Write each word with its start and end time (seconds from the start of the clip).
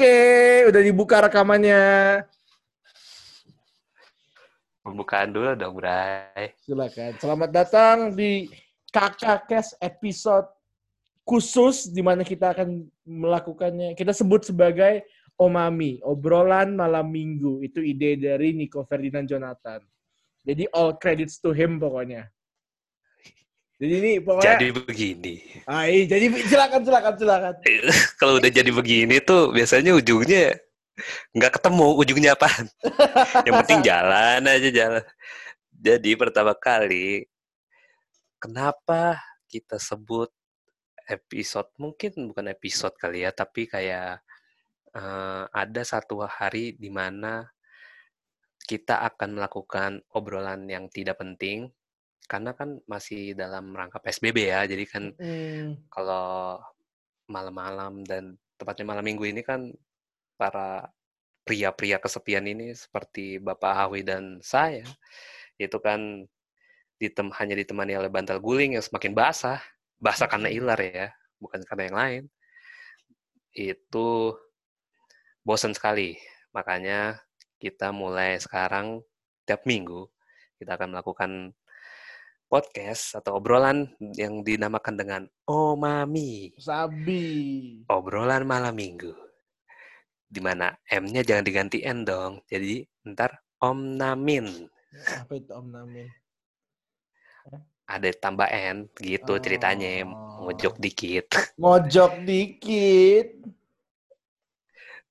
Oke, 0.00 0.64
udah 0.64 0.80
dibuka 0.80 1.28
rekamannya. 1.28 1.84
Pembukaan 4.80 5.28
dulu 5.28 5.52
dong, 5.52 5.76
Bray. 5.76 6.56
Silakan. 6.56 7.20
Selamat 7.20 7.50
datang 7.52 8.16
di 8.16 8.48
Kakak 8.88 9.44
Kes 9.44 9.76
episode 9.76 10.48
khusus 11.20 11.92
di 11.92 12.00
mana 12.00 12.24
kita 12.24 12.56
akan 12.56 12.88
melakukannya. 13.04 13.92
Kita 13.92 14.16
sebut 14.16 14.48
sebagai 14.48 15.04
Omami, 15.36 16.00
obrolan 16.00 16.80
malam 16.80 17.12
minggu. 17.12 17.60
Itu 17.60 17.84
ide 17.84 18.16
dari 18.16 18.56
Nico 18.56 18.80
Ferdinand 18.88 19.28
Jonathan. 19.28 19.84
Jadi 20.48 20.64
all 20.72 20.96
credits 20.96 21.44
to 21.44 21.52
him 21.52 21.76
pokoknya. 21.76 22.24
Jadi 23.80 23.94
ini 23.96 24.12
pokoknya. 24.20 24.60
Jadi 24.60 24.66
begini. 24.76 25.34
Ah, 25.64 25.88
iya, 25.88 26.04
jadi 26.04 26.24
silakan 26.44 26.80
silakan 26.84 27.14
silakan. 27.16 27.54
Kalau 28.20 28.36
udah 28.36 28.50
jadi 28.52 28.68
begini 28.68 29.24
tuh 29.24 29.56
biasanya 29.56 29.96
ujungnya 29.96 30.60
nggak 31.32 31.52
ketemu 31.56 31.86
ujungnya 31.96 32.30
apa. 32.36 32.48
Yang 33.48 33.54
penting 33.64 33.80
jalan 33.80 34.40
aja 34.44 34.68
jalan. 34.68 35.04
Jadi 35.80 36.10
pertama 36.12 36.52
kali 36.52 37.24
kenapa 38.36 39.16
kita 39.48 39.80
sebut 39.80 40.28
episode 41.08 41.72
mungkin 41.80 42.28
bukan 42.28 42.52
episode 42.52 42.92
kali 43.00 43.24
ya 43.24 43.32
tapi 43.32 43.64
kayak 43.64 44.20
uh, 44.92 45.48
ada 45.50 45.82
satu 45.82 46.20
hari 46.28 46.76
di 46.76 46.92
mana 46.92 47.48
kita 48.68 49.02
akan 49.08 49.40
melakukan 49.40 50.04
obrolan 50.14 50.68
yang 50.68 50.86
tidak 50.92 51.18
penting 51.18 51.72
karena 52.30 52.54
kan 52.54 52.78
masih 52.86 53.34
dalam 53.34 53.74
rangka 53.74 53.98
PSBB 53.98 54.54
ya 54.54 54.62
jadi 54.70 54.84
kan 54.86 55.10
hmm. 55.18 55.90
kalau 55.90 56.62
malam-malam 57.26 58.06
dan 58.06 58.38
tepatnya 58.54 58.86
malam 58.86 59.02
minggu 59.02 59.26
ini 59.26 59.42
kan 59.42 59.74
para 60.38 60.86
pria-pria 61.42 61.98
kesepian 61.98 62.46
ini 62.46 62.70
seperti 62.70 63.42
Bapak 63.42 63.74
Hawi 63.74 64.06
dan 64.06 64.38
saya 64.46 64.86
itu 65.58 65.74
kan 65.82 66.22
ditem 67.02 67.34
hanya 67.34 67.58
ditemani 67.58 67.98
oleh 67.98 68.06
bantal 68.06 68.38
guling 68.38 68.78
yang 68.78 68.84
semakin 68.86 69.10
basah 69.10 69.58
basah 69.98 70.30
karena 70.30 70.54
ilar 70.54 70.78
ya 70.78 71.10
bukan 71.42 71.66
karena 71.66 71.82
yang 71.90 71.98
lain 71.98 72.22
itu 73.58 74.38
bosan 75.42 75.74
sekali 75.74 76.14
makanya 76.54 77.18
kita 77.58 77.90
mulai 77.90 78.38
sekarang 78.38 79.02
tiap 79.42 79.66
minggu 79.66 80.06
kita 80.62 80.78
akan 80.78 80.94
melakukan 80.94 81.30
podcast 82.50 83.14
atau 83.22 83.38
obrolan 83.38 83.86
yang 84.18 84.42
dinamakan 84.42 84.98
dengan 84.98 85.22
Omami. 85.46 86.50
Sabi. 86.58 87.22
Obrolan 87.86 88.42
malam 88.42 88.74
minggu. 88.74 89.14
Di 90.26 90.42
mana 90.42 90.74
M-nya 90.90 91.22
jangan 91.22 91.46
diganti 91.46 91.86
N 91.86 92.02
dong. 92.02 92.42
Jadi 92.50 92.82
ntar 93.06 93.38
Om 93.62 93.94
Namin. 93.94 94.66
Apa 95.22 95.38
itu 95.38 95.54
Om 95.54 95.68
Namin? 95.70 96.10
Ada 97.86 98.10
tambah 98.18 98.50
N 98.50 98.90
gitu 98.98 99.38
oh. 99.38 99.42
ceritanya. 99.42 100.06
Ngojok 100.42 100.78
dikit. 100.82 101.30
Ngojok 101.54 102.26
dikit. 102.26 103.28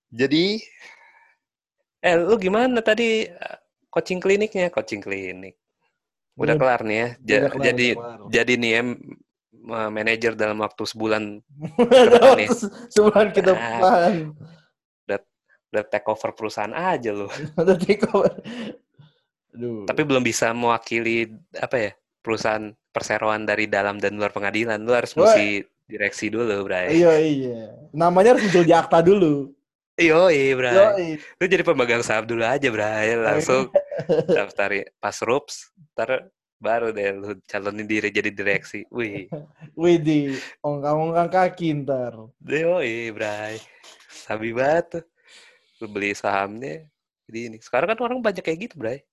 Jadi, 0.10 0.58
eh 2.02 2.16
lu 2.18 2.36
gimana 2.40 2.80
tadi 2.80 3.28
coaching 3.92 4.24
kliniknya? 4.24 4.72
Coaching 4.72 5.04
klinik. 5.04 5.59
Udah 6.40 6.56
iya. 6.56 6.62
kelar 6.62 6.82
nih 6.88 6.98
ya. 6.98 7.10
Ja 7.20 7.38
kelar, 7.52 7.64
jadi 7.68 7.88
kelar. 7.94 8.20
jadi 8.32 8.54
nih 8.56 8.72
ya 8.72 8.82
manajer 9.70 10.34
dalam 10.34 10.58
waktu 10.66 10.84
sebulan 10.88 11.24
nih. 12.40 12.50
sebulan 12.90 13.28
ke 13.36 13.42
nah, 13.44 13.48
depan. 13.54 14.12
udah, 15.06 15.20
udah 15.70 15.84
take 15.86 16.08
over 16.10 16.32
perusahaan 16.34 16.74
aja 16.74 17.12
loh. 17.14 17.30
udah 17.62 17.78
take 17.78 18.08
over. 18.10 18.34
Aduh. 19.54 19.86
Tapi 19.86 20.02
belum 20.08 20.24
bisa 20.24 20.56
mewakili 20.56 21.30
apa 21.60 21.76
ya 21.78 21.92
perusahaan 22.24 22.72
perseroan 22.90 23.46
dari 23.46 23.70
dalam 23.70 24.00
dan 24.02 24.18
luar 24.18 24.34
pengadilan. 24.34 24.82
Lu 24.82 24.96
harus 24.96 25.14
mesti 25.14 25.64
direksi 25.90 26.30
dulu, 26.30 26.70
Bray. 26.70 27.02
Iya 27.02 27.14
iya. 27.18 27.60
Namanya 27.94 28.38
harus 28.38 28.46
muncul 28.46 28.64
di 28.66 28.74
akta 28.74 29.02
dulu. 29.02 29.50
Iya, 30.00 30.32
iya, 30.32 30.54
Bray. 30.56 31.20
Lu 31.42 31.46
jadi 31.50 31.64
pemegang 31.66 32.06
saham 32.06 32.24
dulu 32.24 32.46
aja, 32.46 32.70
Bray. 32.72 33.18
Langsung 33.20 33.68
daftar 34.38 34.72
pas 35.02 35.18
RUPS, 35.20 35.76
ntar 36.00 36.32
baru 36.64 36.96
deh 36.96 37.12
lu 37.12 37.36
calonin 37.44 37.84
diri 37.84 38.08
jadi 38.08 38.32
direksi. 38.32 38.88
Wih. 38.88 39.28
Wih 39.80 40.00
di 40.00 40.32
ongkang-ongkang 40.64 41.28
kaki 41.28 41.84
ntar. 41.84 42.16
Yoi, 42.48 43.12
Bray. 43.12 43.60
Sabi 44.08 44.56
banget 44.56 44.86
tuh. 44.96 45.06
Lu 45.84 45.92
beli 45.92 46.16
sahamnya. 46.16 46.88
Jadi 47.28 47.40
ini. 47.52 47.58
Sekarang 47.60 47.92
kan 47.92 48.00
orang 48.00 48.24
banyak 48.24 48.44
kayak 48.44 48.72
gitu, 48.72 48.76
Bray. 48.80 49.04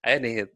Ayo 0.00 0.16
nih, 0.24 0.48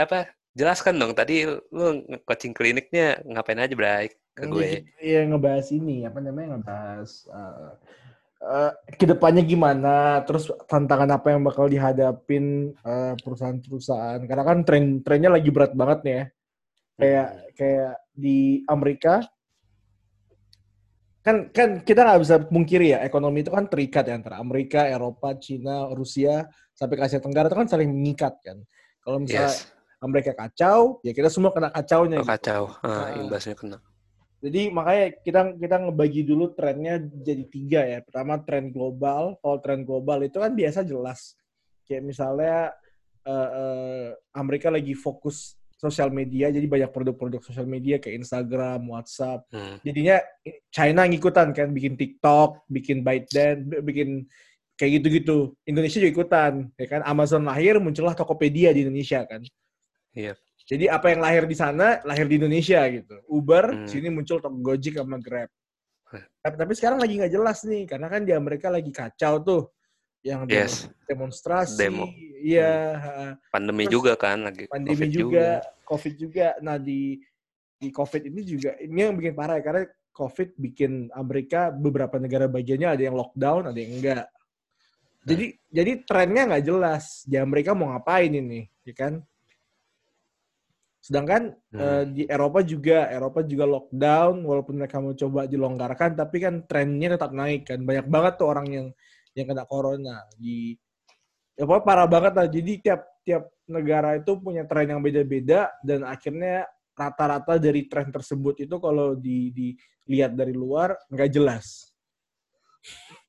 apa, 0.00 0.32
jelaskan 0.56 0.96
dong. 0.96 1.12
Tadi 1.12 1.44
lu 1.44 2.08
coaching 2.24 2.56
kliniknya 2.56 3.20
ngapain 3.28 3.60
aja, 3.60 3.76
Bray, 3.76 4.08
ke 4.32 4.48
gue. 4.48 4.88
Iya, 4.96 5.28
ngebahas 5.28 5.68
ini. 5.76 6.08
Apa 6.08 6.24
namanya, 6.24 6.56
ngebahas... 6.56 7.28
Uh, 7.28 7.72
uh, 8.48 8.72
ke 8.96 9.04
depannya 9.04 9.44
gimana, 9.44 10.24
terus 10.24 10.48
tantangan 10.64 11.20
apa 11.20 11.36
yang 11.36 11.44
bakal 11.44 11.68
dihadapin 11.68 12.72
uh, 12.80 13.12
perusahaan-perusahaan. 13.20 14.24
Karena 14.24 14.44
kan 14.44 14.58
tren 14.64 15.04
trennya 15.04 15.28
lagi 15.28 15.52
berat 15.52 15.76
banget 15.76 15.98
nih 16.02 16.14
ya. 16.16 16.24
Kayak 16.98 17.28
kayak 17.54 17.92
di 18.16 18.38
Amerika 18.66 19.22
kan 21.22 21.52
kan 21.52 21.84
kita 21.84 22.08
nggak 22.08 22.22
bisa 22.24 22.36
mungkiri 22.48 22.96
ya 22.96 23.04
ekonomi 23.04 23.44
itu 23.44 23.52
kan 23.52 23.68
terikat 23.68 24.08
ya 24.08 24.16
antara 24.16 24.40
Amerika, 24.40 24.88
Eropa, 24.88 25.36
Cina, 25.36 25.92
Rusia 25.92 26.48
sampai 26.72 26.96
ke 26.96 27.02
Asia 27.04 27.20
Tenggara 27.20 27.52
itu 27.52 27.58
kan 27.58 27.68
saling 27.68 27.92
mengikat 27.92 28.40
kan. 28.40 28.56
Kalau 29.04 29.20
misalnya 29.20 29.52
yes. 29.52 29.68
Amerika 29.98 30.32
kacau, 30.32 31.02
ya 31.02 31.12
kita 31.12 31.28
semua 31.28 31.50
kena 31.50 31.68
kacaunya. 31.74 32.22
Oh, 32.22 32.24
gitu. 32.24 32.32
Kacau, 32.32 32.62
ah, 32.86 33.12
imbasnya 33.18 33.54
kena. 33.58 33.78
Jadi 34.38 34.70
makanya 34.70 35.06
kita 35.18 35.40
kita 35.58 35.76
ngebagi 35.82 36.22
dulu 36.22 36.54
trennya 36.54 37.02
jadi 37.02 37.44
tiga 37.50 37.80
ya. 37.82 37.98
Pertama 38.06 38.38
tren 38.42 38.70
global. 38.70 39.34
Kalau 39.42 39.58
tren 39.58 39.82
global 39.82 40.22
itu 40.22 40.38
kan 40.38 40.54
biasa 40.54 40.86
jelas. 40.86 41.34
Kayak 41.82 42.06
misalnya 42.06 42.56
uh, 43.26 43.50
uh, 43.50 44.06
Amerika 44.36 44.70
lagi 44.70 44.94
fokus 44.94 45.58
sosial 45.78 46.10
media, 46.10 46.50
jadi 46.50 46.66
banyak 46.66 46.90
produk-produk 46.90 47.38
sosial 47.38 47.62
media 47.62 48.02
kayak 48.02 48.26
Instagram, 48.26 48.82
WhatsApp. 48.90 49.46
Hmm. 49.54 49.78
Jadinya 49.86 50.18
China 50.74 51.06
ngikutan 51.06 51.54
kan, 51.54 51.70
bikin 51.70 51.94
TikTok, 51.94 52.66
bikin 52.66 53.06
ByteDance, 53.06 53.78
bikin 53.86 54.26
kayak 54.74 54.90
gitu-gitu. 54.98 55.54
Indonesia 55.62 56.02
juga 56.02 56.12
ikutan, 56.18 56.52
ya 56.74 56.86
kan? 56.90 57.06
Amazon 57.06 57.46
lahir, 57.46 57.78
muncullah 57.78 58.18
Tokopedia 58.18 58.74
di 58.74 58.82
Indonesia 58.82 59.22
kan. 59.22 59.46
Iya. 60.18 60.34
Yep. 60.34 60.47
Jadi 60.68 60.84
apa 60.84 61.08
yang 61.08 61.24
lahir 61.24 61.48
di 61.48 61.56
sana 61.56 61.96
lahir 62.04 62.28
di 62.28 62.36
Indonesia 62.36 62.84
gitu. 62.92 63.16
Uber 63.24 63.72
hmm. 63.72 63.88
sini 63.88 64.12
muncul 64.12 64.36
Gojek 64.38 65.00
sama 65.00 65.16
Grab. 65.16 65.48
Tapi, 66.44 66.54
tapi 66.56 66.72
sekarang 66.76 67.00
lagi 67.00 67.20
nggak 67.20 67.32
jelas 67.32 67.64
nih 67.64 67.84
karena 67.88 68.06
kan 68.08 68.22
di 68.24 68.32
Amerika 68.32 68.68
lagi 68.68 68.92
kacau 68.92 69.40
tuh 69.40 69.62
yang 70.20 70.44
yes. 70.44 70.92
demonstrasi. 71.08 71.80
Demo. 71.80 72.12
Iya. 72.44 72.74
Hmm. 73.00 73.32
Pandemi 73.48 73.88
Terus, 73.88 73.94
juga 73.96 74.12
kan 74.20 74.38
lagi. 74.44 74.68
Pandemi 74.68 75.08
COVID 75.08 75.08
juga, 75.08 75.24
juga, 75.24 75.46
COVID 75.88 76.14
juga. 76.20 76.48
Nah 76.60 76.76
di 76.76 77.16
di 77.78 77.88
COVID 77.88 78.22
ini 78.28 78.40
juga 78.44 78.70
ini 78.76 78.98
yang 78.98 79.16
bikin 79.16 79.32
parah 79.32 79.56
ya 79.56 79.64
karena 79.64 79.82
COVID 80.12 80.48
bikin 80.58 81.08
Amerika 81.14 81.70
beberapa 81.72 82.18
negara 82.20 82.44
bagiannya 82.44 82.88
ada 82.92 83.02
yang 83.08 83.16
lockdown, 83.16 83.72
ada 83.72 83.78
yang 83.80 83.92
enggak. 83.96 84.26
Jadi 85.24 85.46
hmm. 85.48 85.58
jadi 85.72 85.92
trennya 86.04 86.42
nggak 86.52 86.64
jelas. 86.68 87.04
Di 87.24 87.40
Amerika 87.40 87.72
mau 87.72 87.88
ngapain 87.88 88.28
ini, 88.28 88.68
ya 88.84 88.92
kan? 88.92 89.24
Sedangkan 91.08 91.56
hmm. 91.72 91.80
uh, 91.80 92.04
di 92.04 92.28
Eropa 92.28 92.60
juga, 92.60 93.08
Eropa 93.08 93.40
juga 93.40 93.64
lockdown, 93.64 94.44
walaupun 94.44 94.76
mereka 94.76 95.00
mau 95.00 95.16
coba 95.16 95.48
dilonggarkan, 95.48 96.12
tapi 96.12 96.36
kan 96.36 96.68
trennya 96.68 97.16
tetap 97.16 97.32
naik 97.32 97.64
kan. 97.64 97.80
Banyak 97.80 98.12
banget 98.12 98.32
tuh 98.36 98.52
orang 98.52 98.68
yang 98.68 98.86
yang 99.32 99.48
kena 99.48 99.64
corona 99.64 100.28
di 100.36 100.76
ya 101.56 101.64
parah 101.64 102.04
banget 102.04 102.32
lah. 102.36 102.44
Jadi 102.52 102.72
tiap 102.84 103.08
tiap 103.24 103.48
negara 103.72 104.20
itu 104.20 104.36
punya 104.36 104.68
tren 104.68 104.92
yang 104.92 105.00
beda-beda 105.00 105.72
dan 105.80 106.04
akhirnya 106.04 106.68
rata-rata 106.92 107.56
dari 107.56 107.88
tren 107.88 108.12
tersebut 108.12 108.68
itu 108.68 108.76
kalau 108.76 109.16
di, 109.16 109.48
dilihat 109.48 110.36
dari 110.36 110.52
luar 110.52 110.92
nggak 111.08 111.30
jelas. 111.32 111.88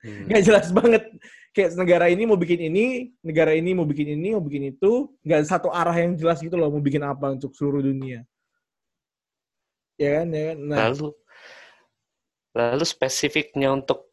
Hmm. 0.03 0.27
Nggak 0.27 0.43
jelas 0.43 0.67
banget 0.75 1.03
kayak 1.55 1.75
negara 1.75 2.05
ini 2.07 2.23
mau 2.29 2.37
bikin 2.37 2.69
ini, 2.69 3.13
negara 3.25 3.51
ini 3.57 3.73
mau 3.73 3.87
bikin 3.87 4.13
ini, 4.13 4.37
mau 4.37 4.43
bikin 4.43 4.73
itu, 4.75 5.09
nggak 5.25 5.41
satu 5.49 5.73
arah 5.73 5.95
yang 5.95 6.13
jelas 6.13 6.39
gitu 6.39 6.55
loh 6.55 6.69
mau 6.69 6.83
bikin 6.83 7.01
apa 7.03 7.33
untuk 7.33 7.53
seluruh 7.57 7.81
dunia. 7.81 8.23
Ya 9.99 10.21
kan, 10.23 10.27
ya 10.31 10.43
kan. 10.53 10.57
Nah. 10.63 10.77
Lalu, 10.89 11.07
lalu 12.55 12.85
spesifiknya 12.87 13.73
untuk 13.73 14.09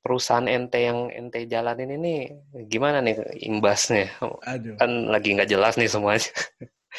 perusahaan 0.00 0.48
ente 0.48 0.80
yang 0.80 1.12
ente 1.12 1.44
jalanin 1.44 2.00
ini 2.00 2.32
gimana 2.66 3.04
nih 3.04 3.20
imbasnya? 3.44 4.08
Aduh. 4.48 4.80
Kan 4.80 5.12
lagi 5.12 5.36
nggak 5.36 5.50
jelas 5.50 5.76
nih 5.76 5.90
semuanya. 5.92 6.30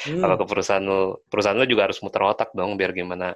Hmm. 0.08 0.24
Kalau 0.24 0.36
ke 0.40 0.46
perusahaan 0.48 0.84
lu, 0.86 1.20
perusahaan 1.28 1.58
lu 1.58 1.68
juga 1.68 1.90
harus 1.90 2.00
muter 2.00 2.24
otak 2.24 2.56
dong 2.56 2.80
biar 2.80 2.96
gimana 2.96 3.36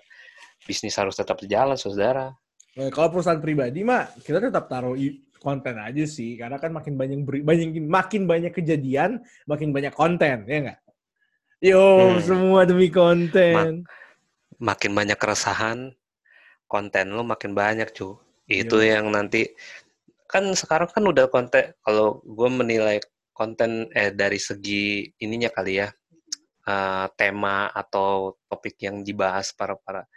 bisnis 0.64 0.96
harus 0.96 1.18
tetap 1.18 1.42
jalan, 1.44 1.76
saudara. 1.76 2.32
Nah, 2.76 2.92
kalau 2.92 3.12
perusahaan 3.12 3.40
pribadi 3.40 3.84
mah 3.84 4.08
kita 4.24 4.40
tetap 4.40 4.68
taruh 4.68 4.96
konten 5.46 5.78
aja 5.78 6.02
sih 6.10 6.34
karena 6.42 6.58
kan 6.58 6.74
makin 6.74 6.98
banyak 6.98 7.22
beri, 7.22 7.40
banyak 7.46 7.86
makin 7.86 8.26
banyak 8.26 8.50
kejadian 8.50 9.22
makin 9.46 9.70
banyak 9.70 9.94
konten 9.94 10.50
ya 10.50 10.58
nggak 10.66 10.80
yo 11.62 12.18
Hmm. 12.18 12.26
semua 12.26 12.66
demi 12.66 12.90
konten 12.90 13.86
Makin 14.56 14.96
banyak 14.96 15.20
keresahan, 15.20 15.92
konten 16.64 17.12
lu 17.12 17.28
makin 17.28 17.52
banyak, 17.52 17.92
cu. 17.92 18.16
Itu 18.48 18.80
Iya. 18.80 19.04
yang 19.04 19.12
nanti 19.12 19.52
kan 20.32 20.48
sekarang 20.56 20.88
kan 20.96 21.04
udah 21.04 21.28
konten 21.28 21.76
kalau 21.84 22.24
gue 22.24 22.50
menilai 22.50 22.98
konten 23.36 23.92
eh 23.92 24.16
dari 24.16 24.40
segi 24.40 25.12
ininya 25.20 25.52
kali 25.52 25.84
ya 25.84 25.92
eh, 26.66 27.06
tema 27.20 27.68
atau 27.68 28.40
topik 28.48 28.80
yang 28.80 29.04
dibahas 29.04 29.52
para 29.52 29.76
para 29.76 30.08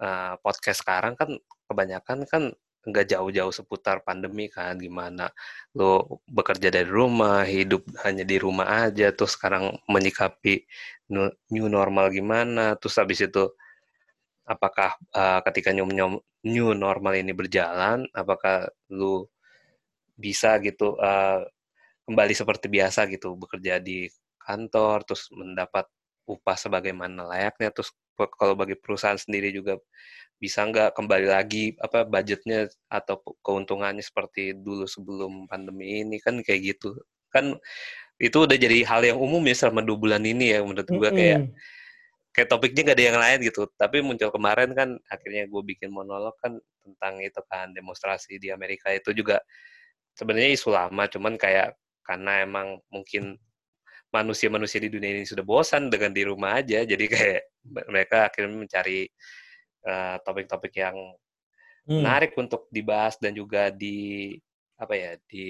eh, 0.00 0.34
podcast 0.40 0.80
sekarang 0.80 1.14
kan 1.20 1.30
kebanyakan 1.68 2.24
kan 2.24 2.42
nggak 2.86 3.06
jauh-jauh 3.10 3.52
seputar 3.52 4.00
pandemi 4.06 4.46
kan 4.48 4.78
gimana 4.78 5.30
lo 5.74 6.22
bekerja 6.30 6.70
dari 6.70 6.88
rumah 6.88 7.42
hidup 7.42 7.84
hanya 8.06 8.22
di 8.22 8.36
rumah 8.38 8.86
aja 8.88 9.10
terus 9.10 9.34
sekarang 9.34 9.76
menyikapi 9.90 10.64
new 11.52 11.66
normal 11.66 12.12
gimana 12.14 12.78
terus 12.78 12.96
habis 13.00 13.24
itu 13.24 13.50
apakah 14.48 14.96
uh, 15.12 15.40
ketika 15.50 15.74
new, 15.76 15.84
new- 16.46 16.76
normal 16.76 17.14
ini 17.18 17.36
berjalan 17.36 18.08
apakah 18.16 18.70
lu 18.88 19.28
bisa 20.16 20.56
gitu 20.64 20.96
uh, 20.98 21.44
kembali 22.08 22.32
seperti 22.32 22.66
biasa 22.72 23.04
gitu 23.12 23.36
bekerja 23.36 23.78
di 23.78 24.08
kantor 24.40 25.04
terus 25.04 25.28
mendapat 25.30 25.84
upah 26.24 26.56
sebagaimana 26.56 27.28
layaknya 27.28 27.68
terus 27.72 27.92
kalau 28.34 28.58
bagi 28.58 28.74
perusahaan 28.74 29.20
sendiri 29.20 29.54
juga 29.54 29.78
bisa 30.38 30.62
nggak 30.62 30.94
kembali 30.94 31.26
lagi 31.26 31.74
apa 31.82 32.06
budgetnya 32.06 32.70
atau 32.86 33.18
keuntungannya 33.42 34.02
seperti 34.02 34.54
dulu 34.54 34.86
sebelum 34.86 35.50
pandemi 35.50 36.06
ini 36.06 36.22
kan 36.22 36.38
kayak 36.46 36.78
gitu 36.78 36.94
kan 37.28 37.58
itu 38.18 38.38
udah 38.46 38.54
jadi 38.58 38.86
hal 38.86 39.02
yang 39.02 39.18
umum 39.18 39.42
ya 39.46 39.54
selama 39.54 39.82
dua 39.82 39.98
bulan 39.98 40.22
ini 40.22 40.54
ya 40.54 40.62
menurut 40.62 40.86
gua 40.90 41.10
kayak 41.10 41.50
kayak 42.38 42.54
topiknya 42.54 42.94
gak 42.94 42.96
ada 43.02 43.04
yang 43.10 43.18
lain 43.18 43.38
gitu. 43.50 43.66
Tapi 43.74 43.98
muncul 43.98 44.30
kemarin 44.30 44.70
kan 44.70 44.94
akhirnya 45.10 45.50
gue 45.50 45.62
bikin 45.74 45.90
monolog 45.90 46.38
kan 46.38 46.54
tentang 46.86 47.18
itu 47.18 47.42
kan 47.50 47.74
demonstrasi 47.74 48.38
di 48.38 48.54
Amerika 48.54 48.94
itu 48.94 49.10
juga 49.10 49.42
sebenarnya 50.14 50.54
isu 50.54 50.70
lama, 50.70 51.10
cuman 51.10 51.34
kayak 51.34 51.74
karena 52.06 52.46
emang 52.46 52.78
mungkin 52.94 53.34
manusia-manusia 54.14 54.78
di 54.80 54.88
dunia 54.88 55.18
ini 55.18 55.26
sudah 55.26 55.42
bosan 55.42 55.90
dengan 55.90 56.14
di 56.14 56.22
rumah 56.24 56.62
aja, 56.62 56.86
jadi 56.86 57.04
kayak 57.10 57.42
mereka 57.90 58.30
akhirnya 58.30 58.54
mencari 58.54 59.10
eh, 59.84 60.16
topik-topik 60.22 60.74
yang 60.74 60.96
Hmm. 61.88 62.04
menarik 62.04 62.36
untuk 62.36 62.68
dibahas 62.68 63.16
dan 63.16 63.32
juga 63.32 63.72
di 63.72 64.36
apa 64.76 64.92
ya 64.92 65.16
di 65.24 65.48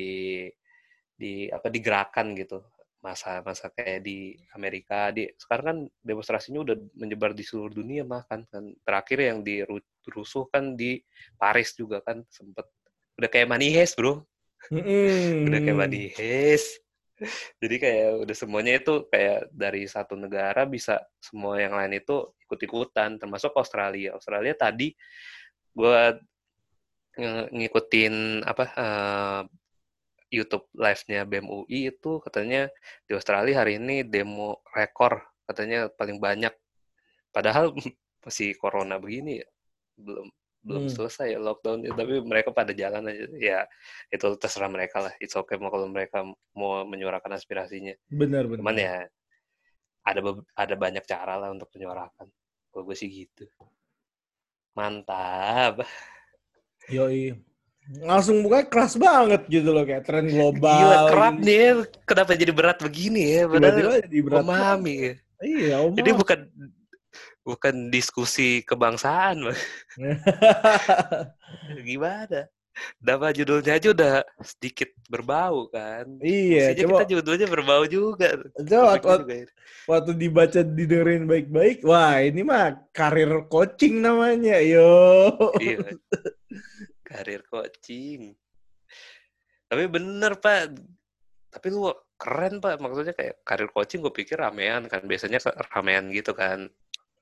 di 1.19 1.51
apa 1.51 1.67
digerakkan 1.67 2.31
gitu. 2.39 2.63
Masa-masa 3.03 3.75
kayak 3.75 4.07
di 4.07 4.39
Amerika 4.55 5.11
di 5.11 5.27
sekarang 5.35 5.67
kan 5.67 5.79
demonstrasinya 5.99 6.63
udah 6.63 6.77
menyebar 6.95 7.35
di 7.35 7.43
seluruh 7.43 7.75
dunia 7.75 8.07
bahkan 8.07 8.47
kan 8.55 8.71
terakhir 8.87 9.19
yang 9.19 9.43
dirusuh 9.43 10.47
kan 10.47 10.79
di 10.79 11.03
Paris 11.35 11.75
juga 11.75 11.99
kan 12.07 12.23
sempet. 12.31 12.71
Udah 13.19 13.27
kayak 13.27 13.51
money 13.51 13.75
heist 13.75 13.99
bro. 13.99 14.23
Mm-mm. 14.71 15.47
udah 15.51 15.59
kayak 15.59 15.79
money 15.79 16.11
heist 16.15 16.83
jadi 17.63 17.77
kayak 17.83 18.11
udah 18.27 18.37
semuanya 18.37 18.73
itu 18.79 19.07
kayak 19.11 19.51
dari 19.51 19.85
satu 19.91 20.15
negara 20.15 20.65
bisa 20.65 21.03
semua 21.19 21.59
yang 21.59 21.75
lain 21.75 21.99
itu 21.99 22.31
ikut-ikutan 22.47 23.19
termasuk 23.19 23.53
Australia. 23.59 24.15
Australia 24.15 24.55
tadi 24.55 24.95
gue 25.75 25.99
ngikutin 27.51 28.47
apa 28.47 28.65
eh, 28.79 29.43
YouTube 30.29 30.69
live-nya 30.77 31.25
BEM 31.25 31.47
UI 31.49 31.91
itu 31.91 32.21
katanya 32.21 32.69
di 33.09 33.13
Australia 33.17 33.65
hari 33.65 33.81
ini 33.81 34.05
demo 34.05 34.61
rekor 34.77 35.25
katanya 35.49 35.89
paling 35.91 36.21
banyak. 36.21 36.53
Padahal 37.33 37.75
masih 38.25 38.55
corona 38.61 39.01
begini 39.01 39.41
ya 39.41 39.49
belum 39.99 40.31
belum 40.59 40.85
Hmm. 40.85 40.93
selesai 40.93 41.33
ya 41.33 41.39
lockdown 41.39 41.87
tapi 41.89 42.19
mereka 42.21 42.51
pada 42.51 42.75
jalan 42.75 43.07
aja 43.07 43.25
ya 43.35 43.61
itu 44.09 44.27
terserah 44.37 44.67
mereka 44.67 45.01
lah 45.01 45.13
it's 45.19 45.33
okay 45.33 45.55
mau 45.55 45.71
kalau 45.71 45.87
mereka 45.87 46.27
mau 46.53 46.83
menyuarakan 46.83 47.35
aspirasinya 47.35 47.95
benar 48.09 48.45
benar 48.45 48.61
cuman 48.61 48.77
ya 48.77 48.97
ada 50.03 50.21
ada 50.53 50.75
banyak 50.75 51.05
cara 51.05 51.37
lah 51.37 51.49
untuk 51.51 51.71
menyuarakan 51.73 52.27
kalau 52.69 52.83
gue 52.85 52.97
sih 52.97 53.09
gitu 53.09 53.47
mantap 54.75 55.83
Yoi. 56.89 57.37
Langsung 58.01 58.41
buka 58.41 58.65
keras 58.65 58.97
banget 58.97 59.45
gitu 59.49 59.73
loh 59.73 59.85
kayak 59.85 60.05
tren 60.05 60.25
global. 60.33 60.73
gila 60.73 60.99
kerap 61.09 61.35
gitu. 61.37 61.45
nih 61.45 61.61
kenapa 62.05 62.31
jadi 62.37 62.53
berat 62.53 62.79
begini 62.81 63.23
ya 63.29 63.43
padahal 63.45 63.73
Tiba-tiba 63.77 63.93
jadi 64.05 64.19
berat. 64.25 64.37
memahami 64.41 64.95
ya. 64.97 65.13
Iya, 65.39 65.75
Om. 65.87 65.93
Jadi 65.95 66.11
bukan 66.13 66.39
bukan 67.49 67.89
diskusi 67.89 68.61
kebangsaan, 68.61 69.49
Bang. 69.49 69.61
gimana? 71.89 72.45
Nama 73.03 73.35
judulnya 73.35 73.75
aja 73.81 73.89
udah 73.91 74.15
sedikit 74.39 74.93
berbau 75.11 75.67
kan. 75.73 76.07
iya, 76.23 76.77
coba 76.79 77.03
kita 77.03 77.19
judulnya 77.19 77.47
berbau 77.51 77.83
juga. 77.91 78.39
coba 78.55 78.95
waktu, 78.95 79.09
juga 79.25 79.35
ini. 79.35 79.53
waktu 79.89 80.11
dibaca 80.15 80.61
didengerin 80.63 81.25
baik-baik, 81.27 81.83
wah 81.83 82.23
ini 82.23 82.47
mah 82.47 82.79
karir 82.95 83.49
coaching 83.51 83.99
namanya. 83.99 84.63
Yo. 84.63 85.35
Iya. 85.59 85.99
Karir 87.03 87.43
coaching. 87.51 88.37
Tapi 89.67 89.85
bener, 89.91 90.39
Pak. 90.39 90.79
Tapi 91.51 91.67
lu 91.73 91.91
keren, 92.15 92.63
Pak. 92.63 92.79
Maksudnya 92.79 93.17
kayak 93.17 93.43
karir 93.43 93.73
coaching 93.75 94.07
gue 94.07 94.15
pikir 94.15 94.39
ramean 94.39 94.87
kan. 94.87 95.03
Biasanya 95.03 95.43
ramean 95.75 96.15
gitu 96.15 96.31
kan. 96.31 96.71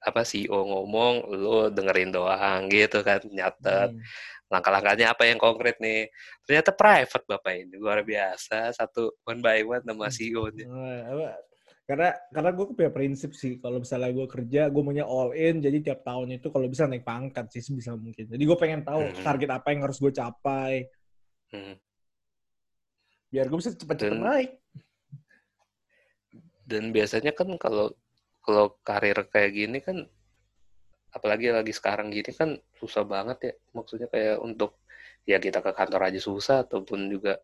Apa 0.07 0.23
CEO 0.23 0.63
ngomong, 0.63 1.15
lu 1.35 1.67
dengerin 1.75 2.15
doang 2.15 2.71
gitu 2.71 3.03
kan. 3.03 3.19
Nyatet. 3.27 3.91
Hmm. 3.93 4.03
langkah-langkahnya 4.47 5.11
apa 5.11 5.27
yang 5.27 5.43
konkret 5.43 5.75
nih 5.83 6.07
ternyata 6.47 6.71
private 6.71 7.27
bapak 7.27 7.67
ini 7.67 7.83
luar 7.83 8.07
biasa 8.07 8.71
satu 8.79 9.19
one 9.27 9.43
by 9.43 9.67
one 9.67 9.83
nama 9.83 10.07
CEO-nya 10.07 10.71
Nah, 10.71 11.03
apa, 11.11 11.27
karena 11.83 12.09
karena 12.31 12.51
gue 12.55 12.65
punya 12.71 12.91
prinsip 12.95 13.35
sih 13.35 13.59
kalau 13.59 13.83
misalnya 13.83 14.15
gue 14.15 14.23
kerja 14.31 14.71
gue 14.71 14.83
maunya 14.87 15.03
all 15.03 15.35
in 15.35 15.59
jadi 15.59 15.83
tiap 15.83 16.07
tahun 16.07 16.39
itu 16.39 16.47
kalau 16.55 16.71
bisa 16.71 16.87
naik 16.87 17.03
pangkat 17.03 17.51
sih 17.51 17.59
sebisa 17.59 17.99
mungkin 17.99 18.23
jadi 18.31 18.39
gue 18.39 18.55
pengen 18.55 18.87
tahu 18.87 19.19
Hmm. 19.19 19.27
target 19.27 19.51
apa 19.51 19.67
yang 19.75 19.83
harus 19.83 19.99
gue 19.99 20.15
capai 20.15 20.87
Hmm. 21.51 21.75
biar 23.35 23.51
gue 23.51 23.59
bisa 23.59 23.75
cepat-cepat 23.75 24.15
naik 24.15 24.51
dan 26.71 26.95
biasanya 26.95 27.35
kan 27.35 27.51
kalau 27.59 27.91
kalau 28.47 28.79
karir 28.87 29.19
kayak 29.27 29.51
gini 29.51 29.79
kan 29.83 30.07
apalagi 31.11 31.51
lagi 31.51 31.75
sekarang 31.75 32.15
gini 32.15 32.31
kan 32.31 32.55
susah 32.79 33.03
banget 33.03 33.39
ya. 33.43 33.53
Maksudnya 33.75 34.07
kayak 34.07 34.39
untuk 34.39 34.79
ya 35.27 35.43
kita 35.43 35.59
ke 35.59 35.75
kantor 35.75 36.07
aja 36.07 36.21
susah 36.23 36.63
ataupun 36.63 37.11
juga 37.11 37.43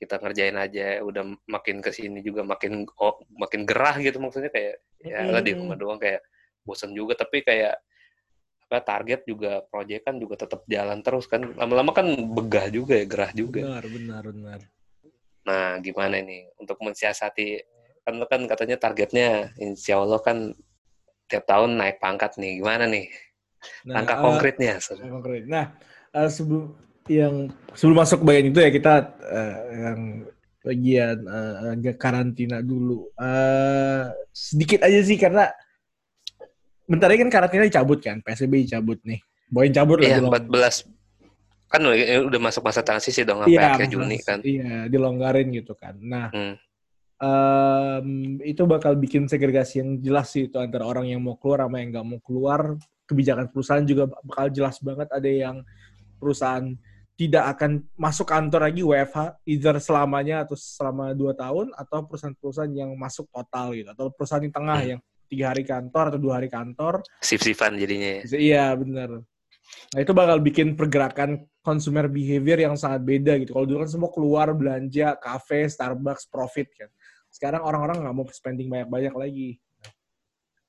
kita 0.00 0.16
ngerjain 0.16 0.56
aja 0.56 1.04
udah 1.04 1.28
makin 1.44 1.84
ke 1.84 1.92
sini 1.92 2.24
juga 2.24 2.40
makin 2.40 2.88
oh, 2.96 3.20
makin 3.36 3.68
gerah 3.68 4.00
gitu. 4.00 4.16
Maksudnya 4.16 4.48
kayak 4.48 4.80
ya 5.04 5.28
lah 5.28 5.44
di 5.44 5.52
Mm-mm. 5.52 5.68
rumah 5.68 5.76
doang 5.76 6.00
kayak 6.00 6.24
bosan 6.64 6.96
juga. 6.96 7.12
Tapi 7.20 7.44
kayak 7.44 7.76
apa 8.70 8.78
target 8.86 9.26
juga 9.26 9.66
proyek 9.66 10.06
kan 10.08 10.16
juga 10.16 10.40
tetap 10.40 10.64
jalan 10.64 11.04
terus 11.04 11.28
kan. 11.28 11.44
Lama-lama 11.52 11.92
kan 11.92 12.06
begah 12.08 12.72
juga 12.72 12.96
ya 12.96 13.04
gerah 13.04 13.32
juga. 13.36 13.60
Benar 13.60 13.84
benar 13.90 14.24
benar. 14.32 14.60
Nah, 15.44 15.82
gimana 15.82 16.22
nih 16.22 16.52
untuk 16.62 16.78
mensiasati 16.78 17.58
kan 18.00 18.14
lo 18.16 18.26
kan 18.26 18.42
katanya 18.48 18.76
targetnya 18.80 19.52
insya 19.60 20.00
Allah 20.00 20.20
kan 20.20 20.56
tiap 21.30 21.46
tahun 21.46 21.78
naik 21.78 22.02
pangkat 22.02 22.36
nih. 22.40 22.58
Gimana 22.58 22.84
nih 22.90 23.06
nah, 23.86 24.00
langkah 24.00 24.16
eh, 24.18 24.22
konkretnya? 24.24 24.74
konkret. 24.80 25.42
nah 25.46 25.64
eh, 26.16 26.28
sebelum 26.32 26.74
yang 27.10 27.50
sebelum 27.74 27.96
masuk 28.00 28.20
bagian 28.22 28.50
itu 28.50 28.58
ya 28.60 28.70
kita 28.70 28.94
eh, 29.30 29.56
yang 29.88 30.00
bagian 30.60 31.18
agak 31.72 31.96
karantina 31.96 32.60
dulu 32.60 33.08
Eh, 33.16 34.04
sedikit 34.28 34.84
aja 34.84 35.00
sih 35.00 35.16
karena 35.16 35.48
bentar 36.84 37.08
lagi 37.08 37.24
kan 37.24 37.32
karantina 37.32 37.64
dicabut 37.64 37.98
kan 38.04 38.20
PSBB 38.20 38.68
dicabut 38.68 39.00
nih 39.06 39.20
Boyin 39.48 39.72
cabut 39.72 39.98
lah 39.98 40.20
Iya, 40.20 40.20
14 40.20 41.00
kan 41.70 41.86
udah 41.86 42.40
masuk 42.42 42.66
masa 42.66 42.82
transisi 42.82 43.22
dong 43.22 43.46
sampai 43.46 43.54
Iya, 43.54 43.70
akhir 43.70 43.86
Juni 43.94 44.18
kan. 44.18 44.38
Iya, 44.42 44.90
dilonggarin 44.90 45.54
gitu 45.54 45.78
kan. 45.78 45.94
Nah, 46.02 46.34
Hmm. 46.34 46.58
Em, 47.20 48.40
itu 48.42 48.62
bakal 48.64 48.96
bikin 48.96 49.28
segregasi 49.28 49.84
yang 49.84 50.00
jelas 50.00 50.32
sih 50.32 50.48
itu 50.48 50.56
antara 50.56 50.88
orang 50.88 51.06
yang 51.06 51.20
mau 51.20 51.36
keluar 51.36 51.68
sama 51.68 51.76
yang 51.80 51.92
nggak 51.92 52.06
mau 52.06 52.20
keluar. 52.24 52.60
Kebijakan 53.06 53.50
perusahaan 53.50 53.84
juga 53.84 54.08
bakal 54.24 54.48
jelas 54.54 54.78
banget. 54.80 55.08
Ada 55.10 55.30
yang 55.30 55.56
perusahaan 56.16 56.64
tidak 57.20 57.44
akan 57.58 57.84
masuk 58.00 58.24
kantor 58.32 58.72
lagi 58.72 58.80
WFH, 58.80 59.44
either 59.44 59.76
selamanya 59.76 60.48
atau 60.48 60.56
selama 60.56 61.12
dua 61.12 61.36
tahun, 61.36 61.68
atau 61.76 62.00
perusahaan-perusahaan 62.08 62.72
yang 62.72 62.96
masuk 62.96 63.28
total 63.28 63.76
gitu, 63.76 63.92
atau 63.92 64.08
perusahaan 64.08 64.40
di 64.40 64.48
tengah 64.48 64.78
Hmm. 64.80 64.90
yang 64.96 65.00
tiga 65.28 65.44
hari 65.52 65.62
kantor 65.68 66.04
atau 66.16 66.20
dua 66.22 66.34
hari 66.40 66.48
kantor. 66.48 67.04
Sif-sifan 67.20 67.76
jadinya. 67.76 68.24
ya. 68.24 68.38
Iya, 68.40 68.66
bener. 68.72 69.20
Nah 69.94 70.00
itu 70.02 70.12
bakal 70.16 70.40
bikin 70.42 70.74
pergerakan 70.74 71.44
consumer 71.60 72.08
behavior 72.08 72.58
yang 72.58 72.74
sangat 72.74 73.04
beda 73.04 73.36
gitu. 73.38 73.52
Kalau 73.52 73.66
dulu 73.68 73.84
kan 73.84 73.90
semua 73.92 74.10
keluar 74.10 74.48
belanja, 74.56 75.14
kafe, 75.20 75.68
Starbucks, 75.68 76.26
profit 76.26 76.72
kan. 76.72 76.88
Sekarang 77.30 77.62
orang-orang 77.62 78.02
nggak 78.02 78.14
mau 78.14 78.26
spending 78.28 78.68
banyak-banyak 78.68 79.14
lagi. 79.14 79.48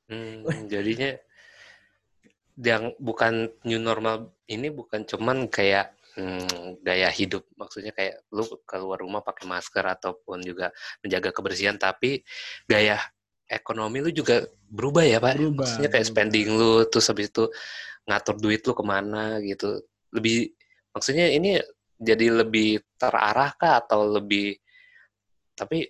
Hmm, 0.07 0.45
jadinya 0.71 1.17
yang 2.61 2.93
bukan 3.01 3.49
new 3.65 3.81
normal 3.81 4.35
ini 4.45 4.69
bukan 4.69 5.07
cuman 5.07 5.49
kayak 5.49 5.97
hmm, 6.19 6.83
gaya 6.83 7.07
hidup 7.09 7.47
maksudnya 7.55 7.95
kayak 7.95 8.21
lu 8.35 8.43
keluar 8.67 8.99
rumah 8.99 9.23
pakai 9.23 9.47
masker 9.47 9.81
ataupun 9.81 10.43
juga 10.43 10.69
menjaga 11.01 11.31
kebersihan 11.31 11.79
tapi 11.79 12.21
gaya 12.67 12.99
ekonomi 13.47 14.03
lu 14.03 14.11
juga 14.11 14.45
berubah 14.67 15.03
ya 15.03 15.17
pak 15.23 15.39
Berubah, 15.39 15.63
maksudnya 15.63 15.89
kayak 15.89 16.05
berubah. 16.05 16.19
spending 16.19 16.47
lu 16.53 16.71
terus 16.91 17.07
habis 17.07 17.27
itu 17.31 17.43
ngatur 18.05 18.35
duit 18.37 18.61
lu 18.67 18.73
ke 18.75 18.83
mana 18.83 19.39
gitu 19.41 19.81
lebih 20.11 20.51
maksudnya 20.91 21.31
ini 21.31 21.59
jadi 22.01 22.45
lebih 22.45 22.83
terarah 22.99 23.55
kah 23.55 23.79
atau 23.79 24.05
lebih 24.19 24.59
tapi 25.55 25.87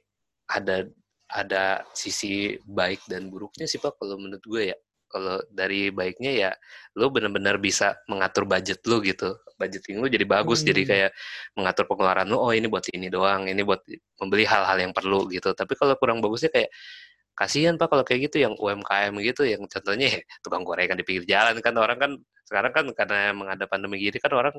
ada 0.52 0.88
ada 1.32 1.88
sisi 1.96 2.60
baik 2.68 3.08
dan 3.08 3.32
buruknya 3.32 3.64
sih 3.64 3.80
pak 3.80 3.96
kalau 3.96 4.20
menurut 4.20 4.44
gue 4.44 4.64
ya. 4.76 4.78
Kalau 5.12 5.44
dari 5.52 5.92
baiknya 5.92 6.32
ya 6.32 6.52
lu 6.96 7.12
benar-benar 7.12 7.60
bisa 7.60 8.00
mengatur 8.08 8.48
budget 8.48 8.80
lu 8.88 9.04
gitu. 9.04 9.36
Budgeting 9.60 10.00
lu 10.00 10.08
jadi 10.08 10.24
bagus 10.24 10.64
Hmm. 10.64 10.72
jadi 10.72 10.82
kayak 10.88 11.12
mengatur 11.56 11.84
pengeluaran 11.88 12.28
lu 12.32 12.40
oh 12.40 12.52
ini 12.56 12.68
buat 12.72 12.88
ini 12.92 13.12
doang 13.12 13.48
ini 13.48 13.60
buat 13.64 13.84
membeli 14.20 14.48
hal-hal 14.48 14.78
yang 14.80 14.94
perlu 14.96 15.28
gitu. 15.32 15.52
Tapi 15.52 15.74
kalau 15.76 15.96
kurang 16.00 16.24
bagusnya 16.24 16.52
kayak 16.52 16.72
kasihan 17.36 17.76
pak 17.80 17.88
kalau 17.92 18.04
kayak 18.08 18.32
gitu 18.32 18.44
yang 18.44 18.54
UMKM 18.60 19.14
gitu 19.24 19.44
yang 19.48 19.64
contohnya 19.68 20.08
ya, 20.16 20.20
tukang 20.44 20.64
gorengan 20.68 21.00
di 21.00 21.04
pinggir 21.08 21.26
jalan 21.28 21.60
kan 21.60 21.74
orang 21.80 21.98
kan 22.00 22.12
sekarang 22.48 22.72
kan 22.76 22.86
karena 22.92 23.32
menghadap 23.32 23.68
pandemi 23.72 24.00
gini 24.00 24.20
kan 24.20 24.32
orang 24.36 24.56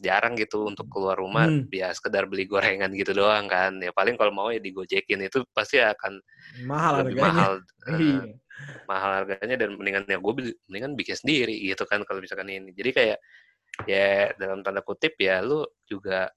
jarang 0.00 0.34
gitu 0.34 0.64
untuk 0.66 0.88
keluar 0.88 1.16
rumah 1.16 1.46
Hmm. 1.46 1.68
biar 1.68 1.92
sekedar 1.92 2.24
beli 2.26 2.44
gorengan 2.44 2.90
gitu 2.92 3.12
doang 3.12 3.46
kan 3.46 3.76
ya 3.78 3.92
paling 3.92 4.16
kalau 4.16 4.32
mau 4.32 4.48
ya 4.48 4.58
digojekin 4.58 5.20
itu 5.22 5.44
pasti 5.52 5.78
akan 5.78 6.18
Mahal 6.64 7.04
lebih 7.06 7.20
harganya. 7.20 7.24
mahal 7.28 7.52
Iya. 8.00 8.22
mahal 8.88 9.10
harganya 9.24 9.56
dan 9.56 9.68
mendingan 9.76 10.04
ya 10.04 10.18
gue 10.18 10.32
mendingan 10.68 10.92
bikin 10.96 11.16
sendiri 11.16 11.54
gitu 11.60 11.84
kan 11.84 12.02
kalau 12.04 12.20
misalkan 12.20 12.48
ini 12.48 12.72
jadi 12.72 12.90
kayak 12.92 13.18
ya 13.86 14.08
dalam 14.36 14.60
tanda 14.60 14.82
kutip 14.82 15.14
ya 15.16 15.40
lu 15.40 15.62
juga 15.86 16.28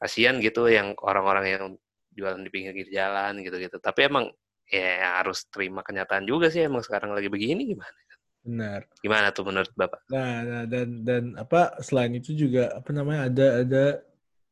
kasihan 0.00 0.40
gitu 0.40 0.66
yang 0.66 0.96
orang-orang 1.04 1.44
yang 1.46 1.64
jualan 2.10 2.40
di 2.40 2.50
pinggir 2.50 2.88
jalan 2.88 3.38
gitu-gitu 3.44 3.76
tapi 3.78 4.08
emang 4.08 4.26
ya 4.66 5.20
harus 5.20 5.46
terima 5.50 5.82
kenyataan 5.82 6.24
juga 6.24 6.48
sih 6.48 6.64
emang 6.64 6.80
sekarang 6.80 7.12
lagi 7.12 7.28
begini 7.28 7.68
gimana 7.68 7.94
Benar. 8.40 8.88
gimana 9.04 9.28
tuh 9.36 9.44
menurut 9.44 9.68
bapak 9.76 10.00
Nah, 10.08 10.34
nah, 10.42 10.64
dan 10.64 10.88
dan 11.04 11.24
apa 11.36 11.76
selain 11.84 12.16
itu 12.16 12.32
juga 12.32 12.72
apa 12.72 12.88
namanya 12.90 13.28
ada 13.28 13.46
ada 13.60 13.84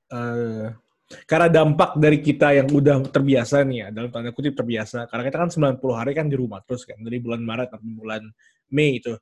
eh 0.08 0.66
karena 1.24 1.48
dampak 1.48 1.96
dari 1.96 2.20
kita 2.20 2.52
yang 2.52 2.68
udah 2.68 3.00
terbiasa 3.08 3.64
nih 3.64 3.78
ya 3.80 3.88
dalam 3.88 4.12
tanda 4.12 4.28
kutip 4.28 4.52
terbiasa 4.52 5.08
karena 5.08 5.24
kita 5.24 5.36
kan 5.40 5.48
90 5.48 5.80
hari 5.96 6.12
kan 6.12 6.28
di 6.28 6.36
rumah 6.36 6.60
terus 6.68 6.84
kan 6.84 7.00
dari 7.00 7.16
bulan 7.16 7.40
Maret 7.40 7.72
sampai 7.72 7.92
bulan 7.96 8.22
Mei 8.76 9.00
itu 9.00 9.16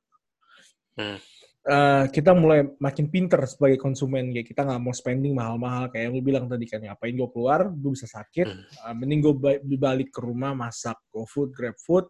Hmm. 0.97 1.21
Eh, 1.67 2.05
kita 2.09 2.31
mulai 2.33 2.65
makin 2.81 3.11
pinter 3.11 3.43
sebagai 3.45 3.77
konsumen 3.77 4.31
kayak 4.33 4.49
kita 4.49 4.65
nggak 4.65 4.81
mau 4.81 4.95
spending 4.95 5.35
mahal-mahal 5.35 5.91
kayak 5.93 6.09
yang 6.09 6.13
lu 6.17 6.23
bilang 6.23 6.47
tadi 6.49 6.63
kan 6.65 6.79
ngapain 6.79 7.11
gue 7.11 7.29
keluar 7.29 7.69
gue 7.69 7.91
bisa 7.91 8.07
sakit 8.09 8.47
Hmm. 8.49 8.63
Eh, 8.65 8.93
mending 8.97 9.19
gue 9.21 9.35
balik 9.77 10.09
ke 10.09 10.19
rumah 10.23 10.57
masak 10.57 10.97
GoFood 11.13 11.53
GrabFood 11.53 12.09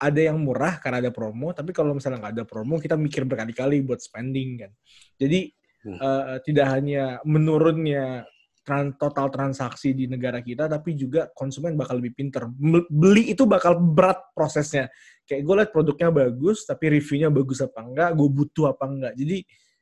ada 0.00 0.20
yang 0.20 0.40
murah 0.40 0.80
karena 0.80 1.04
ada 1.04 1.12
promo 1.12 1.52
tapi 1.52 1.76
kalau 1.76 1.92
misalnya 1.92 2.24
nggak 2.24 2.34
ada 2.40 2.44
promo 2.48 2.80
kita 2.80 2.96
mikir 2.96 3.28
berkali-kali 3.28 3.84
buat 3.84 4.00
spending 4.00 4.64
kan 4.66 4.72
jadi 5.20 5.52
Hmm. 5.80 5.96
eh, 5.96 6.36
tidak 6.44 6.76
hanya 6.76 7.24
menurunnya 7.24 8.28
tran- 8.60 8.92
total 9.00 9.32
transaksi 9.32 9.96
di 9.96 10.04
negara 10.04 10.44
kita 10.44 10.68
tapi 10.68 10.92
juga 10.92 11.32
konsumen 11.32 11.72
bakal 11.72 11.96
lebih 11.96 12.20
pinter 12.20 12.44
beli 12.92 13.32
itu 13.32 13.48
bakal 13.48 13.80
berat 13.80 14.20
prosesnya 14.36 14.92
kayak 15.24 15.40
gue 15.40 15.54
liat 15.56 15.70
produknya 15.72 16.12
bagus 16.12 16.68
tapi 16.68 17.00
reviewnya 17.00 17.32
bagus 17.32 17.64
apa 17.64 17.80
enggak 17.80 18.12
gue 18.12 18.28
butuh 18.28 18.76
apa 18.76 18.84
enggak 18.92 19.12
jadi 19.16 19.36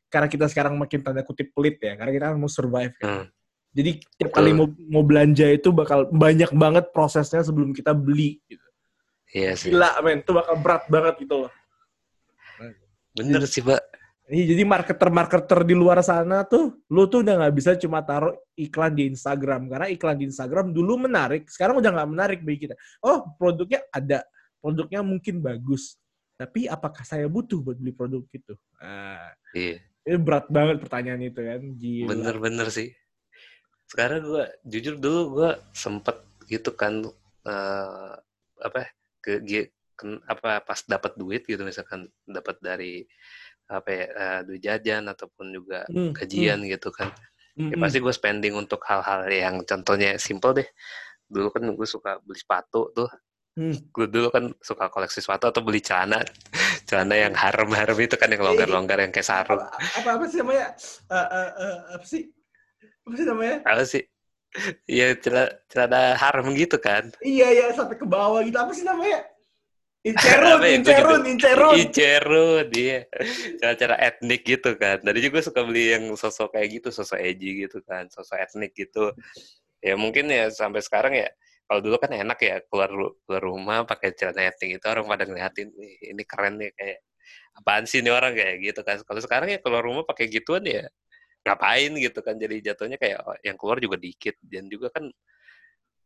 karena 0.06 0.28
kita 0.30 0.46
sekarang 0.46 0.78
makin 0.78 1.02
tanda 1.02 1.26
kutip 1.26 1.50
pelit 1.50 1.82
ya 1.82 1.98
karena 1.98 2.12
kita 2.14 2.24
kan 2.30 2.36
mau 2.38 2.46
survive 2.46 2.94
kan 2.94 3.08
Hmm. 3.10 3.26
jadi 3.74 3.90
tiap 4.22 4.30
kali 4.30 4.50
mau 4.54 4.70
mau 4.86 5.02
belanja 5.02 5.50
itu 5.50 5.74
bakal 5.74 6.06
banyak 6.14 6.54
banget 6.54 6.94
prosesnya 6.94 7.42
sebelum 7.42 7.74
kita 7.74 7.90
beli 7.90 8.38
gitu. 8.46 8.62
Iya 9.34 9.56
sih 9.56 9.72
gila 9.72 10.00
men 10.04 10.20
itu 10.20 10.32
bakal 10.32 10.54
berat 10.60 10.84
banget 10.86 11.14
gitu 11.22 11.46
loh 11.46 11.52
bener 13.16 13.44
sih 13.48 13.64
pak 13.64 13.82
Iya, 14.28 14.52
jadi 14.52 14.68
marketer-marketer 14.68 15.64
di 15.64 15.72
luar 15.72 16.04
sana 16.04 16.44
tuh, 16.44 16.84
lu 16.92 17.08
tuh 17.08 17.24
udah 17.24 17.40
nggak 17.40 17.54
bisa 17.56 17.80
cuma 17.80 18.04
taruh 18.04 18.36
iklan 18.60 18.92
di 18.92 19.08
Instagram. 19.08 19.72
Karena 19.72 19.88
iklan 19.88 20.20
di 20.20 20.28
Instagram 20.28 20.68
dulu 20.68 21.08
menarik, 21.08 21.48
sekarang 21.48 21.80
udah 21.80 21.88
nggak 21.88 22.10
menarik 22.12 22.40
bagi 22.44 22.68
kita. 22.68 22.76
Oh, 23.00 23.24
produknya 23.40 23.80
ada, 23.88 24.28
produknya 24.60 25.00
mungkin 25.00 25.40
bagus. 25.40 25.96
Tapi 26.36 26.68
apakah 26.68 27.08
saya 27.08 27.24
butuh 27.24 27.56
buat 27.64 27.80
beli 27.80 27.96
produk 27.96 28.20
itu? 28.28 28.52
Nah, 28.84 29.32
iya 29.56 29.80
ini 30.08 30.16
berat 30.16 30.48
banget 30.48 30.80
pertanyaan 30.80 31.20
itu 31.20 31.40
kan. 31.44 31.60
Gila. 31.76 32.08
Bener-bener 32.16 32.66
sih. 32.72 32.88
Sekarang 33.88 34.24
gue 34.24 34.44
jujur 34.64 34.96
dulu 34.96 35.20
gue 35.40 35.50
sempet 35.76 36.16
gitu 36.48 36.72
kan 36.72 37.04
eh, 37.44 38.12
apa 38.64 38.76
ken- 39.98 40.22
apa 40.30 40.62
pas 40.62 40.80
dapat 40.86 41.12
duit 41.20 41.42
gitu 41.44 41.62
misalkan 41.66 42.06
dapat 42.24 42.56
dari 42.62 43.04
apa 43.68 43.88
ya 43.92 44.04
eh, 44.22 44.40
duit 44.48 44.60
jajan 44.64 45.04
ataupun 45.12 45.46
juga 45.52 45.84
Hmm, 45.88 46.12
gajian 46.16 46.58
gitu 46.64 46.88
kan. 46.94 47.12
hmm, 47.56 47.70
Ya 47.72 47.76
hmm. 47.76 47.82
pasti 47.82 47.98
gue 48.00 48.14
spending 48.14 48.54
untuk 48.56 48.80
hal-hal 48.88 49.28
yang 49.28 49.56
contohnya 49.66 50.16
simple 50.16 50.52
deh. 50.56 50.68
Dulu 51.28 51.48
kan 51.54 51.62
gue 51.68 51.88
suka 51.88 52.16
beli 52.24 52.38
sepatu 52.40 52.88
tuh. 52.96 53.08
Hmm. 53.56 53.74
Gue 53.92 54.06
dulu 54.08 54.28
kan 54.32 54.44
suka 54.64 54.88
koleksi 54.88 55.20
sepatu 55.20 55.50
atau 55.52 55.60
beli 55.64 55.80
celana. 55.84 56.24
celana 56.88 57.14
yang 57.16 57.34
harem-harem 57.36 57.98
itu 58.00 58.16
kan 58.16 58.28
yang 58.32 58.42
longgar-longgar 58.44 58.98
yang 59.04 59.12
kayak 59.12 59.28
sarung. 59.28 59.60
Apa, 59.60 59.98
apa 60.00 60.08
apa 60.16 60.24
sih 60.30 60.38
namanya? 60.40 60.66
Eh, 61.12 61.28
eh, 61.36 61.50
eh, 61.60 61.76
apa 61.96 62.04
sih? 62.06 62.22
Apa 63.04 63.14
sih 63.16 63.26
namanya? 63.28 63.56
Apa 63.64 63.84
sih? 63.84 64.02
Iya 64.88 65.14
celana, 65.20 65.52
celana 65.68 66.02
harem 66.16 66.46
gitu 66.56 66.80
kan. 66.80 67.12
Iya, 67.20 67.46
iya, 67.52 67.66
sampai 67.76 68.00
ke 68.00 68.06
bawah 68.08 68.40
gitu. 68.42 68.56
Apa 68.56 68.72
sih 68.72 68.82
namanya? 68.82 69.22
Incerun, 70.06 70.60
ya? 70.62 70.70
Incerun, 70.78 71.22
incerun. 71.26 71.74
Icerun 71.76 72.64
dia 72.70 73.04
cara-cara 73.58 73.98
etnik 73.98 74.46
gitu 74.46 74.78
kan 74.78 75.02
dari 75.02 75.18
juga 75.18 75.42
suka 75.42 75.66
beli 75.66 75.92
yang 75.92 76.04
sosok 76.14 76.54
kayak 76.54 76.80
gitu 76.80 76.88
sosok 76.94 77.18
edgy 77.18 77.66
gitu 77.66 77.82
kan 77.82 78.06
sosok 78.08 78.38
etnik 78.38 78.72
gitu 78.78 79.10
ya 79.82 79.98
mungkin 79.98 80.30
ya 80.30 80.48
sampai 80.54 80.80
sekarang 80.80 81.18
ya 81.18 81.28
kalau 81.66 81.82
dulu 81.84 81.98
kan 82.00 82.14
enak 82.14 82.38
ya 82.40 82.62
keluar 82.70 82.88
keluar 83.26 83.42
rumah 83.42 83.78
pakai 83.84 84.14
celana 84.14 84.48
etnik 84.48 84.78
itu 84.78 84.86
orang 84.86 85.04
pada 85.04 85.26
ngeliatin 85.26 85.68
"Wih, 85.74 85.98
ini 86.14 86.22
keren 86.24 86.56
nih 86.62 86.70
kayak 86.72 86.98
apaan 87.58 87.84
sih 87.84 88.00
ini 88.00 88.10
orang 88.14 88.32
kayak 88.32 88.56
gitu 88.62 88.80
kan 88.86 89.02
kalau 89.02 89.20
sekarang 89.20 89.50
ya 89.50 89.58
keluar 89.60 89.82
rumah 89.82 90.06
pakai 90.06 90.30
gituan 90.30 90.62
ya 90.64 90.86
ngapain 91.48 91.92
gitu 91.96 92.20
kan 92.20 92.36
jadi 92.36 92.56
jatuhnya 92.72 93.00
kayak 93.00 93.18
oh, 93.24 93.36
yang 93.40 93.56
keluar 93.56 93.80
juga 93.80 93.96
dikit 93.96 94.36
dan 94.44 94.68
juga 94.68 94.92
kan 94.92 95.08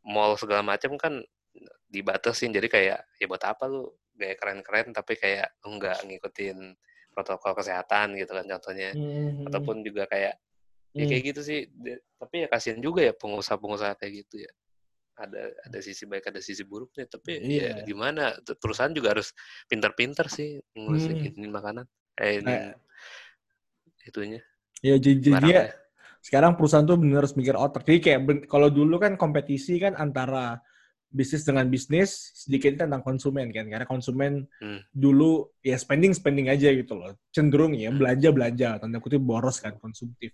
mall 0.07 0.35
segala 0.39 0.63
macam 0.63 0.95
kan 0.99 1.19
dibatasin 1.87 2.51
jadi 2.51 2.69
kayak 2.71 2.99
ya 3.21 3.27
buat 3.29 3.43
apa 3.45 3.69
lu 3.69 3.91
gaya 4.17 4.35
keren-keren 4.39 4.95
tapi 4.95 5.19
kayak 5.19 5.53
lu 5.65 5.77
nggak 5.77 6.05
ngikutin 6.09 6.59
protokol 7.13 7.53
kesehatan 7.59 8.17
gitu 8.17 8.33
kan 8.33 8.47
contohnya 8.49 8.97
Hmm, 8.97 9.45
ataupun 9.49 9.85
juga 9.85 10.09
kayak 10.09 10.41
ya 10.97 11.05
hmm. 11.05 11.09
kayak 11.13 11.23
gitu 11.33 11.41
sih 11.45 11.59
tapi 12.17 12.45
ya 12.45 12.49
kasihan 12.49 12.81
juga 12.81 13.05
ya 13.05 13.13
pengusaha-pengusaha 13.13 13.97
kayak 14.01 14.13
gitu 14.25 14.45
ya 14.49 14.53
ada 15.13 15.53
ada 15.69 15.79
sisi 15.85 16.09
baik 16.09 16.33
ada 16.33 16.41
sisi 16.41 16.65
buruknya 16.65 17.05
tapi 17.05 17.37
Iya. 17.37 17.85
ya 17.85 17.85
gimana 17.85 18.33
Tuh, 18.41 18.57
perusahaan 18.57 18.93
juga 18.97 19.13
harus 19.13 19.37
pintar-pintar 19.69 20.33
sih 20.33 20.57
ngurusin 20.73 21.21
Hmm. 21.21 21.29
ini 21.37 21.49
makanan 21.53 21.85
eh 22.17 22.41
ini 22.41 22.49
Kayak- 22.49 22.81
itunya 24.03 24.41
Ya 24.83 24.99
jadi 24.99 25.19
jadi 25.23 25.33
barangnya. 25.39 25.65
sekarang 26.23 26.53
perusahaan 26.59 26.83
tuh 26.83 26.99
bener 26.99 27.23
harus 27.23 27.35
mikir 27.39 27.55
otak. 27.55 27.87
Jadi 27.87 27.99
kayak 28.03 28.21
kalau 28.51 28.67
dulu 28.69 28.99
kan 28.99 29.15
kompetisi 29.15 29.79
kan 29.79 29.95
antara 29.95 30.59
bisnis 31.13 31.45
dengan 31.45 31.69
bisnis 31.69 32.33
sedikit 32.33 32.73
tentang 32.81 33.05
konsumen 33.05 33.53
kan 33.53 33.69
karena 33.69 33.85
konsumen 33.85 34.49
Hmm. 34.65 34.81
dulu 34.89 35.53
ya 35.61 35.77
spending 35.77 36.17
spending 36.17 36.49
aja 36.49 36.73
gitu 36.73 36.97
loh 36.97 37.13
cenderung 37.29 37.77
ya 37.77 37.93
Hmm. 37.93 38.01
belanja 38.01 38.33
belanja 38.33 38.69
tanda 38.81 38.97
kutip 38.97 39.21
boros 39.21 39.61
kan 39.61 39.77
konsumtif 39.77 40.33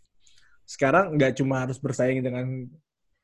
sekarang 0.63 1.19
nggak 1.19 1.35
cuma 1.35 1.67
harus 1.67 1.83
bersaing 1.83 2.23
dengan 2.23 2.71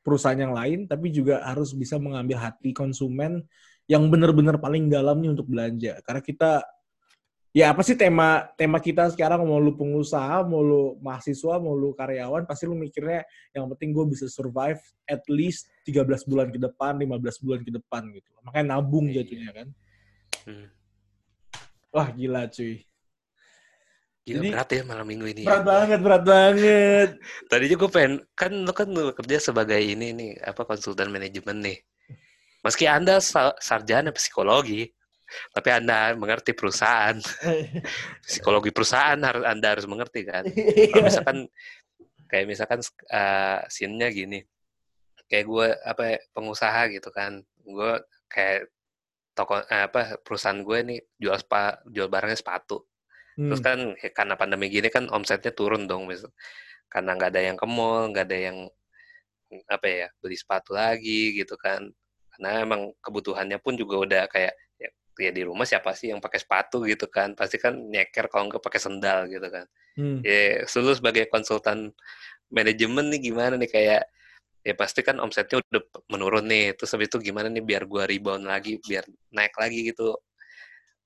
perusahaan 0.02 0.35
yang 0.35 0.50
lain 0.50 0.90
tapi 0.90 1.14
juga 1.14 1.47
harus 1.47 1.71
bisa 1.78 1.95
mengambil 1.95 2.43
hati 2.43 2.75
konsumen 2.75 3.47
yang 3.87 4.11
benar-benar 4.11 4.59
paling 4.59 4.90
dalam 4.90 5.23
nih 5.23 5.38
untuk 5.38 5.47
belanja 5.47 6.02
karena 6.02 6.21
kita 6.26 6.66
ya 7.54 7.70
apa 7.70 7.87
sih 7.87 7.94
tema 7.94 8.50
tema 8.58 8.82
kita 8.82 9.06
sekarang 9.14 9.46
mau 9.46 9.62
lu 9.62 9.78
pengusaha 9.78 10.42
mau 10.42 10.58
lu 10.58 10.99
mahasiswa 10.99 11.62
mau 11.62 11.70
lu 11.73 11.94
karyawan 11.94 12.42
pasti 12.44 12.66
lu 12.66 12.75
mikirnya 12.75 13.23
yang 13.54 13.70
penting 13.70 13.94
gue 13.94 14.04
bisa 14.11 14.26
survive 14.26 14.82
at 15.06 15.23
least 15.30 15.70
13 15.87 16.02
bulan 16.26 16.50
ke 16.50 16.58
depan 16.58 16.99
15 16.99 17.14
bulan 17.46 17.61
ke 17.62 17.70
depan 17.70 18.02
gitu 18.11 18.26
makanya 18.42 18.75
nabung 18.75 19.06
Iya. 19.06 19.23
jatuhnya 19.23 19.50
kan 19.54 19.68
Hmm. 20.44 20.66
wah 21.88 22.11
gila 22.11 22.50
cuy 22.50 22.82
Gila 24.25 24.40
Jadi- 24.40 24.50
berat 24.56 24.70
ya 24.73 24.82
malam 24.88 25.04
minggu 25.04 25.26
ini. 25.28 25.40
ya. 25.44 25.52
Berat 25.52 25.64
banget, 25.68 25.99
berat 26.00 26.23
banget. 26.25 27.08
Tadinya 27.52 27.76
gue 27.76 27.90
pengen 27.92 28.14
kan 28.32 28.52
lu 28.56 28.73
kan 28.73 28.88
lu 28.88 29.12
kerja 29.12 29.37
sebagai 29.37 29.76
ini 29.76 30.16
nih 30.16 30.30
apa 30.40 30.64
konsultan 30.64 31.12
manajemen 31.12 31.61
nih. 31.61 31.76
Meski 32.64 32.88
anda 32.88 33.20
sa- 33.20 33.52
sarjana 33.61 34.16
psikologi, 34.16 34.88
tapi 35.53 35.69
anda 35.71 36.12
mengerti 36.14 36.53
perusahaan, 36.53 37.17
psikologi 38.26 38.71
perusahaan 38.71 39.19
harus 39.19 39.45
anda 39.45 39.67
harus 39.75 39.87
mengerti 39.88 40.26
kan. 40.26 40.45
Kalau 40.93 41.05
misalkan 41.05 41.38
kayak 42.31 42.47
misalkan 42.49 42.81
uh, 43.12 43.59
scene-nya 43.69 44.09
gini, 44.11 44.41
kayak 45.29 45.45
gue 45.47 45.67
apa 45.85 46.03
ya, 46.14 46.19
pengusaha 46.35 46.81
gitu 46.93 47.09
kan, 47.14 47.43
gue 47.62 47.93
kayak 48.31 48.69
toko 49.35 49.59
eh, 49.67 49.91
apa 49.91 50.23
perusahaan 50.23 50.62
gue 50.62 50.79
nih 50.95 51.00
jual 51.19 51.37
spa 51.43 51.79
jual 51.91 52.07
barangnya 52.07 52.38
sepatu. 52.38 52.87
Terus 53.35 53.61
Hmm. 53.61 53.67
kan 53.67 53.79
ya, 53.99 54.11
karena 54.14 54.35
pandemi 54.38 54.71
gini 54.71 54.87
kan 54.95 55.11
omsetnya 55.11 55.50
turun 55.50 55.91
dong, 55.91 56.07
mis- 56.07 56.23
karena 56.87 57.19
nggak 57.19 57.35
ada 57.35 57.43
yang 57.43 57.57
ke 57.59 57.67
mall, 57.67 58.14
nggak 58.14 58.31
ada 58.31 58.38
yang 58.38 58.59
apa 59.67 59.87
ya 59.87 60.07
beli 60.23 60.38
sepatu 60.38 60.71
lagi 60.75 61.35
gitu 61.43 61.59
kan. 61.59 61.83
Karena 62.31 62.62
emang 62.62 62.95
kebutuhannya 63.03 63.59
pun 63.59 63.75
juga 63.75 63.95
udah 64.07 64.23
kayak 64.31 64.55
ya, 65.18 65.30
di 65.30 65.42
rumah 65.47 65.66
siapa 65.66 65.94
sih 65.94 66.11
yang 66.11 66.18
pakai 66.18 66.42
sepatu 66.42 66.83
gitu 66.85 67.06
kan? 67.11 67.33
Pasti 67.38 67.56
kan 67.61 67.75
nyeker 67.76 68.26
kalau 68.26 68.50
nggak 68.50 68.62
pakai 68.62 68.80
sendal 68.83 69.30
gitu 69.30 69.49
kan. 69.49 69.66
Hmm. 69.94 70.21
Ya, 70.26 70.66
lu 70.66 70.92
sebagai 70.94 71.30
konsultan 71.30 71.94
manajemen 72.50 73.11
nih 73.14 73.30
gimana 73.30 73.54
nih 73.54 73.71
kayak 73.71 74.02
ya 74.64 74.75
pasti 74.75 75.04
kan 75.04 75.21
omsetnya 75.23 75.61
udah 75.61 75.83
menurun 76.11 76.47
nih. 76.47 76.75
Terus 76.75 76.90
habis 76.94 77.09
itu 77.12 77.30
gimana 77.30 77.47
nih 77.52 77.62
biar 77.62 77.87
gua 77.87 78.06
rebound 78.09 78.47
lagi, 78.47 78.80
biar 78.83 79.06
naik 79.30 79.54
lagi 79.59 79.90
gitu 79.94 80.18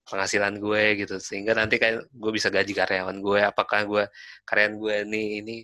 penghasilan 0.09 0.57
gue 0.57 1.05
gitu 1.05 1.21
sehingga 1.21 1.53
nanti 1.53 1.77
kayak 1.77 2.09
gue 2.09 2.33
bisa 2.33 2.49
gaji 2.49 2.73
karyawan 2.73 3.21
gue 3.21 3.45
apakah 3.45 3.85
gue 3.85 4.05
karyawan 4.49 4.75
gue 4.81 4.97
nih 5.05 5.29
ini 5.45 5.57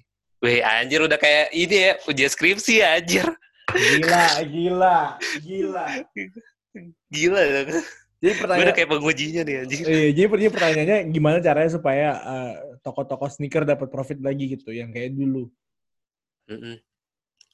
Weh 0.45 0.61
anjir 0.61 1.01
udah 1.01 1.17
kayak 1.17 1.57
ini 1.57 1.89
ya 1.89 1.93
ujian 2.05 2.29
skripsi 2.29 2.85
ya, 2.85 3.01
anjir 3.01 3.25
Gila, 3.75 4.45
gila, 4.45 4.99
gila. 5.41 5.87
gila. 7.09 7.43
Jadi 8.25 8.35
pertanyaan 8.41 8.73
kayak 8.73 8.89
pengujinya 8.89 9.43
nih 9.45 9.55
anjir 9.61 9.77
Iya, 9.85 10.09
jadi 10.17 10.27
pertanyaan 10.33 10.55
pertanyaannya 10.57 10.99
gimana 11.13 11.37
caranya 11.45 11.71
supaya 11.77 12.09
eh, 12.25 12.53
toko-toko 12.81 13.29
sneaker 13.29 13.69
dapat 13.69 13.93
profit 13.93 14.17
lagi 14.25 14.57
gitu 14.57 14.73
yang 14.73 14.89
kayak 14.89 15.13
dulu. 15.13 15.53
Mm-mm. 16.49 16.81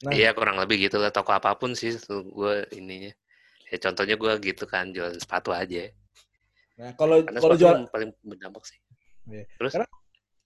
Nah. 0.00 0.16
iya 0.16 0.32
kurang 0.32 0.56
lebih 0.56 0.88
gitu 0.88 0.96
lah 0.96 1.12
toko 1.12 1.34
apa 1.36 1.52
pun 1.60 1.76
sih 1.76 1.92
tuh 1.92 2.24
gue 2.24 2.64
ininya 2.72 3.12
ya 3.68 3.76
contohnya 3.76 4.16
gue 4.16 4.32
gitu 4.40 4.64
kan 4.64 4.88
jualan 4.90 5.18
sepatu 5.20 5.52
aja 5.52 5.92
Nah, 6.80 6.96
kalau 6.96 7.20
karena 7.20 7.40
kalau 7.44 7.56
jual 7.60 7.84
paling 7.92 8.10
berdampak 8.24 8.64
sih 8.64 8.78
Iya. 9.28 9.44
terus 9.60 9.72
Karena- 9.76 9.92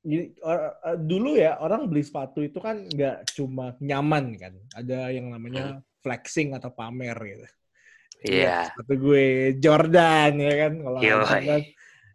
Gini, 0.05 0.37
or- 0.45 0.77
eh, 0.85 0.99
dulu 1.01 1.33
ya 1.41 1.57
orang 1.65 1.89
beli 1.89 2.05
sepatu 2.05 2.45
itu 2.45 2.61
kan 2.61 2.85
nggak 2.85 3.25
cuma 3.33 3.73
nyaman 3.81 4.37
kan, 4.37 4.53
ada 4.77 5.09
yang 5.09 5.33
namanya 5.33 5.81
flexing 6.05 6.53
atau 6.53 6.69
pamer 6.69 7.17
gitu. 7.25 7.47
Iya 8.25 8.73
Sepatu 8.73 8.95
gue 8.97 9.25
Jordan 9.61 10.33
ya 10.41 10.55
kan, 10.65 10.73
kalau 10.81 10.99
kan, 10.99 11.63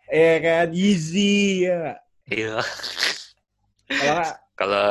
ya 0.10 0.34
kan 0.42 0.68
Yeezy 0.74 1.70
ya. 1.70 1.96
iya 2.26 2.58
Kalau 3.88 4.26
kalau 4.54 4.90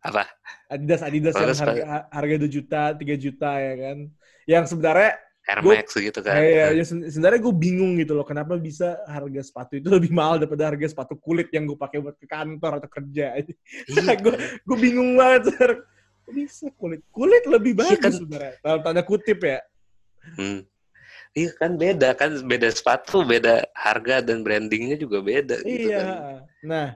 apa 0.00 0.22
Adidas 0.70 1.02
Adidas 1.02 1.34
Kalau 1.34 1.50
yang 1.50 1.58
sepatu- 1.58 1.82
harga 1.82 2.06
harga 2.10 2.34
2 2.38 2.46
juta, 2.46 2.82
3 2.94 3.14
juta 3.18 3.50
ya 3.58 3.74
kan. 3.74 3.98
Yang 4.46 4.64
sebenarnya 4.70 5.12
Air 5.50 5.60
Max 5.66 5.86
gitu 5.96 6.20
kan 6.22 6.34
Kayak 6.36 6.68
ya 6.78 6.84
sebenarnya 7.10 7.40
gue 7.42 7.54
bingung 7.56 7.98
gitu 7.98 8.12
loh 8.14 8.22
kenapa 8.22 8.54
bisa 8.54 9.02
harga 9.08 9.40
sepatu 9.42 9.82
itu 9.82 9.88
lebih 9.90 10.14
mahal 10.14 10.38
daripada 10.38 10.70
harga 10.70 10.86
sepatu 10.86 11.18
kulit 11.18 11.50
yang 11.50 11.66
gue 11.66 11.74
pakai 11.74 11.98
buat 11.98 12.14
ke 12.14 12.26
kantor 12.28 12.78
atau 12.78 12.90
kerja. 12.90 13.34
Iya. 13.34 14.14
gue 14.24 14.34
gue 14.62 14.76
bingung 14.78 15.18
banget. 15.18 15.50
Sir. 15.54 15.70
Bisa 16.30 16.66
kulit 16.78 17.02
kulit 17.10 17.44
lebih 17.46 17.74
Iya 17.74 17.80
bagus 17.96 18.02
kan. 18.02 18.12
sebenarnya. 18.14 18.54
Dalam 18.62 18.80
tanda 18.80 19.02
kutip 19.04 19.38
ya. 19.42 19.60
Hmm. 20.36 20.60
Iya 21.30 21.50
kan 21.54 21.78
beda 21.78 22.08
kan 22.18 22.30
beda 22.42 22.68
sepatu, 22.74 23.22
beda 23.22 23.62
harga 23.70 24.18
dan 24.18 24.42
brandingnya 24.42 24.98
juga 24.98 25.22
beda 25.22 25.62
gitu 25.62 25.94
iya. 25.94 25.98
kan. 26.02 26.14
Nah 26.66 26.86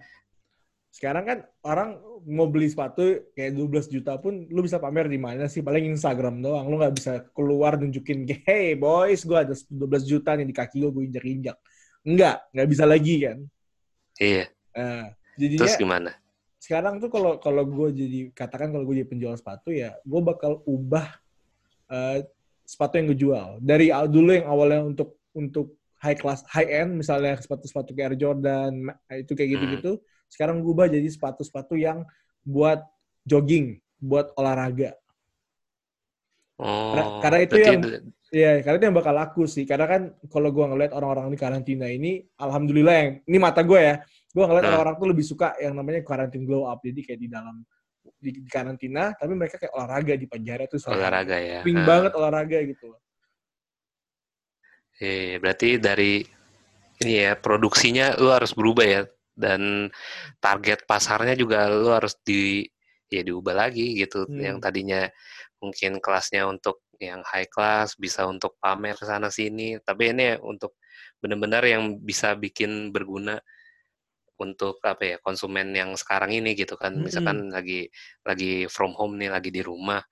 sekarang 0.94 1.24
kan 1.26 1.38
orang 1.66 1.98
mau 2.22 2.46
beli 2.46 2.70
sepatu 2.70 3.02
kayak 3.34 3.58
12 3.58 3.90
juta 3.98 4.14
pun 4.14 4.46
lu 4.46 4.62
bisa 4.62 4.78
pamer 4.78 5.10
di 5.10 5.18
mana 5.18 5.50
sih 5.50 5.58
paling 5.58 5.90
Instagram 5.90 6.38
doang 6.38 6.70
lu 6.70 6.78
nggak 6.78 6.94
bisa 6.94 7.12
keluar 7.34 7.74
nunjukin 7.74 8.22
hey 8.46 8.78
boys 8.78 9.26
gue 9.26 9.34
ada 9.34 9.52
12 9.52 10.06
juta 10.06 10.38
nih 10.38 10.46
di 10.46 10.54
kaki 10.54 10.86
gue 10.86 10.90
gue 10.94 11.04
injak 11.10 11.26
injak 11.26 11.56
enggak 12.06 12.36
nggak 12.54 12.68
bisa 12.70 12.84
lagi 12.86 13.14
kan 13.26 13.38
Iya. 14.22 14.46
nah, 14.78 15.10
jadinya 15.34 15.60
Terus 15.66 15.74
gimana? 15.74 16.10
Sekarang 16.64 16.96
tuh 16.96 17.12
kalau 17.12 17.36
kalau 17.36 17.60
gue 17.62 17.88
jadi 17.92 18.18
katakan 18.32 18.72
kalau 18.72 18.88
gue 18.88 18.96
jadi 18.98 19.08
penjual 19.10 19.36
sepatu 19.36 19.68
ya 19.68 19.92
gue 20.00 20.20
bakal 20.24 20.64
ubah 20.64 21.12
eh, 21.90 22.24
sepatu 22.64 22.96
yang 22.96 23.12
gue 23.12 23.18
jual 23.20 23.48
dari 23.60 23.92
dulu 24.08 24.30
yang 24.32 24.48
awalnya 24.48 24.80
untuk 24.82 25.20
untuk 25.36 25.76
high 26.00 26.16
class 26.16 26.40
high 26.48 26.68
end 26.70 26.96
misalnya 26.96 27.36
sepatu-sepatu 27.36 27.92
kayak 27.92 28.08
Air 28.08 28.16
Jordan 28.16 28.72
ma- 28.80 28.96
itu 29.12 29.32
kayak 29.32 29.50
gitu-gitu 29.52 29.92
sekarang 30.26 30.64
gue 30.64 30.72
ubah 30.72 30.88
jadi 30.88 31.04
sepatu-sepatu 31.04 31.76
yang 31.76 32.08
buat 32.40 32.80
jogging 33.22 33.76
buat 34.00 34.32
olahraga 34.34 34.96
Oh. 36.54 37.18
karena 37.18 37.38
itu 37.42 37.54
berarti 37.58 37.66
yang- 37.66 38.12
Iya, 38.30 38.66
karena 38.66 38.76
itu 38.78 38.86
yang 38.90 38.98
bakal 38.98 39.14
laku 39.14 39.42
sih. 39.46 39.62
Karena 39.62 39.86
kan 39.86 40.02
kalau 40.26 40.50
gue 40.50 40.64
ngeliat 40.66 40.90
orang-orang 40.90 41.30
di 41.30 41.38
karantina 41.38 41.86
ini, 41.86 42.18
alhamdulillah 42.34 42.94
yang 42.94 43.10
ini 43.26 43.38
mata 43.38 43.62
gue 43.62 43.78
ya, 43.78 44.02
gue 44.34 44.42
ngeliat 44.42 44.62
Nah. 44.66 44.70
orang-orang 44.74 44.94
tuh 44.98 45.08
lebih 45.14 45.24
suka 45.24 45.54
yang 45.62 45.78
namanya 45.78 46.02
karantin 46.02 46.42
glow 46.42 46.66
up. 46.66 46.82
Jadi 46.82 47.00
kayak 47.06 47.20
di 47.22 47.28
dalam 47.30 47.62
di, 48.18 48.30
di 48.34 48.50
karantina, 48.50 49.14
tapi 49.14 49.32
mereka 49.32 49.56
kayak 49.56 49.72
olahraga 49.72 50.12
di 50.18 50.26
hari 50.28 50.64
tuh 50.68 50.76
olahraga 50.90 51.38
ya. 51.40 51.60
Sering 51.62 51.80
Ah. 51.80 51.86
banget 51.86 52.12
olahraga 52.18 52.58
gitu. 52.66 52.84
loh. 52.92 53.00
Iya, 55.00 55.38
berarti 55.42 55.68
dari 55.78 56.22
ini 57.02 57.14
ya 57.26 57.34
produksinya 57.34 58.14
lu 58.22 58.30
harus 58.30 58.54
berubah 58.54 58.86
ya 58.86 59.02
dan 59.34 59.90
target 60.38 60.86
pasarnya 60.86 61.34
juga 61.34 61.66
lu 61.66 61.90
harus 61.90 62.14
di 62.22 62.62
ya 63.10 63.22
diubah 63.26 63.54
lagi 63.66 63.98
gitu. 63.98 64.26
Hmm. 64.26 64.38
Yang 64.38 64.56
tadinya 64.62 65.00
mungkin 65.58 65.98
kelasnya 65.98 66.46
untuk 66.46 66.82
yang 67.02 67.22
high 67.26 67.50
class 67.50 67.98
bisa 67.98 68.22
untuk 68.26 68.54
pamer 68.62 68.94
ke 68.94 69.04
sana 69.06 69.26
sini, 69.30 69.78
tapi 69.82 70.14
ini 70.14 70.38
untuk 70.38 70.78
benar-benar 71.18 71.66
yang 71.66 71.98
bisa 71.98 72.36
bikin 72.38 72.94
berguna 72.94 73.40
untuk 74.40 74.82
apa 74.82 75.02
ya 75.04 75.16
konsumen 75.22 75.70
yang 75.72 75.94
sekarang 75.94 76.34
ini 76.34 76.54
gitu 76.58 76.74
kan. 76.74 76.94
Mm-mm. 76.98 77.06
Misalkan 77.06 77.48
lagi 77.50 77.86
lagi 78.26 78.66
from 78.66 78.92
home 78.94 79.14
nih, 79.18 79.30
lagi 79.30 79.50
di 79.54 79.62
rumah, 79.62 80.02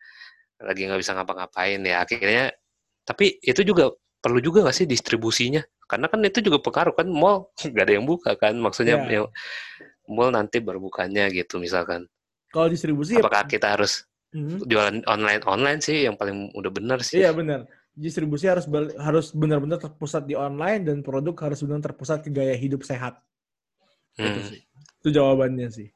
lagi 0.63 0.87
nggak 0.87 1.01
bisa 1.01 1.13
ngapa-ngapain 1.19 1.83
ya 1.83 2.03
akhirnya. 2.07 2.55
Tapi 3.03 3.43
itu 3.43 3.67
juga 3.67 3.91
perlu 4.23 4.39
juga 4.39 4.63
nggak 4.63 4.77
sih 4.77 4.87
distribusinya? 4.87 5.63
Karena 5.91 6.07
kan 6.09 6.23
itu 6.23 6.39
juga 6.41 6.63
pengaruh 6.63 6.95
kan 6.95 7.09
mall 7.11 7.51
nggak 7.73 7.85
ada 7.85 7.95
yang 7.95 8.07
buka 8.07 8.39
kan, 8.39 8.55
maksudnya 8.59 9.03
Iya. 9.03 9.27
ya, 9.27 9.31
mall 10.07 10.31
nanti 10.31 10.63
berbukanya 10.63 11.27
gitu 11.31 11.59
misalkan. 11.59 12.07
Kalau 12.53 12.69
distribusi 12.69 13.17
ya, 13.17 13.25
Apakah 13.25 13.49
kita 13.49 13.75
harus 13.75 14.05
Mhm. 14.33 14.65
jualan 14.65 14.97
online 15.05 15.45
online 15.45 15.81
sih 15.85 16.09
yang 16.09 16.17
paling 16.17 16.49
udah 16.57 16.73
benar 16.73 17.05
sih? 17.05 17.21
iya 17.21 17.37
benar. 17.37 17.69
Distribusi 17.93 18.49
harus 18.49 18.65
harus 18.97 19.29
benar-benar 19.37 19.77
terpusat 19.77 20.25
di 20.25 20.33
online 20.33 20.89
dan 20.89 21.05
produk 21.05 21.37
harus 21.37 21.61
benar 21.61 21.85
terpusat 21.85 22.25
ke 22.25 22.33
gaya 22.33 22.57
hidup 22.57 22.81
sehat. 22.81 23.21
Itu 24.19 24.41
Hmm, 24.41 24.49
sih. 24.49 24.61
Itu 25.03 25.09
jawabannya 25.11 25.69
sih. 25.73 25.89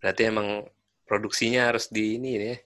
berarti 0.00 0.32
emang 0.32 0.64
produksinya 1.04 1.68
harus 1.68 1.92
di 1.92 2.16
ini 2.16 2.40
ya, 2.40 2.56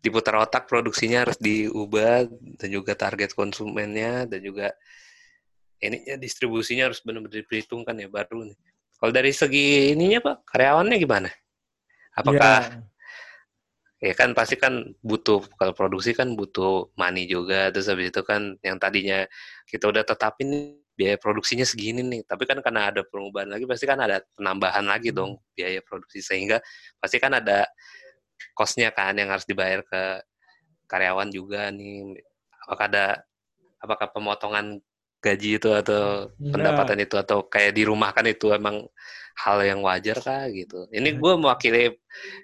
diputar 0.00 0.40
otak 0.40 0.64
produksinya 0.64 1.28
harus 1.28 1.36
diubah 1.36 2.24
dan 2.56 2.68
juga 2.72 2.96
target 2.96 3.36
konsumennya 3.36 4.24
dan 4.24 4.40
juga 4.40 4.72
ininya 5.84 6.16
distribusinya 6.16 6.88
harus 6.88 7.04
benar-benar 7.04 7.44
diperhitungkan 7.44 7.92
ya 8.00 8.08
baru 8.08 8.48
nih. 8.48 8.58
Kalau 8.96 9.12
dari 9.12 9.36
segi 9.36 9.92
ininya 9.92 10.24
pak 10.24 10.36
karyawannya 10.48 10.96
gimana? 10.96 11.28
Apakah 12.16 12.88
Ya, 14.02 14.10
ya 14.10 14.14
kan 14.18 14.34
pasti 14.34 14.58
kan 14.58 14.96
butuh 14.98 15.46
kalau 15.54 15.70
produksi 15.78 16.10
kan 16.10 16.34
butuh 16.34 16.90
money 16.98 17.30
juga 17.30 17.70
terus 17.70 17.86
habis 17.86 18.10
itu 18.10 18.22
kan 18.26 18.58
yang 18.58 18.74
tadinya 18.82 19.22
kita 19.70 19.86
udah 19.86 20.02
tetapin 20.02 20.81
biaya 20.92 21.16
produksinya 21.16 21.64
segini 21.64 22.04
nih. 22.04 22.22
Tapi 22.28 22.44
kan 22.44 22.58
karena 22.60 22.92
ada 22.92 23.02
perubahan 23.04 23.48
lagi 23.48 23.64
pasti 23.64 23.84
kan 23.88 23.98
ada 24.00 24.20
penambahan 24.36 24.84
lagi 24.84 25.10
dong 25.10 25.40
biaya 25.56 25.80
produksi. 25.84 26.20
Sehingga 26.20 26.60
pasti 27.00 27.16
kan 27.18 27.36
ada 27.36 27.66
costnya 28.52 28.92
kan 28.92 29.16
yang 29.16 29.32
harus 29.32 29.48
dibayar 29.48 29.80
ke 29.84 30.02
karyawan 30.86 31.28
juga 31.32 31.72
nih. 31.72 32.20
Apakah 32.68 32.86
ada 32.92 33.06
apakah 33.82 34.08
pemotongan 34.14 34.78
gaji 35.22 35.58
itu 35.58 35.70
atau 35.70 36.34
Enggak. 36.38 36.52
pendapatan 36.58 36.98
itu 36.98 37.14
atau 37.14 37.38
kayak 37.46 37.78
dirumahkan 37.78 38.26
itu 38.26 38.50
emang 38.50 38.82
hal 39.38 39.58
yang 39.64 39.80
wajar 39.80 40.18
kah 40.18 40.44
gitu? 40.50 40.90
Ini 40.92 41.16
gue 41.16 41.32
mewakili 41.38 41.94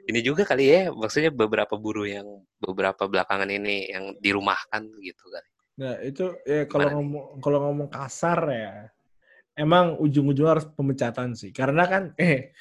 ini 0.08 0.20
juga 0.24 0.46
kali 0.48 0.64
ya. 0.70 0.82
Maksudnya 0.94 1.34
beberapa 1.34 1.74
buruh 1.76 2.06
yang 2.08 2.26
beberapa 2.62 3.06
belakangan 3.10 3.50
ini 3.50 3.92
yang 3.92 4.14
dirumahkan 4.22 4.82
gitu 5.02 5.26
kan 5.28 5.44
Nah, 5.78 5.94
itu 6.02 6.34
ya 6.42 6.66
kalau 6.66 6.88
ngomong 6.98 7.24
kalau 7.38 7.58
ngomong 7.70 7.88
kasar 7.88 8.40
ya. 8.50 8.72
emang 9.58 9.98
ujung-ujungnya 9.98 10.54
harus 10.54 10.66
pemecatan 10.70 11.34
sih. 11.34 11.50
Karena 11.50 11.82
kan 11.90 12.02
eh 12.18 12.54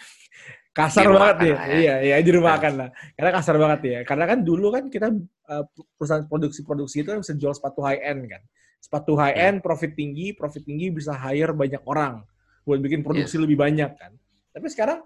kasar 0.73 1.05
banget 1.09 1.37
ya. 1.41 1.45
ya. 1.45 1.57
Iya, 1.77 1.95
iya 2.01 2.15
di 2.25 2.31
rumah 2.33 2.57
kan 2.57 2.73
lah. 2.73 2.89
Karena 3.13 3.31
kasar 3.37 3.55
banget 3.61 3.81
ya. 3.85 3.99
Karena 4.01 4.25
kan 4.25 4.41
dulu 4.41 4.73
kan 4.73 4.89
kita 4.89 5.13
uh, 5.45 5.63
perusahaan 5.93 6.25
produksi-produksi 6.25 7.05
itu 7.05 7.09
kan 7.13 7.21
bisa 7.21 7.37
jual 7.37 7.53
sepatu 7.53 7.85
high 7.85 8.01
end 8.01 8.25
kan. 8.25 8.41
Sepatu 8.81 9.13
high 9.13 9.37
end, 9.37 9.61
profit 9.61 9.93
tinggi, 9.93 10.33
profit 10.33 10.65
tinggi 10.65 10.89
bisa 10.89 11.13
hire 11.13 11.53
banyak 11.53 11.81
orang 11.85 12.25
buat 12.65 12.81
bikin 12.81 13.05
produksi 13.05 13.37
lebih 13.37 13.61
banyak 13.61 13.93
kan. 13.93 14.11
Tapi 14.53 14.67
sekarang 14.73 15.05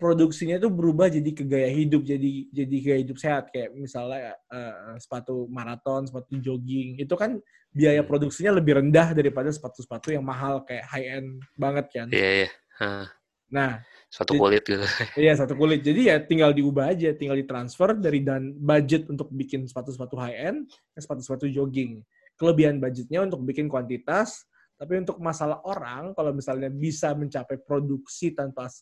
produksinya 0.00 0.56
itu 0.56 0.72
berubah 0.72 1.12
jadi 1.12 1.30
ke 1.36 1.44
gaya 1.44 1.68
hidup, 1.68 2.00
jadi 2.08 2.48
jadi 2.48 2.76
gaya 2.80 2.98
hidup 3.04 3.20
sehat 3.20 3.52
kayak 3.52 3.76
misalnya 3.76 4.32
uh, 4.48 4.96
sepatu 4.96 5.44
maraton, 5.52 6.08
sepatu 6.08 6.40
jogging. 6.40 6.96
Itu 6.96 7.14
kan 7.14 7.36
biaya 7.70 8.00
Hmm. 8.00 8.08
produksinya 8.08 8.56
lebih 8.56 8.80
rendah 8.80 9.12
daripada 9.12 9.52
sepatu-sepatu 9.52 10.10
yang 10.16 10.24
mahal 10.24 10.64
kayak 10.64 10.88
high 10.88 11.20
end 11.20 11.44
banget 11.54 11.86
kan. 11.92 12.08
Iya, 12.08 12.30
iya. 12.44 12.50
Hah, 12.80 13.06
Nah, 13.50 13.82
Suatu 14.10 14.34
Jadi- 14.34 14.42
kulit 14.42 14.62
gitu. 14.66 14.86
Iya 15.14 15.38
satu 15.38 15.54
kulit. 15.54 15.86
Jadi 15.86 16.10
ya 16.10 16.18
tinggal 16.18 16.50
diubah 16.50 16.90
aja, 16.90 17.14
tinggal 17.14 17.38
ditransfer 17.38 17.94
dari 17.94 18.26
dan 18.26 18.58
budget 18.58 19.06
untuk 19.06 19.30
bikin 19.30 19.70
sepatu-sepatu 19.70 20.18
high 20.18 20.38
end 20.50 20.58
ke 20.90 20.98
sepatu-sepatu 20.98 21.46
jogging. 21.46 22.02
Kelebihan 22.34 22.82
budgetnya 22.82 23.22
untuk 23.22 23.46
bikin 23.46 23.70
kuantitas, 23.70 24.49
tapi 24.80 24.96
untuk 24.96 25.20
masalah 25.20 25.60
orang, 25.68 26.16
kalau 26.16 26.32
misalnya 26.32 26.72
bisa 26.72 27.12
mencapai 27.12 27.60
produksi 27.60 28.32
tanpa 28.32 28.72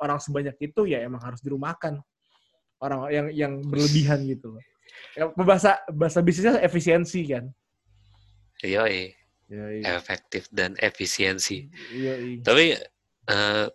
orang 0.00 0.16
sebanyak 0.16 0.56
itu, 0.56 0.88
ya 0.88 1.04
emang 1.04 1.20
harus 1.20 1.44
dirumahkan. 1.44 2.00
Orang 2.80 3.12
yang 3.12 3.28
yang 3.28 3.52
berlebihan 3.60 4.24
gitu. 4.24 4.56
loh. 4.56 4.64
Ya, 5.12 5.28
bahasa 5.36 5.84
bahasa 5.92 6.24
bisnisnya 6.24 6.64
efisiensi 6.64 7.20
kan. 7.28 7.52
Yoi, 8.64 9.12
Iya, 9.44 9.66
iya. 9.76 9.84
efektif 10.00 10.48
dan 10.48 10.72
efisiensi. 10.80 11.68
Iya, 11.92 12.14
iya. 12.16 12.40
Tapi 12.40 12.64
eh, 13.28 13.66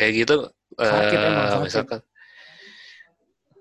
kayak 0.00 0.12
gitu 0.16 0.36
Sakit 0.76 1.18
eh, 1.20 1.28
emang, 1.28 1.46
sakit. 1.48 1.64
misalkan 1.68 2.00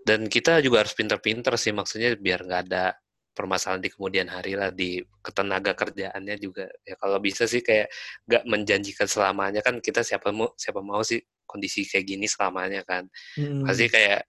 dan 0.06 0.20
kita 0.30 0.62
juga 0.62 0.86
harus 0.86 0.94
pinter-pinter 0.94 1.54
sih 1.58 1.74
maksudnya 1.74 2.14
biar 2.20 2.46
nggak 2.46 2.62
ada 2.70 2.94
permasalahan 3.36 3.84
di 3.84 3.92
kemudian 3.92 4.32
hari 4.32 4.56
lah 4.56 4.72
di 4.72 5.04
ketenaga 5.20 5.76
kerjaannya 5.76 6.36
juga. 6.40 6.72
Ya 6.88 6.96
kalau 6.96 7.20
bisa 7.20 7.44
sih 7.46 7.60
kayak 7.60 7.92
nggak 8.26 8.44
menjanjikan 8.48 9.08
selamanya 9.12 9.60
kan 9.60 9.84
kita 9.84 10.02
siapa 10.02 10.32
mau 10.32 10.56
siapa 10.56 10.80
mau 10.80 11.04
sih 11.04 11.20
kondisi 11.44 11.84
kayak 11.84 12.06
gini 12.08 12.26
selamanya 12.26 12.82
kan. 12.88 13.06
Mm-mm. 13.36 13.68
pasti 13.68 13.86
kayak 13.92 14.24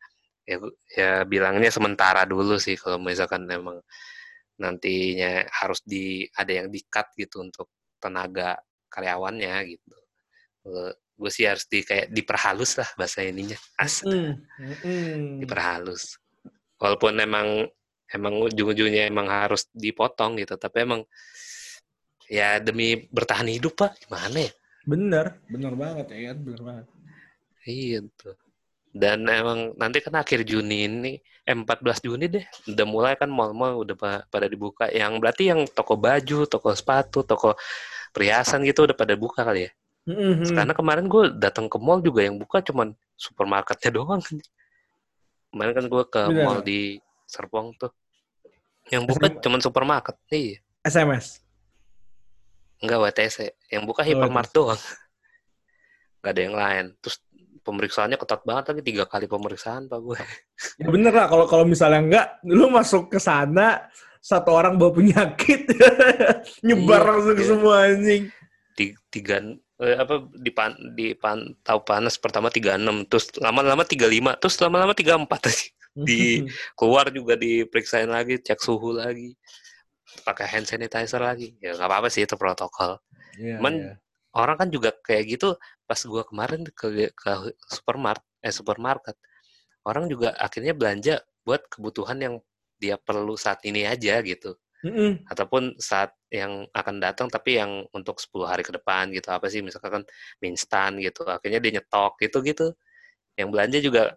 ya 0.47 0.57
ya 0.95 1.11
bilangnya 1.23 1.71
sementara 1.71 2.27
dulu 2.27 2.59
sih 2.59 2.75
kalau 2.75 2.99
misalkan 2.99 3.47
memang 3.47 3.79
nantinya 4.59 5.47
harus 5.53 5.81
di 5.87 6.27
ada 6.35 6.53
yang 6.53 6.69
di 6.69 6.83
cut 6.91 7.13
gitu 7.15 7.47
untuk 7.47 7.71
tenaga 8.03 8.59
karyawannya 8.91 9.55
gitu. 9.71 9.97
Gue 11.17 11.31
sih 11.33 11.49
harus 11.49 11.65
di 11.71 11.81
kayak 11.81 12.13
diperhalus 12.13 12.77
lah 12.77 12.89
bahasa 12.99 13.23
ininya. 13.25 13.57
As 13.79 14.03
Mm, 14.05 14.35
mm. 14.59 15.47
diperhalus. 15.47 16.19
Walaupun 16.77 17.17
emang 17.23 17.65
emang 18.15 18.39
ujung-ujungnya 18.47 19.11
emang 19.11 19.27
harus 19.27 19.67
dipotong 19.75 20.39
gitu 20.39 20.55
tapi 20.59 20.87
emang 20.87 21.01
ya 22.27 22.59
demi 22.59 23.07
bertahan 23.11 23.47
hidup 23.47 23.75
pak 23.79 23.99
gimana 24.07 24.47
ya 24.47 24.53
Bener, 24.87 25.43
bener 25.51 25.75
banget 25.75 26.07
ya 26.15 26.31
kan, 26.31 26.37
bener 26.47 26.63
banget. 26.63 26.87
Iya 27.67 28.07
tuh. 28.15 28.39
Dan 28.95 29.27
emang 29.27 29.75
nanti 29.75 29.99
kan 29.99 30.15
akhir 30.15 30.47
Juni 30.47 30.87
ini, 30.87 31.13
eh 31.43 31.57
14 31.59 31.99
Juni 32.07 32.31
deh, 32.31 32.47
udah 32.71 32.87
mulai 32.87 33.19
kan 33.19 33.27
mall-mall 33.27 33.83
udah 33.83 33.99
pa- 33.99 34.23
pada 34.31 34.47
dibuka. 34.47 34.87
Yang 34.87 35.13
berarti 35.19 35.51
yang 35.51 35.67
toko 35.67 35.99
baju, 35.99 36.47
toko 36.47 36.71
sepatu, 36.71 37.27
toko 37.27 37.59
perhiasan 38.15 38.63
gitu 38.63 38.87
udah 38.87 38.95
pada 38.95 39.19
buka 39.19 39.43
kali 39.43 39.67
ya. 39.67 39.71
Mm-mm. 40.07 40.55
Karena 40.55 40.71
kemarin 40.71 41.11
gue 41.11 41.35
datang 41.35 41.67
ke 41.67 41.83
mall 41.83 41.99
juga 41.99 42.23
yang 42.23 42.39
buka 42.39 42.63
cuman 42.63 42.95
supermarketnya 43.19 43.91
doang. 43.99 44.23
Kemarin 45.51 45.73
kan 45.75 45.87
gue 45.91 46.05
ke 46.07 46.23
Bener. 46.31 46.45
mall 46.47 46.59
di 46.63 47.03
Serpong 47.27 47.75
tuh. 47.77 47.91
Yang 48.89 49.03
buka 49.11 49.27
SM. 49.29 49.39
cuman 49.43 49.61
supermarket. 49.61 50.17
Iya. 50.31 50.63
SMS. 50.83 51.43
Enggak 52.79 52.99
WTC. 53.03 53.37
Yang 53.69 53.83
buka 53.85 54.01
Oh, 54.01 54.07
hypermart 54.07 54.51
doang. 54.55 54.81
Enggak 56.23 56.33
ada 56.33 56.41
yang 56.41 56.57
lain. 56.57 56.85
Terus 57.03 57.17
pemeriksaannya 57.61 58.15
ketat 58.15 58.47
banget 58.47 58.65
lagi 58.71 58.83
tiga 58.87 59.05
kali 59.11 59.27
pemeriksaan 59.27 59.91
pak 59.91 59.99
gue. 59.99 60.19
Ya 60.81 60.87
bener 60.89 61.11
lah, 61.11 61.27
kalau 61.27 61.45
kalau 61.45 61.65
misalnya 61.67 62.01
enggak, 62.01 62.27
lu 62.47 62.71
masuk 62.71 63.11
ke 63.11 63.19
sana, 63.19 63.91
satu 64.23 64.55
orang 64.55 64.79
bawa 64.79 64.95
penyakit, 64.95 65.67
nyebar 66.67 67.03
Iya, 67.03 67.09
langsung 67.11 67.35
ke 67.35 67.43
iya. 67.43 67.51
semua 67.51 67.75
anjing. 67.85 68.23
Ti- 68.77 68.97
tiga 69.11 69.37
eh, 69.77 69.97
apa 69.97 70.25
dipan 70.33 70.73
dipantau 70.95 71.85
panas 71.85 72.17
pertama 72.17 72.49
36 72.49 72.81
terus 73.09 73.27
lama-lama 73.37 73.85
35 73.85 74.41
terus 74.41 74.57
lama-lama 74.63 74.93
34 74.97 75.27
aja. 75.27 75.67
Di- 75.97 76.45
keluar 76.79 77.07
juga 77.15 77.35
diperiksain 77.41 78.09
lagi 78.11 78.39
cek 78.47 78.61
suhu 78.63 78.97
lagi 78.97 79.35
pakai 80.27 80.47
hand 80.53 80.67
sanitizer 80.71 81.21
lagi. 81.23 81.57
Ya 81.63 81.75
nggak 81.77 81.89
apa-apa 81.89 82.09
sih 82.13 82.23
itu 82.27 82.35
protokol. 82.39 82.99
Iya, 83.39 83.59
Cuman 83.59 83.75
iya. 83.75 84.01
orang 84.37 84.57
kan 84.61 84.69
juga 84.75 84.91
kayak 85.07 85.25
gitu 85.39 85.49
pas 85.89 86.01
gua 86.09 86.23
kemarin 86.29 86.63
ke 86.79 86.87
ke 87.15 87.31
supermarket 87.71 88.27
eh 88.47 88.55
supermarket 88.55 89.17
orang 89.89 90.07
juga 90.13 90.35
akhirnya 90.39 90.75
belanja 90.77 91.15
buat 91.47 91.63
kebutuhan 91.73 92.19
yang 92.23 92.35
dia 92.83 92.97
perlu 93.01 93.35
saat 93.39 93.61
ini 93.69 93.87
aja 93.89 94.21
gitu. 94.25 94.57
Mm-mm. 94.85 95.27
ataupun 95.27 95.75
saat 95.83 96.15
yang 96.31 96.71
akan 96.71 97.03
datang 97.03 97.27
tapi 97.27 97.59
yang 97.59 97.83
untuk 97.95 98.19
10 98.23 98.47
hari 98.47 98.63
ke 98.63 98.71
depan 98.75 99.11
gitu. 99.11 99.29
Apa 99.35 99.51
sih 99.51 99.61
misalkan 99.65 100.07
mie 100.43 100.55
instan 100.55 100.99
gitu. 101.03 101.27
Akhirnya 101.27 101.59
dia 101.63 101.73
nyetok 101.83 102.19
gitu 102.23 102.39
gitu 102.47 102.67
yang 103.39 103.49
belanja 103.55 103.79
juga 103.85 104.17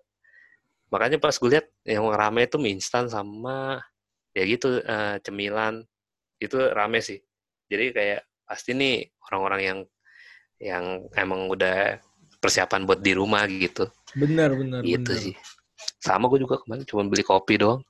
makanya 0.89 1.17
pas 1.21 1.33
gue 1.37 1.49
lihat 1.49 1.65
yang 1.85 2.05
rame 2.09 2.45
itu 2.49 2.57
mie 2.57 2.73
instan 2.77 3.05
sama 3.09 3.81
ya 4.33 4.43
gitu 4.45 4.81
eh, 4.81 5.17
cemilan 5.21 5.85
itu 6.41 6.57
rame 6.73 6.99
sih 7.01 7.21
jadi 7.69 7.85
kayak 7.93 8.21
pasti 8.45 8.73
nih 8.73 9.05
orang-orang 9.29 9.61
yang 9.61 9.79
yang 10.59 10.85
emang 11.15 11.47
udah 11.47 11.97
persiapan 12.41 12.83
buat 12.89 12.99
di 12.99 13.13
rumah 13.13 13.45
gitu 13.47 13.87
Bener, 14.17 14.49
bener, 14.57 14.81
gitu 14.81 15.11
sih 15.13 15.35
sama 16.01 16.27
gue 16.27 16.41
juga 16.41 16.57
kemarin 16.59 16.83
cuma 16.87 17.05
beli 17.05 17.21
kopi 17.23 17.55
doang 17.61 17.81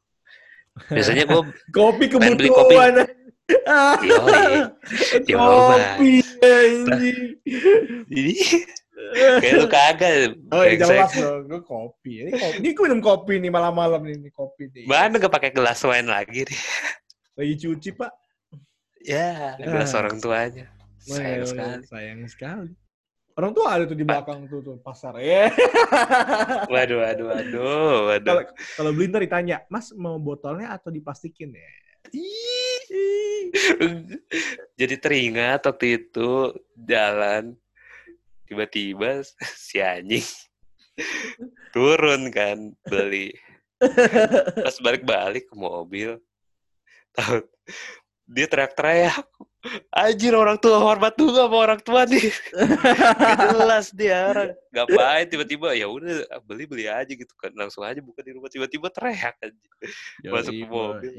biasanya 0.89 1.23
gue 1.25 1.41
Kopi 1.75 2.03
Pengen 2.11 2.35
beli 2.37 2.49
kopi. 2.51 2.75
kebutuhan. 2.75 2.95
Ah, 3.65 3.97
Yoi. 3.97 4.61
Coba. 5.25 5.97
kopi, 5.97 6.21
anjing. 6.37 7.33
jadi 8.05 8.33
kayak 9.41 9.53
lu 9.55 9.67
kagak 9.67 10.13
Oh, 10.51 10.61
ya 10.61 10.75
brengsek. 10.75 10.85
jelas 10.85 11.11
dong, 11.15 11.41
gue 11.47 11.61
kopi. 11.63 12.13
Ini 12.27 12.31
kopi. 12.33 12.55
Ini 12.59 12.69
gue 12.73 12.83
minum 12.85 13.01
kopi 13.01 13.33
nih 13.39 13.51
malam-malam 13.51 14.01
nih, 14.03 14.15
ini 14.19 14.29
kopi 14.29 14.69
nih. 14.69 14.85
Mana 14.85 15.17
gak 15.17 15.31
pakai 15.31 15.51
gelas 15.51 15.79
wine 15.81 16.05
lagi 16.05 16.45
nih? 16.45 16.61
Lagi 17.35 17.53
cuci, 17.57 17.89
Pak. 17.95 18.11
Ya, 18.99 19.55
Ya. 19.55 19.65
gelas 19.65 19.95
orang 19.95 20.19
tuanya. 20.19 20.67
Sayang 20.99 21.41
Wah, 21.41 21.47
sekali. 21.47 21.83
Sayang 21.87 22.21
sekali. 22.27 22.71
Orang 23.33 23.55
tua 23.55 23.71
ada 23.71 23.87
tuh 23.87 23.95
di 23.95 24.03
belakang 24.03 24.51
tuh, 24.51 24.59
tuh 24.59 24.75
pasar. 24.83 25.15
Ya. 25.15 25.47
Waduh, 26.73 26.99
waduh, 26.99 27.25
waduh, 27.31 27.95
waduh. 28.11 28.27
Kalau 28.27 28.43
kalau 28.75 28.91
beli 28.91 29.07
ntar 29.07 29.23
ditanya, 29.23 29.63
Mas 29.71 29.95
mau 29.95 30.19
botolnya 30.19 30.75
atau 30.75 30.91
diplastikin 30.91 31.55
ya? 31.55 31.71
Jadi 34.79 34.95
teringat 34.99 35.63
waktu 35.63 35.85
itu 36.03 36.51
jalan 36.75 37.55
tiba-tiba 38.49 39.21
si 39.69 39.77
anjing 39.77 40.25
turun 41.71 42.27
kan 42.33 42.73
beli. 42.89 43.31
Pas 44.65 44.75
balik-balik 44.83 45.47
ke 45.47 45.55
mobil 45.55 46.19
tahu 47.15 47.39
dia 48.29 48.45
teriak-teriak 48.45 49.25
anjir 49.91 50.31
orang 50.35 50.55
tua 50.61 50.77
hormat 50.79 51.15
dulu 51.15 51.35
sama 51.35 51.57
orang 51.57 51.81
tua 51.81 52.03
nih. 52.03 52.27
Gak 52.27 53.37
jelas 53.55 53.85
dia 53.95 54.27
orang 54.27 54.51
ngapain 54.75 55.25
tiba-tiba 55.31 55.75
ya 55.75 55.87
udah 55.87 56.27
beli 56.43 56.67
beli 56.67 56.85
aja 56.91 57.09
gitu 57.09 57.31
kan 57.39 57.55
langsung 57.55 57.87
aja 57.87 58.03
buka 58.03 58.19
di 58.19 58.35
rumah 58.35 58.51
tiba-tiba 58.51 58.87
teriak 58.91 59.35
aja 59.39 59.65
Masuk 60.27 60.53
ke 60.55 60.65
mobil. 60.67 61.11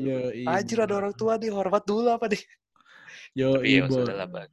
anjir 0.44 0.78
ada 0.80 0.94
orang 1.00 1.16
tua 1.16 1.40
nih 1.40 1.48
hormat 1.48 1.82
dulu 1.88 2.12
apa 2.12 2.28
nih? 2.28 2.42
Yo, 3.32 3.56
tapi 3.56 3.78
ya 3.78 3.86
ibu. 3.86 3.94
sudah 3.94 4.14
lah 4.16 4.28
bang. 4.28 4.50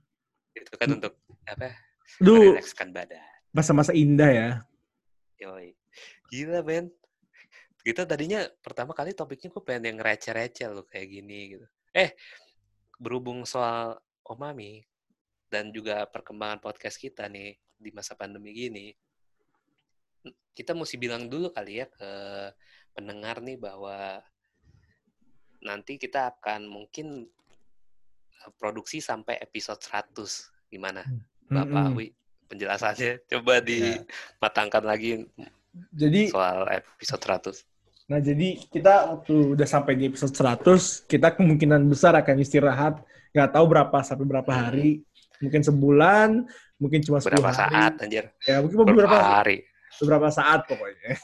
Itu 0.54 0.72
kan 0.78 0.88
untuk 0.96 1.14
apa 1.48 1.87
Duh, 2.22 2.56
merilekskan 2.56 2.90
badan 2.96 3.38
masa-masa 3.58 3.90
indah 3.90 4.30
ya. 4.30 4.50
Yoi. 5.42 5.74
Gila, 6.30 6.62
men. 6.62 6.94
Kita 7.82 8.06
tadinya 8.06 8.46
pertama 8.62 8.94
kali 8.94 9.18
topiknya 9.18 9.50
gue 9.50 9.64
pengen 9.64 9.96
yang 9.96 10.00
receh-receh 10.04 10.70
loh 10.70 10.86
kayak 10.86 11.08
gini 11.08 11.58
gitu. 11.58 11.66
Eh, 11.96 12.14
berhubung 13.02 13.48
soal 13.48 13.98
Omami 14.28 14.84
dan 15.48 15.72
juga 15.72 16.04
perkembangan 16.06 16.60
podcast 16.60 17.00
kita 17.00 17.32
nih 17.32 17.56
di 17.80 17.90
masa 17.96 18.14
pandemi 18.14 18.52
gini, 18.52 18.92
kita 20.52 20.76
mesti 20.76 21.00
bilang 21.00 21.32
dulu 21.32 21.48
kali 21.56 21.80
ya 21.80 21.88
ke 21.88 22.12
pendengar 22.92 23.40
nih 23.40 23.56
bahwa 23.56 24.20
nanti 25.64 25.96
kita 25.96 26.36
akan 26.36 26.68
mungkin 26.68 27.24
eh, 28.44 28.52
produksi 28.60 29.00
sampai 29.00 29.40
episode 29.40 29.80
100 29.80 30.58
Gimana, 30.68 31.00
Hmm, 31.00 31.24
Bapak 31.48 31.68
mm-mm. 31.68 31.96
Wi? 31.96 32.08
Penjelasannya 32.48 33.12
coba 33.28 33.60
Ya. 33.60 33.64
dimatangkan 33.64 34.84
lagi 34.84 35.28
Jadi 35.94 36.32
soal 36.32 36.66
episode 36.72 37.22
100. 37.22 37.64
Nah, 38.08 38.24
jadi 38.24 38.56
kita 38.72 39.12
waktu 39.12 39.36
udah 39.54 39.68
sampai 39.68 40.00
di 40.00 40.08
episode 40.08 40.32
100, 40.32 41.04
kita 41.06 41.36
kemungkinan 41.36 41.84
besar 41.86 42.16
akan 42.16 42.40
istirahat. 42.40 43.04
Nggak 43.36 43.50
tahu 43.52 43.66
berapa 43.68 43.98
sampai 44.00 44.26
berapa 44.26 44.48
hari. 44.48 45.04
Mungkin 45.38 45.62
sebulan, 45.62 46.30
mungkin 46.80 47.00
cuma 47.04 47.20
10 47.20 47.36
Berapa 47.36 47.52
hari. 47.52 47.60
saat 47.68 47.92
anjir? 48.02 48.26
Ya, 48.48 48.64
mungkin 48.64 48.80
Berapa 48.80 48.92
beberapa, 48.96 49.18
hari? 49.20 49.58
beberapa 50.00 50.28
saat 50.32 50.64
pokoknya. 50.66 51.12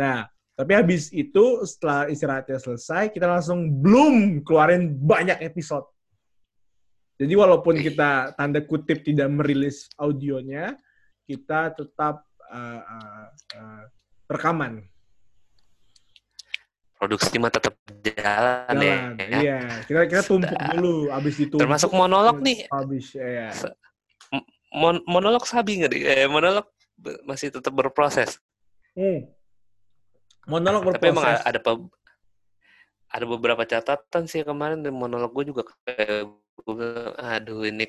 nah, 0.00 0.26
tapi 0.54 0.72
habis 0.74 1.08
itu 1.14 1.62
setelah 1.64 2.10
istirahatnya 2.10 2.58
selesai, 2.58 3.14
kita 3.14 3.30
langsung 3.30 3.70
belum 3.78 4.42
keluarin 4.42 4.98
banyak 4.98 5.38
episode. 5.40 5.86
Jadi 7.14 7.34
walaupun 7.38 7.78
kita 7.78 8.34
tanda 8.34 8.58
kutip 8.58 9.06
tidak 9.06 9.30
merilis 9.30 9.86
audionya, 9.94 10.74
kita 11.30 11.70
tetap 11.70 12.26
uh, 12.50 12.80
uh, 12.82 13.26
uh, 13.54 13.82
rekaman. 14.26 14.82
Produksi 16.98 17.36
mah 17.38 17.52
tetap 17.52 17.78
jalan, 18.02 18.74
Jalan, 18.74 19.20
ya. 19.20 19.38
iya. 19.38 19.58
Kita 19.84 20.08
kita 20.10 20.22
tumpuk 20.24 20.56
Sedap. 20.56 20.72
dulu, 20.74 20.94
abis 21.12 21.34
ditumpuk. 21.38 21.62
Termasuk 21.62 21.90
monolog 21.94 22.40
nih. 22.40 22.66
Habis, 22.70 23.06
ya. 23.14 23.50
Mon 24.74 24.98
monolog 25.06 25.46
sabi 25.46 25.78
nggak? 25.84 25.90
nih? 25.94 26.02
Eh, 26.02 26.26
monolog 26.26 26.66
masih 27.28 27.54
tetap 27.54 27.70
berproses. 27.70 28.42
Hmm. 28.98 29.26
Monolog 30.50 30.82
Tapi 30.90 31.14
emang 31.14 31.22
berproses. 31.22 31.46
ada 31.46 31.58
pe- 31.62 31.92
ada 33.14 33.24
beberapa 33.30 33.62
catatan 33.62 34.26
sih 34.26 34.42
kemarin 34.42 34.82
di 34.82 34.90
monolog 34.90 35.30
gue 35.30 35.54
juga 35.54 35.62
kayak 35.86 36.26
gue 36.64 37.12
aduh 37.20 37.68
ini 37.68 37.86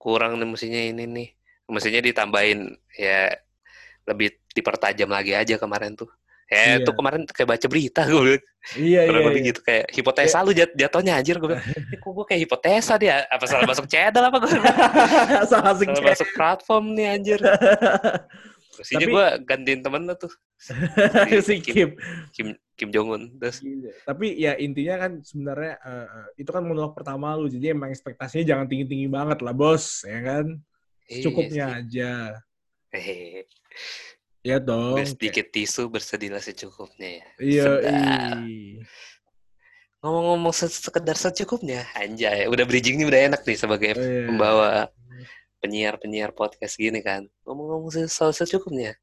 kurang 0.00 0.40
nih 0.40 0.48
mestinya 0.48 0.80
ini 0.80 1.04
nih. 1.06 1.28
Mestinya 1.70 2.00
ditambahin 2.02 2.74
ya 2.98 3.30
lebih 4.08 4.34
dipertajam 4.52 5.08
lagi 5.08 5.32
aja 5.36 5.54
kemarin 5.60 5.94
tuh. 5.94 6.10
Ya 6.52 6.76
Iya. 6.76 6.84
itu 6.84 6.92
kemarin 6.92 7.22
kayak 7.24 7.48
baca 7.48 7.66
berita 7.70 8.02
gue. 8.04 8.36
Iya, 8.76 9.08
kurang 9.08 9.22
iya, 9.24 9.28
lebih 9.32 9.42
iya. 9.42 9.48
gitu 9.50 9.60
kayak 9.64 9.84
hipotesa 9.88 10.44
lu 10.44 10.52
jat 10.52 10.70
jatuhnya 10.76 11.12
anjir 11.16 11.40
gue 11.40 11.48
bilang. 11.48 11.64
"Ini 11.88 11.96
kok 11.96 12.10
gue 12.12 12.24
kayak 12.28 12.40
hipotesa 12.44 12.94
dia 13.00 13.24
apa 13.24 13.44
salah 13.48 13.64
masuk 13.64 13.86
channel 13.88 14.24
apa 14.28 14.36
gue 14.36 14.50
Salah 15.50 15.72
masuk 15.80 16.28
platform 16.36 16.92
nih 16.92 17.06
anjir. 17.16 17.40
Mestinya 18.72 19.00
Tapi- 19.02 19.12
gue 19.12 19.26
gantiin 19.44 19.80
temen 19.80 20.02
lu 20.08 20.14
tuh. 20.16 20.32
si 21.46 21.58
Kim. 21.58 21.92
Kim 22.30 22.46
Kim 22.72 22.88
Jong 22.88 23.08
Un. 23.10 23.22
Terus 23.36 23.60
Iya. 23.60 23.92
Tapi 24.02 24.26
ya 24.34 24.52
intinya 24.56 24.94
kan 24.98 25.12
sebenarnya 25.20 25.74
eh, 25.78 26.06
itu 26.38 26.48
kan 26.48 26.62
monolog 26.62 26.92
pertama 26.92 27.34
lu, 27.34 27.46
jadi 27.46 27.72
emang 27.72 27.90
ekspektasinya 27.90 28.44
jangan 28.46 28.66
tinggi-tinggi 28.66 29.06
banget 29.06 29.38
lah 29.40 29.52
bos, 29.52 30.02
ya 30.02 30.20
kan? 30.20 30.46
Secukupnya 31.04 31.78
aja. 31.78 32.40
Hehehe. 32.90 33.44
Ya 34.42 34.58
dong. 34.58 34.98
Sedikit 35.06 35.54
tisu 35.54 35.86
bersedihlah 35.86 36.42
secukupnya 36.42 37.22
ya. 37.22 37.26
Iya, 37.38 37.62
iya. 37.78 38.18
Ngomong-ngomong 40.02 40.50
se- 40.50 40.66
sekedar 40.66 41.14
secukupnya, 41.14 41.86
anjay, 41.94 42.50
udah 42.50 42.66
bridging 42.66 42.98
nih 42.98 43.06
udah 43.06 43.20
enak 43.30 43.46
nih 43.46 43.54
sebagai 43.54 43.94
Iya. 43.94 44.26
pembawa 44.26 44.90
penyiar-penyiar 45.62 46.34
podcast 46.34 46.74
gini 46.74 46.98
kan. 47.00 47.30
Ngomong-ngomong 47.46 48.10
soal 48.10 48.34
secukupnya, 48.34 48.98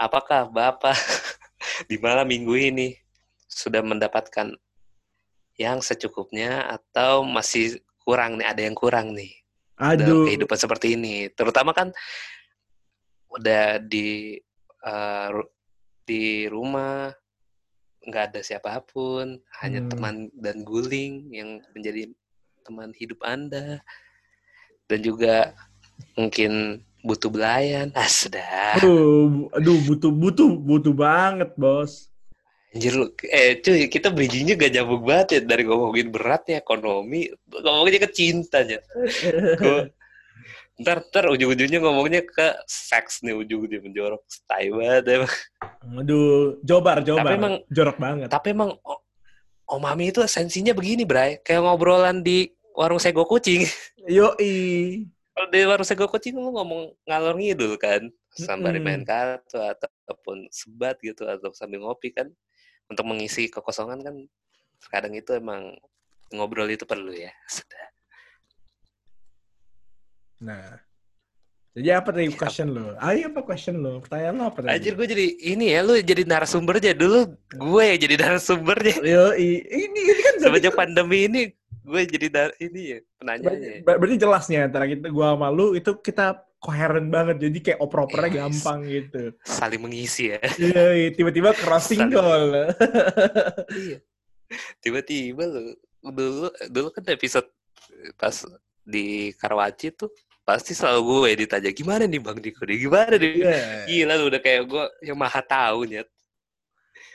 apakah 0.00 0.48
Bapak 0.48 0.96
di 1.90 2.00
malam 2.00 2.24
minggu 2.24 2.56
ini 2.56 2.96
sudah 3.44 3.84
mendapatkan 3.84 4.56
yang 5.60 5.84
secukupnya 5.84 6.64
atau 6.80 7.20
masih 7.20 7.76
kurang 8.00 8.40
nih, 8.40 8.48
ada 8.48 8.62
yang 8.64 8.72
kurang 8.72 9.12
nih 9.12 9.36
dalam 9.76 10.00
Aduh. 10.00 10.24
kehidupan 10.24 10.56
seperti 10.56 10.96
ini. 10.96 11.28
Terutama 11.28 11.76
kan 11.76 11.92
udah 13.28 13.76
di 13.78 14.40
ru- 15.30 15.52
di 16.08 16.48
rumah 16.48 17.12
nggak 18.00 18.24
ada 18.32 18.40
siapa 18.40 18.80
pun, 18.80 19.36
hanya 19.60 19.84
Hmm. 19.84 19.90
teman 19.92 20.14
dan 20.32 20.64
guling 20.64 21.28
yang 21.28 21.60
menjadi 21.76 22.08
teman 22.64 22.96
hidup 22.96 23.20
Anda. 23.20 23.84
Dan 24.90 24.98
juga 25.00 25.54
mungkin 26.18 26.82
butuh 27.00 27.30
belayan. 27.30 27.94
Ah, 27.94 28.10
sudah. 28.10 28.76
Aduh, 28.76 29.46
aduh 29.54 29.78
butuh 29.86 30.10
butuh 30.10 30.50
butuh 30.50 30.92
banget, 30.92 31.54
bos. 31.54 32.10
Anjir 32.70 32.94
lu, 32.94 33.10
eh 33.26 33.58
cuy, 33.58 33.90
kita 33.90 34.14
bridgingnya 34.14 34.54
gak 34.54 34.70
nyambung 34.70 35.02
banget 35.02 35.26
ya 35.34 35.40
dari 35.42 35.66
ngomongin 35.66 36.06
berat 36.10 36.46
ya 36.46 36.62
ekonomi, 36.62 37.26
ngomongnya 37.50 38.06
ke 38.06 38.10
cintanya. 38.14 38.78
Gua- 39.58 39.90
ntar 40.80 41.04
ntar 41.12 41.28
ujung-ujungnya 41.28 41.76
ngomongnya 41.76 42.24
ke 42.24 42.56
seks 42.64 43.20
nih 43.20 43.36
ujungnya 43.36 43.84
menjorok 43.84 44.22
stay 44.30 44.70
banget 44.70 45.02
emang. 45.18 45.34
Aduh, 45.98 46.62
jobar, 46.62 47.02
jobar. 47.02 47.26
Tapi 47.26 47.34
emang- 47.36 47.60
jorok 47.68 47.96
banget. 47.98 48.28
Tapi 48.30 48.46
emang 48.54 48.70
o- 48.80 49.02
Om 49.70 49.86
Mami 49.86 50.10
itu 50.10 50.18
esensinya 50.18 50.74
begini, 50.74 51.06
Bray. 51.06 51.38
Kayak 51.42 51.62
ngobrolan 51.62 52.22
di 52.22 52.50
warung 52.74 53.02
sego 53.02 53.26
kucing. 53.26 53.66
Yoi. 54.16 55.06
Kalau 55.34 55.48
di 55.48 55.64
warung 55.66 55.86
sego 55.86 56.06
kucing 56.10 56.36
lu 56.36 56.50
ngomong 56.54 56.94
ngalor 57.06 57.36
ngidul 57.38 57.76
kan. 57.80 58.06
Sembari 58.30 58.78
Mm-mm. 58.78 58.86
main 58.86 59.02
kartu 59.02 59.58
ataupun 59.58 60.46
sebat 60.54 60.98
gitu 61.02 61.26
atau 61.26 61.50
sambil 61.54 61.82
ngopi 61.82 62.14
kan. 62.14 62.30
Untuk 62.90 63.06
mengisi 63.06 63.46
kekosongan 63.46 64.02
kan 64.02 64.16
kadang 64.90 65.14
itu 65.14 65.36
emang 65.36 65.78
ngobrol 66.34 66.66
itu 66.70 66.86
perlu 66.86 67.14
ya. 67.14 67.30
Sudah. 67.46 67.86
Nah. 70.40 70.80
Jadi 71.70 71.86
apa 71.94 72.10
tadi 72.10 72.26
question 72.34 72.74
lo? 72.74 72.98
Ayo 72.98 73.30
apa 73.30 73.46
question 73.46 73.78
lo? 73.78 74.02
Pertanyaan 74.02 74.34
lo 74.42 74.44
apa 74.50 74.58
tadi? 74.58 74.74
Anjir 74.74 74.98
gue 74.98 75.06
jadi 75.06 75.26
ini 75.54 75.70
ya 75.70 75.86
lu 75.86 75.94
jadi 76.02 76.26
narasumbernya 76.26 76.98
dulu 76.98 77.30
gue 77.54 77.82
yang 77.86 78.00
jadi 78.02 78.14
narasumbernya. 78.18 78.96
Yoi. 78.98 79.50
Ini, 79.70 79.98
ini 80.02 80.22
kan 80.26 80.34
Semenjak 80.42 80.74
pandemi 80.74 81.30
ini 81.30 81.46
gue 81.90 82.00
jadi 82.06 82.26
nar- 82.30 82.56
ini 82.58 82.80
ya 82.86 82.98
berarti, 83.18 83.18
penanyanya. 83.18 83.82
berarti 83.82 84.16
jelas 84.16 84.44
nih 84.46 84.58
antara 84.62 84.84
kita 84.86 85.10
gua 85.10 85.34
sama 85.34 85.50
lu 85.50 85.74
itu 85.74 85.90
kita 85.98 86.26
koheren 86.60 87.08
banget. 87.08 87.36
Jadi 87.40 87.58
kayak 87.60 87.78
oper-opernya 87.80 88.30
Yes. 88.30 88.38
gampang 88.38 88.78
gitu. 88.84 89.22
Saling 89.42 89.80
mengisi 89.80 90.30
ya. 90.30 90.38
Yoi, 90.56 91.10
tiba-tiba 91.12 91.50
crossing 91.52 92.06
Saling- 92.06 92.14
call. 92.14 92.46
Iya. 93.72 93.98
Tiba-tiba 94.78 95.42
lu 95.46 95.74
dulu 96.00 96.48
dulu 96.68 96.88
kan 96.90 97.04
episode 97.08 97.48
pas 98.16 98.32
di 98.82 99.30
Karawaci 99.36 99.92
tuh 99.92 100.08
pasti 100.42 100.72
selalu 100.72 101.00
gue 101.04 101.30
ditanya 101.44 101.70
gimana 101.70 102.04
nih 102.04 102.18
Bang 102.18 102.40
Diko 102.40 102.64
nih 102.64 102.78
gimana 102.80 103.14
nih 103.14 103.32
Iya. 103.36 103.58
gila 103.86 104.12
lu 104.18 104.24
udah 104.28 104.40
kayak 104.40 104.62
gue 104.66 104.84
yang 105.04 105.14
maha 105.14 105.40
tahu 105.40 105.84
nyet 105.86 106.08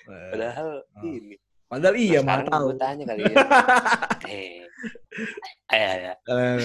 padahal 0.05 0.85
Oh. 0.95 1.03
ini 1.03 1.35
Padahal 1.65 1.95
iya, 1.97 2.19
mah 2.21 2.45
sekarang 2.45 2.53
tahu. 2.53 2.67
tanya 2.77 3.03
kali 3.09 3.21
ya 3.25 3.35
eh 4.29 4.63
eh, 5.73 6.13
Eh, 6.13 6.59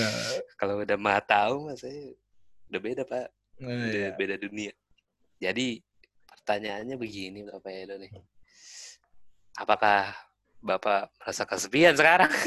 kalau 0.60 0.84
udah 0.84 0.98
maha 1.00 1.20
tahu 1.24 1.72
mas 1.72 1.80
saya 1.80 2.12
udah 2.68 2.80
beda 2.80 3.02
pak 3.08 3.26
eh, 3.58 3.64
udah 3.64 3.88
iya. 3.96 4.10
beda 4.14 4.36
dunia 4.36 4.72
jadi 5.40 5.80
pertanyaannya 6.28 6.96
begini 7.00 7.48
bapak 7.48 7.72
Edo 7.72 7.96
nih 7.96 8.12
apakah 9.56 10.12
bapak 10.60 11.08
merasa 11.16 11.48
kesepian 11.48 11.96
sekarang 11.96 12.28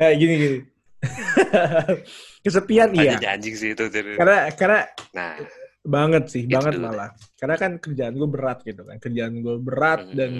Eh, 0.00 0.16
gini 0.16 0.34
gini. 0.40 0.58
Kesepian 2.44 2.88
iya. 2.96 3.20
Anjing 3.20 3.52
sih 3.52 3.76
itu. 3.76 3.84
Karena 3.92 4.48
karena 4.56 4.80
nah 5.12 5.36
banget 5.84 6.32
sih, 6.32 6.48
banget 6.48 6.80
dulu 6.80 6.88
deh. 6.88 6.88
malah. 6.88 7.10
Karena 7.36 7.56
kan 7.60 7.76
kerjaan 7.76 8.16
gue 8.16 8.28
berat 8.32 8.58
gitu 8.64 8.80
kan. 8.88 8.96
Kerjaan 8.96 9.44
gue 9.44 9.56
berat 9.60 10.08
mm, 10.08 10.16
dan 10.16 10.32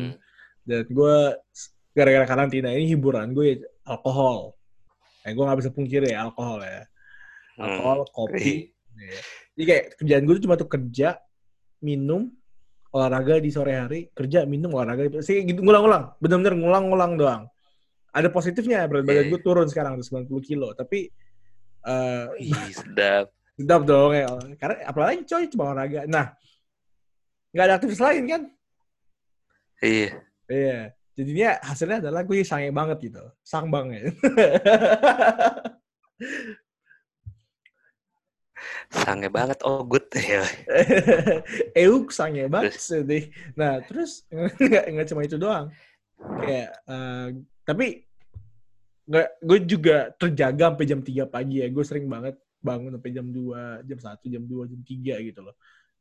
dan 0.70 0.86
gue 0.86 1.16
gara-gara 1.90 2.22
karantina 2.22 2.70
ini 2.70 2.94
hiburan 2.94 3.34
gue 3.34 3.46
ya 3.50 3.56
alkohol. 3.90 4.54
Eh, 5.26 5.34
gue 5.34 5.42
nggak 5.42 5.58
bisa 5.58 5.70
pungkiri 5.74 6.14
ya 6.14 6.30
alkohol 6.30 6.62
ya. 6.62 6.86
mm, 7.58 7.60
Alkohol, 7.60 7.98
kopi. 8.14 8.38
Ih, 8.40 8.60
Iya. 9.00 9.20
Jadi 9.56 9.64
kayak 9.64 9.84
kerjaan 9.98 10.22
gue 10.24 10.34
tuh 10.36 10.44
cuma 10.44 10.54
tuh 10.54 10.68
kerja, 10.68 11.08
minum, 11.80 12.28
olahraga 12.92 13.40
di 13.40 13.48
sore 13.48 13.72
hari, 13.72 14.00
kerja, 14.12 14.44
minum, 14.44 14.70
olahraga. 14.72 15.20
Sih 15.20 15.40
gitu 15.42 15.60
ngulang-ngulang, 15.60 16.16
bener-bener 16.20 16.54
ngulang-ngulang 16.56 17.12
doang. 17.16 17.42
Ada 18.10 18.28
positifnya, 18.28 18.84
berat 18.90 19.06
badan 19.06 19.24
Iya. 19.26 19.30
gue 19.32 19.40
turun 19.40 19.66
sekarang 19.70 19.96
tuh 19.98 20.04
90 20.04 20.40
kilo. 20.42 20.68
Tapi 20.74 21.08
eh 21.80 22.24
Ih, 22.44 22.72
sedap. 22.76 23.32
sedap 23.60 23.82
dong 23.88 24.12
ya. 24.12 24.28
Karena 24.60 24.76
apalagi 24.84 25.24
coy 25.24 25.48
cuma 25.48 25.72
olahraga. 25.72 26.04
Nah, 26.04 26.32
nggak 27.52 27.64
ada 27.64 27.74
aktivitas 27.80 28.02
lain 28.04 28.24
kan? 28.28 28.42
Iya. 29.80 30.08
Iya. 30.50 30.90
Jadinya 31.14 31.50
hasilnya 31.62 31.98
adalah 32.02 32.22
gue 32.26 32.42
sange 32.42 32.74
banget 32.74 32.98
gitu. 33.06 33.22
Sang 33.46 33.70
banget. 33.70 34.10
Sange 38.90 39.28
banget. 39.30 39.58
Oh, 39.62 39.86
good. 39.86 40.04
Ya. 40.18 40.42
Euk 41.78 42.10
sange 42.10 42.50
banget 42.50 42.74
deh. 43.06 43.24
Nah, 43.54 43.78
terus 43.86 44.26
nggak 44.30 44.84
nggak 44.90 45.06
cuma 45.08 45.22
itu 45.22 45.38
doang. 45.38 45.70
Kayak 46.42 46.70
eh, 46.84 47.28
tapi 47.64 48.10
nggak 49.10 49.28
gue 49.42 49.58
juga 49.66 49.96
terjaga 50.14 50.70
sampai 50.70 50.86
jam 50.86 51.00
3 51.02 51.26
pagi 51.26 51.56
ya 51.58 51.66
gue 51.66 51.82
sering 51.82 52.06
banget 52.06 52.38
bangun 52.62 52.94
sampai 52.94 53.10
jam 53.10 53.26
2 53.26 53.82
jam 53.82 53.98
1 53.98 54.22
jam 54.30 54.42
2 54.46 54.70
jam 54.70 54.80
3 54.86 55.26
gitu 55.26 55.40
loh 55.42 55.54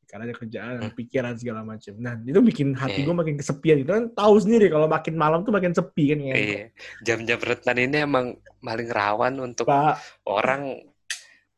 karena 0.09 0.25
ada 0.25 0.35
kerjaan 0.35 0.73
Hmm. 0.81 0.91
pikiran 0.91 1.37
segala 1.37 1.61
macam 1.61 1.93
nah 1.95 2.17
itu 2.17 2.41
bikin 2.41 2.73
hati 2.73 2.99
Iya. 2.99 3.05
gue 3.05 3.15
makin 3.15 3.35
kesepian 3.37 3.75
gitu 3.79 3.91
kan 3.93 4.05
tahu 4.11 4.33
sendiri 4.37 4.65
kalau 4.67 4.89
makin 4.89 5.13
malam 5.13 5.45
tuh 5.45 5.53
makin 5.53 5.69
sepi 5.69 6.03
kan 6.09 6.19
ya 6.19 6.33
Iya. 6.33 6.63
Jam-jam 7.05 7.37
rentan 7.37 7.77
ini 7.77 7.97
emang 7.99 8.25
paling 8.59 8.89
rawan 8.89 9.37
untuk 9.39 9.65
pak 9.65 10.01
orang 10.25 10.81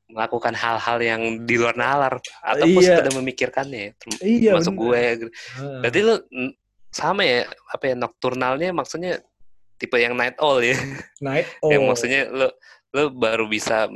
melakukan 0.05 0.51
hal-hal 0.51 0.99
yang 0.99 1.21
di 1.41 1.55
luar 1.55 1.71
nalar 1.73 2.19
ataupun 2.43 2.81
Iya. 2.83 2.99
sekedar 2.99 3.13
memikirkannya 3.15 3.79
ya. 3.79 3.91
Iya 4.19 4.49
Termasuk 4.51 4.75
bener. 4.75 4.83
gue. 4.83 5.01
Heeh. 5.31 5.79
Berarti 5.79 5.99
lu 6.03 6.15
sama 6.91 7.21
ya 7.23 7.47
apa 7.71 7.83
ya 7.87 7.95
nokturnalnya 7.95 8.69
maksudnya 8.75 9.23
tipe 9.79 9.95
yang 9.95 10.11
night 10.11 10.35
owl 10.43 10.59
ya. 10.59 10.75
night 11.23 11.47
Yang 11.63 11.79
oh 11.79 11.87
maksudnya 11.87 12.21
lu 12.27 12.47
lu 12.91 13.03
baru 13.15 13.47
bisa 13.47 13.87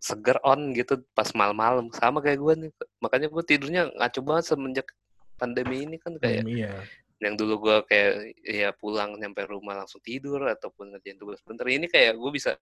seger 0.00 0.40
on 0.40 0.72
gitu 0.72 1.04
pas 1.12 1.28
malam-malam. 1.36 1.92
Sama 1.92 2.24
kayak 2.24 2.40
gue 2.40 2.54
nih. 2.66 2.70
Makanya 3.04 3.28
gue 3.28 3.42
tidurnya 3.44 3.82
ngaco 3.92 4.20
banget 4.24 4.44
semenjak 4.48 4.88
pandemi 5.36 5.84
ini 5.84 5.96
kan 6.00 6.16
kayak 6.16 6.44
iya. 6.48 6.72
yang 7.20 7.36
dulu 7.36 7.68
gue 7.68 7.76
kayak 7.84 8.12
ya 8.44 8.72
pulang 8.72 9.16
nyampe 9.20 9.44
rumah 9.44 9.84
langsung 9.84 10.00
tidur 10.00 10.40
ataupun 10.48 10.96
ngerjain 10.96 11.20
tugas. 11.20 11.44
Bentar 11.44 11.68
ini 11.68 11.84
kayak 11.84 12.16
gue 12.16 12.30
bisa 12.32 12.56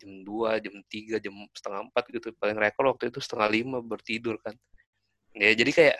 jam 0.00 0.24
2, 0.24 0.64
jam 0.64 0.74
3, 0.88 1.20
jam 1.20 1.34
setengah 1.52 1.80
4 1.92 2.16
gitu. 2.16 2.26
Paling 2.40 2.56
rekor 2.56 2.88
waktu 2.88 3.12
itu 3.12 3.20
setengah 3.20 3.48
5 3.52 3.84
bertidur 3.84 4.40
kan. 4.40 4.56
Ya 5.36 5.52
jadi 5.52 5.70
kayak 5.76 5.96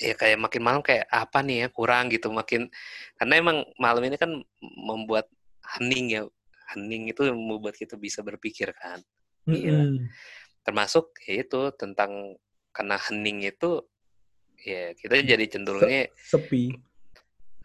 ya 0.00 0.14
kayak 0.16 0.38
makin 0.40 0.62
malam 0.66 0.82
kayak 0.82 1.06
apa 1.14 1.38
nih 1.46 1.66
ya 1.66 1.68
kurang 1.70 2.10
gitu. 2.10 2.26
Makin 2.34 2.66
karena 3.22 3.34
emang 3.38 3.62
malam 3.78 4.02
ini 4.02 4.18
kan 4.18 4.34
membuat 4.60 5.30
hening 5.78 6.10
ya. 6.10 6.22
Hening 6.74 7.14
itu 7.14 7.22
membuat 7.30 7.78
kita 7.78 7.94
bisa 7.94 8.22
berpikir 8.26 8.74
kan 8.74 8.98
Mm-mm. 9.52 10.08
termasuk 10.62 11.16
ya 11.26 11.42
itu 11.42 11.60
tentang 11.74 12.36
karena 12.70 12.96
hening 12.98 13.50
itu 13.50 13.82
ya 14.60 14.92
kita 14.94 15.24
jadi 15.24 15.44
cenderungnya 15.48 16.12
sepi 16.14 16.70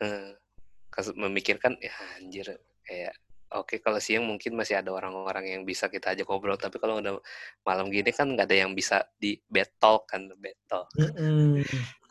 eh, 0.01 0.31
memikirkan 1.19 1.75
ya 1.83 1.91
anjir 2.15 2.55
kayak 2.87 3.13
oke 3.51 3.75
kalau 3.83 3.99
siang 3.99 4.25
mungkin 4.25 4.55
masih 4.55 4.79
ada 4.79 4.95
orang-orang 4.95 5.59
yang 5.59 5.61
bisa 5.67 5.91
kita 5.91 6.15
ajak 6.15 6.27
ngobrol 6.27 6.55
tapi 6.55 6.79
kalau 6.79 7.03
udah 7.03 7.19
malam 7.67 7.91
gini 7.91 8.09
kan 8.15 8.31
nggak 8.31 8.47
ada 8.47 8.57
yang 8.65 8.71
bisa 8.71 9.03
di 9.19 9.35
battle 9.43 10.07
kan 10.07 10.31
battle 10.39 10.87
Mm-mm. 10.95 11.61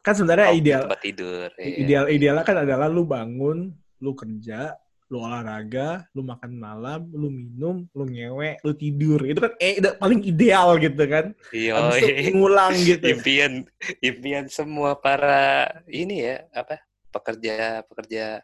kan 0.05 0.13
sebenarnya 0.13 0.49
Oh, 0.53 0.57
ideal 0.57 0.83
tempat 0.85 1.01
tidur 1.01 1.49
iya. 1.57 1.77
ideal 1.81 2.05
idealnya 2.13 2.45
kan 2.45 2.57
adalah 2.61 2.87
lu 2.93 3.09
bangun 3.09 3.73
lu 4.05 4.13
kerja 4.13 4.77
lu 5.15 5.23
olahraga 5.23 6.03
lu 6.11 6.27
makan 6.27 6.59
malam 6.59 7.07
lu 7.15 7.31
minum 7.31 7.87
lu 7.95 8.05
ngewe 8.11 8.59
lu 8.67 8.73
tidur. 8.75 9.23
Itu 9.23 9.47
kan 9.47 9.55
eh 9.63 9.79
paling 9.79 10.19
ideal 10.27 10.75
gitu 10.83 11.05
kan. 11.07 11.31
Iya 11.55 11.95
iya. 12.03 12.35
ngulang 12.35 12.75
gitu. 12.83 13.07
Impian 13.15 13.63
impian 14.03 14.51
semua 14.51 14.99
para 14.99 15.71
ini 15.87 16.27
ya 16.27 16.43
apa 16.51 16.83
pekerja 17.15 17.87
pekerja 17.87 18.43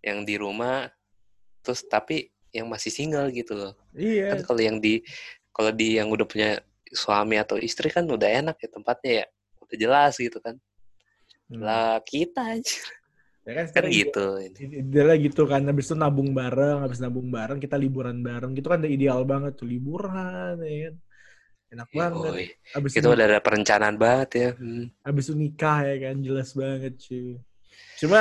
yang 0.00 0.24
di 0.24 0.40
rumah 0.40 0.88
terus 1.60 1.84
tapi 1.84 2.32
yang 2.56 2.64
masih 2.72 2.88
single 2.88 3.28
gitu 3.28 3.52
loh. 3.52 3.76
Iya. 3.92 4.32
Kan 4.32 4.40
kalau 4.48 4.60
yang 4.64 4.80
di 4.80 5.04
kalau 5.52 5.68
di 5.68 6.00
yang 6.00 6.08
udah 6.08 6.24
punya 6.24 6.64
suami 6.88 7.36
atau 7.36 7.60
istri 7.60 7.92
kan 7.92 8.08
udah 8.08 8.40
enak 8.40 8.56
ya 8.56 8.68
tempatnya 8.72 9.12
ya. 9.12 9.26
Udah 9.60 9.76
jelas 9.76 10.16
gitu 10.16 10.40
kan. 10.40 10.56
Hmm. 11.50 11.66
lah 11.66 11.98
kita 12.06 12.46
aja 12.46 12.78
ya 13.40 13.52
kan 13.56 13.64
kan 13.64 13.66
sekarang 13.72 13.90
gitu 13.96 14.26
ide- 14.36 14.78
idealnya 14.84 15.16
gitu 15.16 15.42
kan 15.48 15.62
habis 15.64 15.86
itu 15.88 15.96
nabung 15.96 16.30
bareng 16.36 16.78
habis 16.84 16.98
nabung 17.00 17.28
bareng 17.32 17.58
kita 17.58 17.76
liburan 17.80 18.20
bareng 18.20 18.52
gitu 18.52 18.68
kan 18.68 18.78
udah 18.84 18.92
ideal 18.92 19.20
banget 19.24 19.52
tuh 19.56 19.66
liburan 19.68 20.60
ya 20.60 20.76
kan. 20.92 20.94
Enak 21.70 21.88
banget. 21.94 22.32
Woi. 22.34 22.46
habis 22.74 22.90
itu 22.92 22.98
itu 22.98 23.08
udah 23.14 23.26
ada 23.30 23.38
perencanaan 23.40 23.96
banget 23.96 24.30
ya 24.34 24.50
Hmm. 24.58 24.90
habis 25.06 25.24
itu 25.30 25.34
nikah 25.38 25.78
ya 25.86 25.96
kan 26.10 26.16
jelas 26.20 26.50
banget 26.52 26.92
cuy. 26.98 27.38
Cuma 28.02 28.20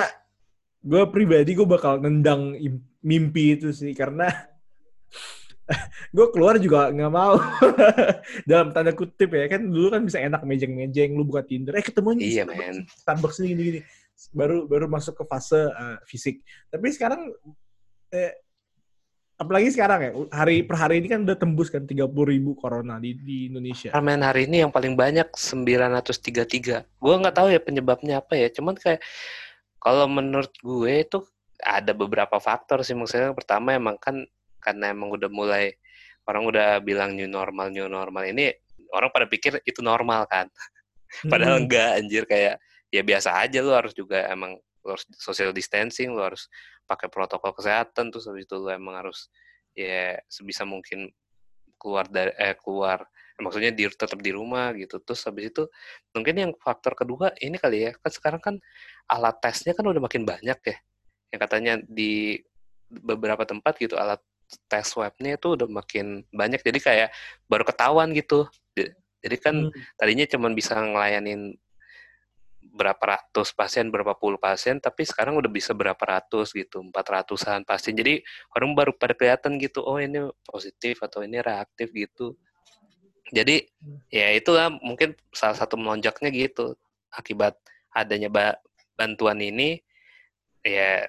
gue 0.80 1.04
pribadi 1.12 1.52
gue 1.58 1.68
bakal 1.68 2.00
nendang 2.00 2.56
im- 2.56 2.86
mimpi 3.04 3.60
itu 3.60 3.74
sih 3.76 3.92
karena 3.92 4.30
gue 6.16 6.28
keluar 6.34 6.56
juga 6.62 6.90
nggak 6.90 7.12
mau. 7.14 7.36
Dalam 8.50 8.70
tanda 8.74 8.94
kutip 8.94 9.30
ya 9.34 9.46
kan 9.50 9.62
dulu 9.66 9.88
kan 9.94 10.02
bisa 10.06 10.22
enak 10.22 10.42
mejeng-mejeng 10.46 11.14
lu 11.18 11.26
buka 11.26 11.42
Tinder 11.46 11.74
eh 11.78 11.84
ketemunya 11.86 12.24
iya 12.26 12.44
Starbucks, 12.46 12.62
men. 12.62 12.76
Starbucks 12.88 13.38
ini 13.42 13.48
gini, 13.54 13.62
gini 13.66 13.80
baru 14.36 14.68
baru 14.68 14.86
masuk 14.92 15.16
ke 15.20 15.24
fase 15.26 15.58
uh, 15.58 15.98
fisik. 16.04 16.44
Tapi 16.68 16.88
sekarang 16.92 17.32
eh, 18.12 18.34
apalagi 19.40 19.72
sekarang 19.72 20.00
ya 20.04 20.12
hari 20.36 20.68
per 20.68 20.76
hari 20.76 21.00
ini 21.00 21.08
kan 21.08 21.24
udah 21.24 21.38
tembus 21.40 21.72
kan 21.72 21.88
30 21.88 22.12
ribu 22.12 22.60
corona 22.60 23.00
di, 23.00 23.16
di 23.16 23.48
Indonesia. 23.48 23.96
Ramen 23.96 24.20
hari 24.20 24.52
ini 24.52 24.68
yang 24.68 24.72
paling 24.76 25.00
banyak 25.00 25.32
933 25.32 26.84
gue 26.84 27.14
nggak 27.24 27.36
tahu 27.40 27.48
ya 27.48 27.64
penyebabnya 27.64 28.20
apa 28.20 28.36
ya 28.36 28.52
cuman 28.52 28.76
kayak 28.76 29.00
kalau 29.80 30.12
menurut 30.12 30.52
gue 30.60 30.92
itu 30.92 31.24
ada 31.64 31.96
beberapa 31.96 32.36
faktor 32.40 32.84
sih. 32.84 32.96
Maksudnya 32.96 33.32
yang 33.32 33.38
pertama 33.40 33.76
emang 33.76 33.96
kan 33.96 34.28
karena 34.60 34.92
emang 34.92 35.16
udah 35.16 35.32
mulai 35.32 35.72
orang 36.28 36.44
udah 36.44 36.84
bilang 36.84 37.16
new 37.16 37.28
normal 37.28 37.72
new 37.72 37.88
normal. 37.88 38.28
Ini 38.28 38.52
orang 38.92 39.10
pada 39.16 39.26
pikir 39.28 39.64
itu 39.64 39.80
normal 39.80 40.28
kan. 40.28 40.52
Padahal 41.32 41.64
Hmm. 41.64 41.66
enggak 41.66 41.90
anjir 41.96 42.24
kayak 42.28 42.60
ya 42.90 43.02
biasa 43.06 43.38
aja 43.42 43.62
lu 43.62 43.74
harus 43.74 43.94
juga 43.94 44.26
emang 44.30 44.58
lu 44.58 44.90
harus 44.94 45.06
social 45.18 45.54
distancing, 45.54 46.14
lu 46.14 46.22
harus 46.22 46.50
pakai 46.90 47.10
protokol 47.10 47.54
kesehatan 47.54 48.10
terus 48.10 48.26
habis 48.26 48.50
itu 48.50 48.56
lu 48.58 48.70
emang 48.74 49.06
harus 49.06 49.30
ya 49.78 50.18
sebisa 50.26 50.66
mungkin 50.66 51.10
keluar 51.80 52.10
dari 52.10 52.34
eh 52.36 52.58
keluar 52.58 53.06
maksudnya 53.40 53.72
di 53.72 53.88
tetap 53.88 54.20
di 54.20 54.32
rumah 54.36 54.76
gitu. 54.76 55.00
Terus 55.00 55.24
habis 55.24 55.48
itu 55.52 55.64
mungkin 56.12 56.36
yang 56.36 56.52
faktor 56.60 56.92
kedua 56.92 57.32
ini 57.40 57.56
kali 57.56 57.88
ya. 57.88 57.92
Kan 57.96 58.12
sekarang 58.12 58.42
kan 58.44 58.56
alat 59.08 59.40
tesnya 59.40 59.72
kan 59.72 59.88
udah 59.88 60.04
makin 60.04 60.28
banyak 60.28 60.60
ya. 60.60 60.78
Yang 61.32 61.40
katanya 61.48 61.74
di 61.88 62.36
beberapa 62.90 63.48
tempat 63.48 63.80
gitu 63.80 63.96
alat 63.96 64.20
tes 64.68 64.92
swabnya 64.92 65.38
itu 65.38 65.54
udah 65.54 65.70
makin 65.70 66.26
banyak 66.34 66.60
jadi 66.66 66.80
kayak 66.82 67.10
baru 67.46 67.64
ketahuan 67.64 68.12
gitu. 68.12 68.50
Jadi 69.20 69.36
kan 69.40 69.56
Hmm. 69.68 69.72
tadinya 70.00 70.26
cuma 70.28 70.48
bisa 70.52 70.76
ngelayanin 70.80 71.56
berapa 72.80 73.04
ratus 73.04 73.52
pasien, 73.52 73.92
berapa 73.92 74.16
puluh 74.16 74.40
pasien, 74.40 74.80
tapi 74.80 75.04
sekarang 75.04 75.36
udah 75.36 75.52
bisa 75.52 75.76
berapa 75.76 76.00
ratus 76.00 76.56
gitu, 76.56 76.80
empat 76.80 77.06
ratusan 77.12 77.68
pasien. 77.68 77.92
Jadi 77.92 78.24
orang 78.56 78.72
baru 78.72 78.92
pada 78.96 79.12
kelihatan 79.12 79.60
gitu, 79.60 79.84
oh 79.84 80.00
ini 80.00 80.32
positif 80.48 81.04
atau 81.04 81.20
ini 81.20 81.44
reaktif 81.44 81.92
gitu. 81.92 82.40
Jadi 83.36 83.68
ya 84.08 84.32
itulah 84.32 84.72
mungkin 84.72 85.14
salah 85.36 85.60
satu 85.60 85.76
melonjaknya 85.76 86.32
gitu 86.32 86.80
akibat 87.14 87.60
adanya 87.94 88.32
ba- 88.32 88.58
bantuan 88.98 89.38
ini 89.38 89.82
ya 90.66 91.06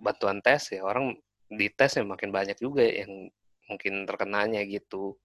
bantuan 0.00 0.40
tes 0.40 0.72
ya 0.72 0.80
orang 0.84 1.12
dites 1.52 2.00
ya 2.00 2.04
makin 2.04 2.32
banyak 2.32 2.56
juga 2.56 2.80
yang 2.80 3.28
mungkin 3.68 4.08
terkenanya 4.08 4.64
gitu. 4.64 5.16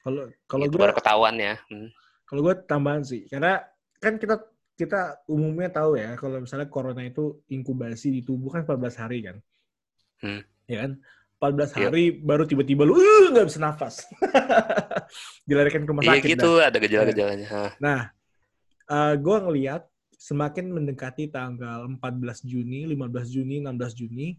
kalau 0.00 0.28
kalau 0.48 0.64
Gitu, 0.64 0.76
gue 0.76 0.80
baru 0.80 0.94
ketahuan 0.96 1.36
ya. 1.36 1.54
Hmm. 1.68 1.90
Kalau 2.24 2.40
gue 2.42 2.54
tambahan 2.66 3.02
sih, 3.04 3.28
karena 3.28 3.62
kan 4.00 4.18
kita 4.18 4.40
kita 4.76 5.24
umumnya 5.26 5.72
tahu 5.72 5.96
ya 5.96 6.14
kalau 6.14 6.44
misalnya 6.44 6.68
corona 6.68 7.00
itu 7.00 7.40
inkubasi 7.48 8.12
di 8.12 8.20
tubuh 8.20 8.52
kan 8.52 8.62
14 8.62 9.00
hari 9.00 9.18
kan. 9.24 9.36
Hmm. 10.20 10.40
Ya 10.68 10.84
kan? 10.84 10.92
14 11.36 11.72
Iya. 11.72 11.88
hari 11.88 12.04
baru 12.16 12.44
tiba-tiba 12.44 12.84
lu 12.84 12.96
"Uh, 12.96 13.32
nggak 13.32 13.48
bisa 13.48 13.60
nafas. 13.60 14.04
Dilarikan 15.48 15.84
ke 15.84 15.90
rumah 15.92 16.04
Iya 16.04 16.12
sakit. 16.20 16.30
gitu 16.36 16.50
dah. 16.56 16.68
ada 16.68 16.78
gejala-gejalanya. 16.80 17.46
Nah, 17.78 18.00
gue 19.16 19.36
ngelihat 19.44 19.84
semakin 20.16 20.72
mendekati 20.72 21.28
tanggal 21.28 21.84
14 22.00 22.40
Juni, 22.42 22.88
15 22.88 23.28
Juni, 23.28 23.60
16 23.60 23.92
Juni, 23.94 24.36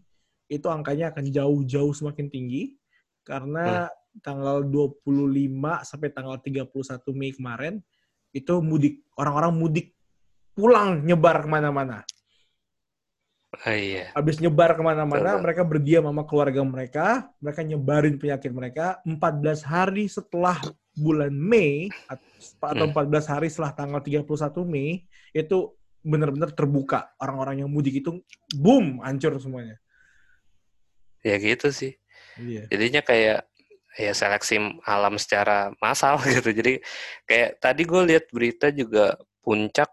itu 0.48 0.66
angkanya 0.66 1.14
akan 1.14 1.24
jauh-jauh 1.28 1.92
semakin 1.94 2.26
tinggi 2.30 2.74
karena 3.22 3.86
tanggal 4.24 4.64
25 4.64 5.04
sampai 5.84 6.08
tanggal 6.10 6.40
31 6.40 6.66
Mei 7.14 7.30
kemarin 7.30 7.78
itu 8.32 8.58
mudik 8.58 9.04
orang-orang 9.14 9.52
mudik 9.54 9.94
pulang 10.58 11.06
nyebar 11.06 11.46
ke 11.46 11.48
mana-mana. 11.48 12.02
Oh, 13.48 13.72
iya. 13.72 14.10
Habis 14.12 14.42
nyebar 14.42 14.74
ke 14.76 14.82
mana-mana, 14.82 15.38
mereka 15.40 15.62
berdiam 15.64 16.04
sama 16.04 16.26
keluarga 16.26 16.60
mereka, 16.66 17.06
mereka 17.40 17.62
nyebarin 17.64 18.18
penyakit 18.18 18.50
mereka. 18.52 18.98
14 19.06 19.64
hari 19.64 20.04
setelah 20.10 20.58
bulan 20.98 21.32
Mei, 21.32 21.88
atau 22.60 22.90
Hmm. 22.90 22.92
14 22.92 23.24
hari 23.30 23.48
setelah 23.48 23.72
tanggal 23.72 24.02
31 24.02 24.66
Mei, 24.66 25.06
itu 25.32 25.72
benar-benar 26.04 26.52
terbuka. 26.52 27.08
Orang-orang 27.22 27.64
yang 27.64 27.70
mudik 27.72 28.04
itu, 28.04 28.20
boom, 28.58 29.00
hancur 29.00 29.38
semuanya. 29.40 29.80
Ya 31.24 31.40
gitu 31.40 31.72
sih. 31.72 31.96
Iya. 32.36 32.68
Jadinya 32.68 33.00
kayak 33.00 33.48
ya 33.98 34.12
seleksi 34.14 34.60
alam 34.86 35.16
secara 35.16 35.72
massal 35.80 36.20
gitu. 36.28 36.52
Jadi 36.52 36.84
kayak 37.24 37.58
tadi 37.64 37.82
gue 37.82 38.02
lihat 38.12 38.24
berita 38.28 38.68
juga 38.70 39.18
puncak 39.42 39.88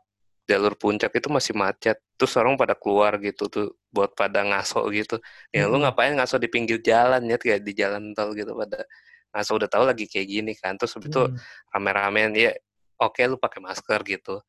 jalur 0.50 0.74
puncak 0.78 1.12
itu 1.18 1.28
masih 1.30 1.54
macet. 1.58 1.98
Terus 2.18 2.34
orang 2.38 2.56
pada 2.58 2.78
keluar 2.78 3.18
gitu 3.22 3.50
tuh 3.50 3.74
buat 3.90 4.14
pada 4.14 4.46
ngaso 4.46 4.86
gitu. 4.94 5.18
Ya 5.50 5.66
lu 5.70 5.78
Mm-mm. 5.78 5.84
ngapain 5.84 6.14
ngaso 6.18 6.38
di 6.38 6.48
pinggir 6.50 6.80
jalan 6.86 7.26
ya 7.28 7.38
kayak 7.42 7.62
di 7.66 7.74
jalan 7.74 8.14
tol 8.18 8.32
gitu 8.38 8.54
pada 8.54 8.86
ngaso. 9.34 9.52
Udah 9.58 9.70
tahu 9.70 9.84
lagi 9.90 10.06
kayak 10.06 10.28
gini 10.30 10.54
kan. 10.58 10.78
Terus 10.78 10.96
habis 10.98 11.10
itu 11.12 11.22
rame-ramean 11.74 12.32
ya 12.38 12.54
oke 13.02 13.22
lu 13.26 13.38
pakai 13.42 13.60
masker 13.64 14.00
gitu. 14.06 14.42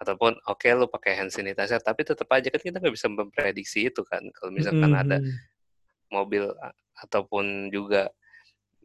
Ataupun 0.00 0.38
oke 0.48 0.68
lu 0.72 0.86
pakai 0.88 1.12
hand 1.18 1.32
sanitizer 1.34 1.82
tapi 1.82 2.06
tetap 2.06 2.30
aja 2.32 2.48
kan 2.48 2.60
kita 2.62 2.78
nggak 2.80 2.94
bisa 2.94 3.08
memprediksi 3.10 3.90
itu 3.90 4.00
kan. 4.06 4.22
Kalau 4.32 4.50
misalkan 4.54 4.94
ada 4.94 5.18
Mm-mm. 5.20 5.36
mobil 6.14 6.46
ataupun 7.00 7.68
juga 7.74 8.08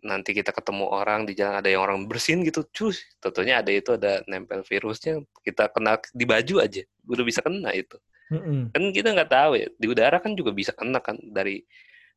nanti 0.06 0.38
kita 0.38 0.54
ketemu 0.54 0.86
orang 0.86 1.26
di 1.26 1.34
jalan 1.34 1.58
ada 1.58 1.70
yang 1.74 1.82
orang 1.82 2.06
bersin 2.06 2.46
gitu 2.46 2.62
cus 2.70 3.02
tentunya 3.18 3.60
ada 3.60 3.74
itu 3.74 3.98
ada 3.98 4.22
nempel 4.30 4.62
virusnya 4.62 5.26
kita 5.42 5.74
kena 5.74 5.98
di 6.14 6.26
baju 6.30 6.62
aja 6.62 6.86
udah 7.10 7.26
bisa 7.26 7.42
kena 7.42 7.74
itu. 7.74 7.98
Mm-mm. 8.26 8.74
kan 8.74 8.84
kita 8.90 9.14
nggak 9.14 9.30
tahu 9.30 9.52
ya 9.54 9.68
di 9.78 9.86
udara 9.86 10.18
kan 10.18 10.34
juga 10.34 10.50
bisa 10.50 10.74
kena 10.74 10.98
kan 10.98 11.14
dari 11.22 11.62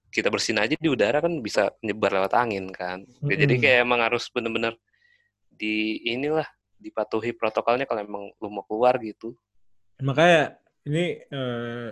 kita 0.09 0.33
bersin 0.33 0.57
aja 0.57 0.73
di 0.73 0.89
udara 0.89 1.21
kan 1.21 1.45
bisa 1.45 1.69
nyebar 1.85 2.17
lewat 2.17 2.33
angin 2.33 2.73
kan. 2.73 3.05
Ya, 3.29 3.37
jadi 3.45 3.55
kayak 3.61 3.79
emang 3.85 4.01
harus 4.01 4.25
bener-bener 4.33 4.73
di 5.53 6.01
inilah 6.09 6.49
dipatuhi 6.81 7.37
protokolnya 7.37 7.85
kalau 7.85 8.01
emang 8.01 8.25
lu 8.41 8.49
mau 8.49 8.65
keluar 8.65 8.97
gitu. 9.05 9.37
Makanya 10.01 10.57
ini 10.89 11.21
eh, 11.29 11.91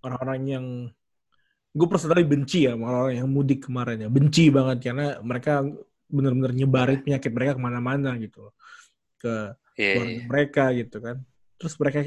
orang-orang 0.00 0.40
yang 0.48 0.66
gue 1.72 1.88
personally 1.88 2.28
benci 2.28 2.68
ya 2.68 2.76
sama 2.76 3.08
orang 3.08 3.24
yang 3.24 3.28
mudik 3.32 3.64
kemarin 3.66 4.04
ya. 4.04 4.08
Benci 4.12 4.52
banget 4.52 4.92
karena 4.92 5.16
mereka 5.24 5.64
benar-benar 6.12 6.52
nyebarin 6.52 7.00
penyakit 7.00 7.32
mereka 7.32 7.56
ke 7.56 7.62
mana-mana 7.64 8.12
gitu 8.20 8.52
ke 9.16 9.56
Iya, 9.76 9.92
keluarga 9.96 10.12
iya. 10.12 10.26
mereka 10.28 10.64
gitu 10.76 10.96
kan. 11.00 11.16
Terus 11.56 11.74
mereka 11.80 11.98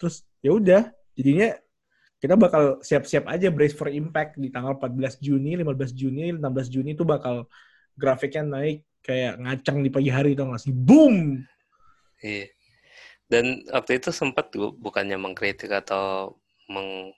terus 0.00 0.16
ya 0.42 0.50
udah 0.54 0.82
jadinya 1.14 1.48
kita 2.18 2.34
bakal 2.40 2.80
siap-siap 2.80 3.28
aja 3.28 3.52
brace 3.52 3.76
for 3.76 3.92
impact 3.92 4.40
di 4.40 4.48
tanggal 4.48 4.80
14 4.80 5.20
Juni 5.20 5.60
15 5.60 5.92
Juni 5.92 6.32
16 6.34 6.72
Juni 6.72 6.96
itu 6.96 7.04
bakal 7.04 7.46
grafiknya 7.94 8.42
naik 8.58 8.82
kayak 9.04 9.36
ngacang 9.38 9.84
di 9.84 9.90
pagi 9.92 10.10
hari 10.10 10.32
tau 10.32 10.50
gak 10.50 10.64
sih? 10.64 10.72
Boom! 10.72 11.44
Iya. 12.24 12.48
Dan 13.28 13.62
waktu 13.68 14.00
itu 14.00 14.10
sempat 14.10 14.50
gue 14.56 14.72
bukannya 14.72 15.20
mengkritik 15.20 15.68
atau 15.68 16.40
meng 16.72 17.12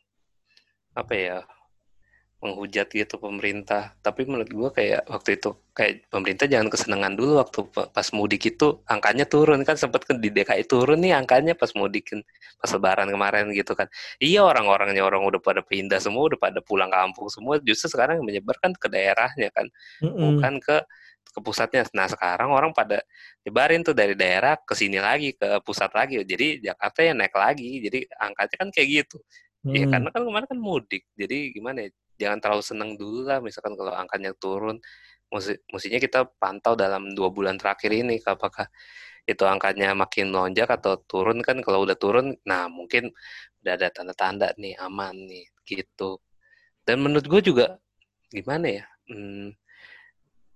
apa 0.97 1.13
ya 1.15 1.39
menghujat 2.47 2.87
gitu 2.95 3.19
pemerintah. 3.19 3.93
Tapi 4.07 4.23
menurut 4.31 4.47
gue 4.49 4.71
kayak 4.79 5.01
waktu 5.11 5.31
itu 5.43 5.51
kayak 5.75 6.09
pemerintah 6.09 6.47
jangan 6.49 6.69
kesenangan 6.73 7.13
dulu 7.19 7.33
waktu 7.43 7.61
pa- 7.75 7.89
pas 7.93 8.09
mudik 8.17 8.43
itu 8.55 8.81
angkanya 8.89 9.27
turun 9.29 9.61
kan 9.67 9.77
sempat 9.77 10.07
kan 10.09 10.17
di 10.23 10.31
DKI 10.31 10.65
turun 10.65 10.99
nih 11.05 11.13
angkanya 11.19 11.53
pas 11.59 11.71
mudik 11.75 12.15
kan 12.15 12.21
pas 12.63 12.71
lebaran 12.73 13.09
kemarin 13.11 13.45
gitu 13.53 13.73
kan. 13.75 13.91
Iya 14.23 14.47
orang-orangnya 14.47 15.03
orang 15.05 15.23
udah 15.29 15.41
pada 15.43 15.61
pindah 15.67 15.99
semua 16.01 16.23
udah 16.31 16.39
pada 16.41 16.61
pulang 16.65 16.89
kampung 16.89 17.27
semua 17.29 17.59
justru 17.61 17.91
sekarang 17.93 18.23
menyebar 18.25 18.57
kan 18.63 18.73
ke 18.73 18.87
daerahnya 18.89 19.51
kan 19.53 19.67
Mm-mm. 20.01 20.41
bukan 20.41 20.55
ke 20.63 20.77
ke 21.37 21.41
pusatnya. 21.45 21.85
Nah 21.93 22.09
sekarang 22.09 22.49
orang 22.49 22.73
pada 22.73 23.05
nyebarin 23.45 23.85
tuh 23.85 23.93
dari 23.93 24.17
daerah 24.17 24.57
ke 24.57 24.73
sini 24.73 24.97
lagi 24.97 25.37
ke 25.37 25.61
pusat 25.61 25.93
lagi. 25.93 26.25
Jadi 26.25 26.65
Jakarta 26.65 26.99
yang 27.05 27.17
naik 27.21 27.35
lagi. 27.37 27.85
Jadi 27.85 27.99
angkanya 28.17 28.57
kan 28.57 28.69
kayak 28.73 28.89
gitu. 29.05 29.19
Ya 29.67 29.83
Mm. 29.85 29.91
karena 29.93 30.09
kan 30.15 30.23
kemarin 30.25 30.47
kan 30.47 30.59
mudik. 30.63 31.03
Jadi 31.19 31.37
gimana 31.53 31.79
ya? 31.85 31.91
Jangan 32.17 32.39
terlalu 32.41 32.65
senang 32.65 32.91
dulu 32.97 33.29
lah. 33.29 33.39
Misalkan 33.45 33.77
kalau 33.77 33.93
angkanya 33.93 34.33
turun, 34.37 34.81
mestinya 35.73 36.01
kita 36.01 36.21
pantau 36.41 36.75
dalam 36.79 37.13
dua 37.13 37.29
bulan 37.33 37.61
terakhir 37.61 37.93
ini 37.93 38.21
apakah 38.25 38.69
itu 39.27 39.43
angkanya 39.43 39.91
makin 39.93 40.31
melonjak 40.31 40.71
atau 40.71 40.97
turun 41.05 41.43
kan. 41.45 41.61
Kalau 41.61 41.85
udah 41.85 41.97
turun 41.99 42.37
nah 42.47 42.71
mungkin 42.71 43.11
udah 43.63 43.73
ada 43.75 43.89
tanda-tanda 43.93 44.55
nih 44.57 44.79
aman 44.81 45.15
nih 45.29 45.47
gitu. 45.67 46.19
Dan 46.87 47.03
menurut 47.03 47.27
gue 47.27 47.41
juga 47.43 47.79
gimana 48.31 48.83
ya 48.83 48.85
hmm, 49.11 49.55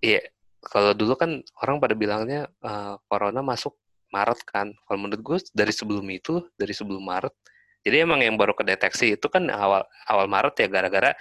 ya 0.02 0.20
kalau 0.62 0.92
dulu 0.94 1.14
kan 1.18 1.42
orang 1.62 1.76
pada 1.82 1.94
bilangnya 1.98 2.46
eh, 2.62 2.94
corona 3.10 3.42
masuk 3.42 3.74
Maret 4.14 4.40
kan. 4.46 4.74
Kalau 4.86 4.98
menurut 5.02 5.22
gue 5.22 5.38
dari 5.54 5.72
sebelum 5.74 6.06
itu 6.10 6.42
dari 6.58 6.74
sebelum 6.74 7.02
Maret 7.02 7.34
jadi 7.80 8.04
emang 8.04 8.20
yang 8.20 8.36
baru 8.36 8.52
kedeteksi 8.52 9.16
itu 9.16 9.26
kan 9.32 9.48
awal 9.48 9.88
awal 10.04 10.26
Maret 10.28 10.54
ya 10.60 10.68
gara-gara 10.68 11.16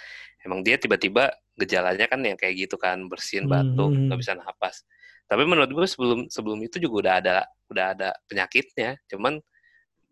emang 0.45 0.63
dia 0.63 0.79
tiba-tiba 0.79 1.31
gejalanya 1.59 2.07
kan 2.07 2.23
yang 2.23 2.39
kayak 2.39 2.67
gitu 2.67 2.79
kan 2.79 3.07
bersin 3.11 3.45
batuk 3.45 3.91
Hmm. 3.91 4.07
nggak 4.07 4.19
bisa 4.19 4.33
napas 4.35 4.87
tapi 5.29 5.43
menurut 5.45 5.69
gue 5.69 5.85
sebelum 5.85 6.19
sebelum 6.31 6.59
itu 6.63 6.79
juga 6.81 6.95
udah 7.05 7.13
ada 7.21 7.35
udah 7.69 7.85
ada 7.93 8.09
penyakitnya 8.25 8.97
cuman 9.11 9.37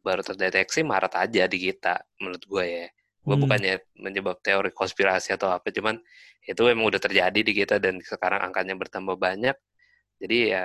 baru 0.03 0.21
terdeteksi 0.23 0.83
Maret 0.85 1.13
aja 1.15 1.43
di 1.49 1.57
kita 1.57 1.99
menurut 2.19 2.43
gue 2.43 2.63
ya 2.63 2.87
gue 3.27 3.35
Hmm. 3.35 3.43
bukannya 3.43 3.73
menyebab 3.99 4.39
teori 4.39 4.71
konspirasi 4.71 5.35
atau 5.35 5.51
apa 5.51 5.67
cuman 5.71 5.99
itu 6.47 6.63
emang 6.67 6.87
udah 6.87 7.01
terjadi 7.01 7.39
di 7.43 7.51
kita 7.51 7.75
dan 7.75 7.99
sekarang 7.99 8.39
angkanya 8.39 8.75
bertambah 8.79 9.19
banyak 9.19 9.55
jadi 10.19 10.37
ya 10.47 10.63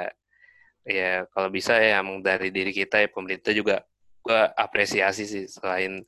ya 0.83 1.11
kalau 1.31 1.51
bisa 1.51 1.79
ya 1.79 2.03
emang 2.03 2.23
dari 2.23 2.51
diri 2.51 2.75
kita 2.75 3.03
ya 3.03 3.09
pemerintah 3.11 3.55
juga 3.55 3.83
gue 4.23 4.41
apresiasi 4.55 5.27
sih 5.27 5.45
selain 5.51 6.03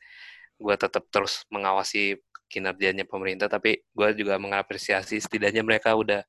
gue 0.55 0.75
tetap 0.79 1.03
terus 1.11 1.43
mengawasi 1.51 2.19
kinerjanya 2.55 3.03
pemerintah 3.03 3.51
tapi 3.51 3.83
gue 3.83 4.09
juga 4.15 4.39
mengapresiasi 4.39 5.19
setidaknya 5.19 5.67
mereka 5.67 5.99
udah 5.99 6.23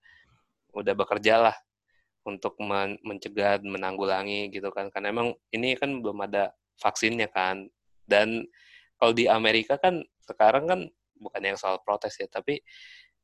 udah 0.74 0.94
bekerja 0.98 1.38
lah 1.38 1.56
untuk 2.26 2.58
men- 2.58 2.98
mencegah 3.06 3.62
menanggulangi 3.62 4.50
gitu 4.50 4.74
kan. 4.74 4.90
Karena 4.90 5.14
emang 5.14 5.38
ini 5.54 5.78
kan 5.78 6.02
belum 6.02 6.26
ada 6.26 6.50
vaksinnya 6.82 7.30
kan. 7.30 7.70
Dan 8.02 8.50
kalau 8.98 9.14
di 9.14 9.30
Amerika 9.30 9.78
kan 9.78 10.02
sekarang 10.26 10.66
kan 10.66 10.80
bukan 11.22 11.42
yang 11.46 11.56
soal 11.56 11.80
protes 11.80 12.18
ya 12.20 12.28
tapi 12.28 12.60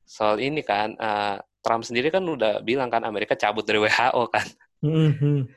soal 0.05 0.39
ini 0.39 0.61
kan 0.61 0.95
eh, 0.95 1.37
Trump 1.61 1.83
sendiri 1.83 2.13
kan 2.13 2.23
udah 2.23 2.61
bilang 2.61 2.87
kan 2.93 3.01
Amerika 3.03 3.33
cabut 3.33 3.65
dari 3.65 3.81
WHO 3.81 4.23
kan. 4.29 4.47
Mm-mm. 4.81 5.49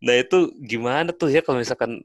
Nah 0.00 0.14
itu 0.16 0.50
gimana 0.62 1.10
tuh 1.14 1.30
ya 1.30 1.42
kalau 1.42 1.62
misalkan 1.62 2.02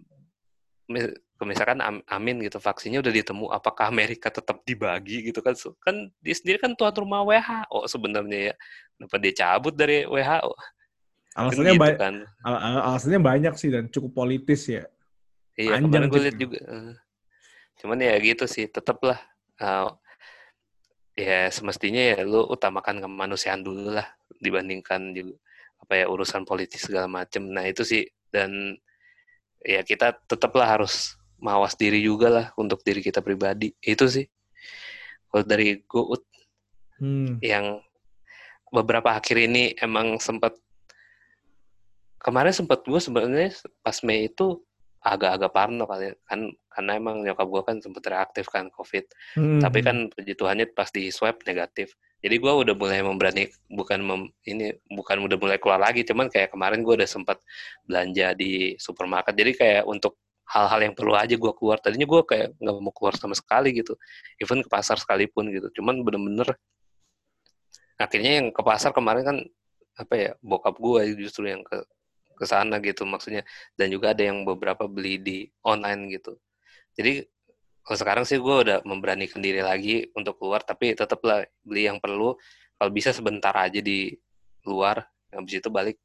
misalkan 1.43 1.83
am- 1.83 2.05
amin 2.07 2.39
gitu 2.47 2.63
vaksinnya 2.63 3.03
udah 3.03 3.11
ditemu 3.11 3.51
apakah 3.51 3.91
Amerika 3.91 4.31
tetap 4.31 4.63
dibagi 4.63 5.27
gitu 5.27 5.43
kan? 5.43 5.51
Kan 5.83 6.15
dia 6.23 6.31
sendiri 6.31 6.63
kan 6.63 6.71
tuan 6.79 6.95
rumah 6.95 7.27
WHO 7.27 7.91
sebenarnya 7.91 8.39
ya. 8.51 8.55
Kenapa 8.95 9.15
dia 9.19 9.33
cabut 9.35 9.75
dari 9.75 10.07
WHO 10.07 10.51
kan 11.35 11.43
alasannya 11.51 11.75
gitu 11.75 11.83
ba- 11.83 11.99
kan. 11.99 12.15
al- 12.47 12.61
al- 12.63 12.85
alasannya 12.95 13.19
banyak 13.19 13.53
sih 13.59 13.67
dan 13.67 13.91
cukup 13.91 14.23
politis 14.23 14.71
ya. 14.71 14.87
Iya 15.59 15.83
kemarin 15.83 16.07
gue 16.07 16.21
lihat 16.23 16.37
juga 16.39 16.59
eh. 16.63 16.95
cuman 17.83 17.99
ya 17.99 18.15
gitu 18.23 18.47
sih 18.47 18.71
tetaplah 18.71 19.19
eh, 19.59 19.87
ya 21.19 21.51
semestinya 21.51 22.15
ya 22.15 22.23
lu 22.23 22.43
utamakan 22.47 23.03
kemanusiaan 23.03 23.63
dulu 23.63 23.91
lah 23.99 24.07
dibandingkan 24.39 25.11
juga 25.11 25.35
apa 25.83 25.93
ya 25.99 26.05
urusan 26.07 26.47
politis 26.47 26.87
segala 26.87 27.11
macem. 27.11 27.43
Nah 27.51 27.67
itu 27.67 27.83
sih 27.83 28.07
dan 28.31 28.79
ya 29.63 29.83
kita 29.83 30.15
tetaplah 30.27 30.67
harus 30.67 31.19
mawas 31.39 31.75
diri 31.75 31.99
juga 32.01 32.27
lah 32.31 32.47
untuk 32.55 32.81
diri 32.81 33.03
kita 33.03 33.19
pribadi 33.19 33.71
itu 33.83 34.05
sih 34.07 34.25
kalau 35.29 35.43
dari 35.43 35.83
gue 35.83 36.03
Hmm. 36.95 37.43
yang 37.43 37.83
beberapa 38.71 39.19
akhir 39.19 39.35
ini 39.35 39.75
emang 39.83 40.15
sempat 40.15 40.55
kemarin 42.23 42.55
sempat 42.55 42.87
gue 42.87 42.99
sebenarnya 43.03 43.51
pas 43.83 43.99
Mei 43.99 44.31
itu 44.31 44.63
agak-agak 45.03 45.51
parno 45.53 45.85
kali 45.85 46.09
ya. 46.09 46.13
kan 46.25 46.49
karena 46.71 46.91
emang 46.97 47.21
nyokap 47.21 47.45
gue 47.51 47.61
kan 47.67 47.75
sempat 47.83 48.03
reaktif 48.07 48.47
kan 48.49 48.71
covid 48.71 49.05
Hmm. 49.37 49.59
tapi 49.61 49.83
kan 49.85 50.07
puji 50.07 50.33
Tuhannya 50.33 50.71
pas 50.71 50.89
di 50.89 51.11
swab 51.13 51.37
negatif 51.45 51.93
jadi 52.23 52.41
gue 52.41 52.53
udah 52.65 52.73
mulai 52.73 53.05
memberani 53.05 53.51
bukan 53.69 53.99
mem- 54.01 54.33
ini 54.49 54.73
bukan 54.89 55.19
udah 55.29 55.37
mulai 55.37 55.59
keluar 55.61 55.77
lagi 55.77 56.01
cuman 56.01 56.31
kayak 56.31 56.49
kemarin 56.55 56.81
gue 56.81 56.95
udah 56.95 57.09
sempat 57.11 57.37
belanja 57.85 58.33
di 58.33 58.73
supermarket 58.81 59.35
jadi 59.37 59.51
kayak 59.53 59.83
untuk 59.85 60.17
hal-hal 60.45 60.79
yang 60.85 60.93
perlu 60.93 61.13
aja 61.17 61.33
gue 61.33 61.53
keluar. 61.57 61.77
Tadinya 61.81 62.05
gue 62.05 62.21
kayak 62.21 62.47
nggak 62.61 62.75
mau 62.81 62.93
keluar 62.93 63.13
sama 63.17 63.33
sekali 63.33 63.73
gitu. 63.73 63.97
Even 64.37 64.61
ke 64.61 64.69
pasar 64.69 64.97
sekalipun 65.01 65.49
gitu. 65.49 65.81
Cuman 65.81 66.05
bener-bener 66.05 66.53
akhirnya 67.97 68.43
yang 68.43 68.47
ke 68.51 68.61
pasar 68.61 68.91
kemarin 68.93 69.23
kan 69.25 69.37
apa 69.95 70.13
ya 70.13 70.31
bokap 70.43 70.75
gue 70.75 71.15
justru 71.15 71.47
yang 71.47 71.63
ke 71.63 71.81
ke 72.35 72.45
sana 72.45 72.77
gitu 72.83 73.07
maksudnya. 73.09 73.41
Dan 73.73 73.89
juga 73.89 74.13
ada 74.13 74.21
yang 74.21 74.45
beberapa 74.45 74.85
beli 74.85 75.17
di 75.17 75.37
online 75.65 76.13
gitu. 76.13 76.37
Jadi 76.93 77.25
kalau 77.85 77.97
sekarang 78.01 78.23
sih 78.25 78.37
gue 78.41 78.55
udah 78.65 78.77
memberanikan 78.85 79.41
diri 79.41 79.61
lagi 79.61 80.09
untuk 80.17 80.37
keluar 80.41 80.61
tapi 80.61 80.93
tetaplah 80.93 81.45
beli 81.65 81.89
yang 81.89 81.97
perlu. 81.97 82.37
Kalau 82.75 82.91
bisa 82.91 83.15
sebentar 83.15 83.55
aja 83.55 83.79
di 83.79 84.11
luar 84.67 84.99
habis 85.31 85.59
itu 85.61 85.69
balik 85.71 85.97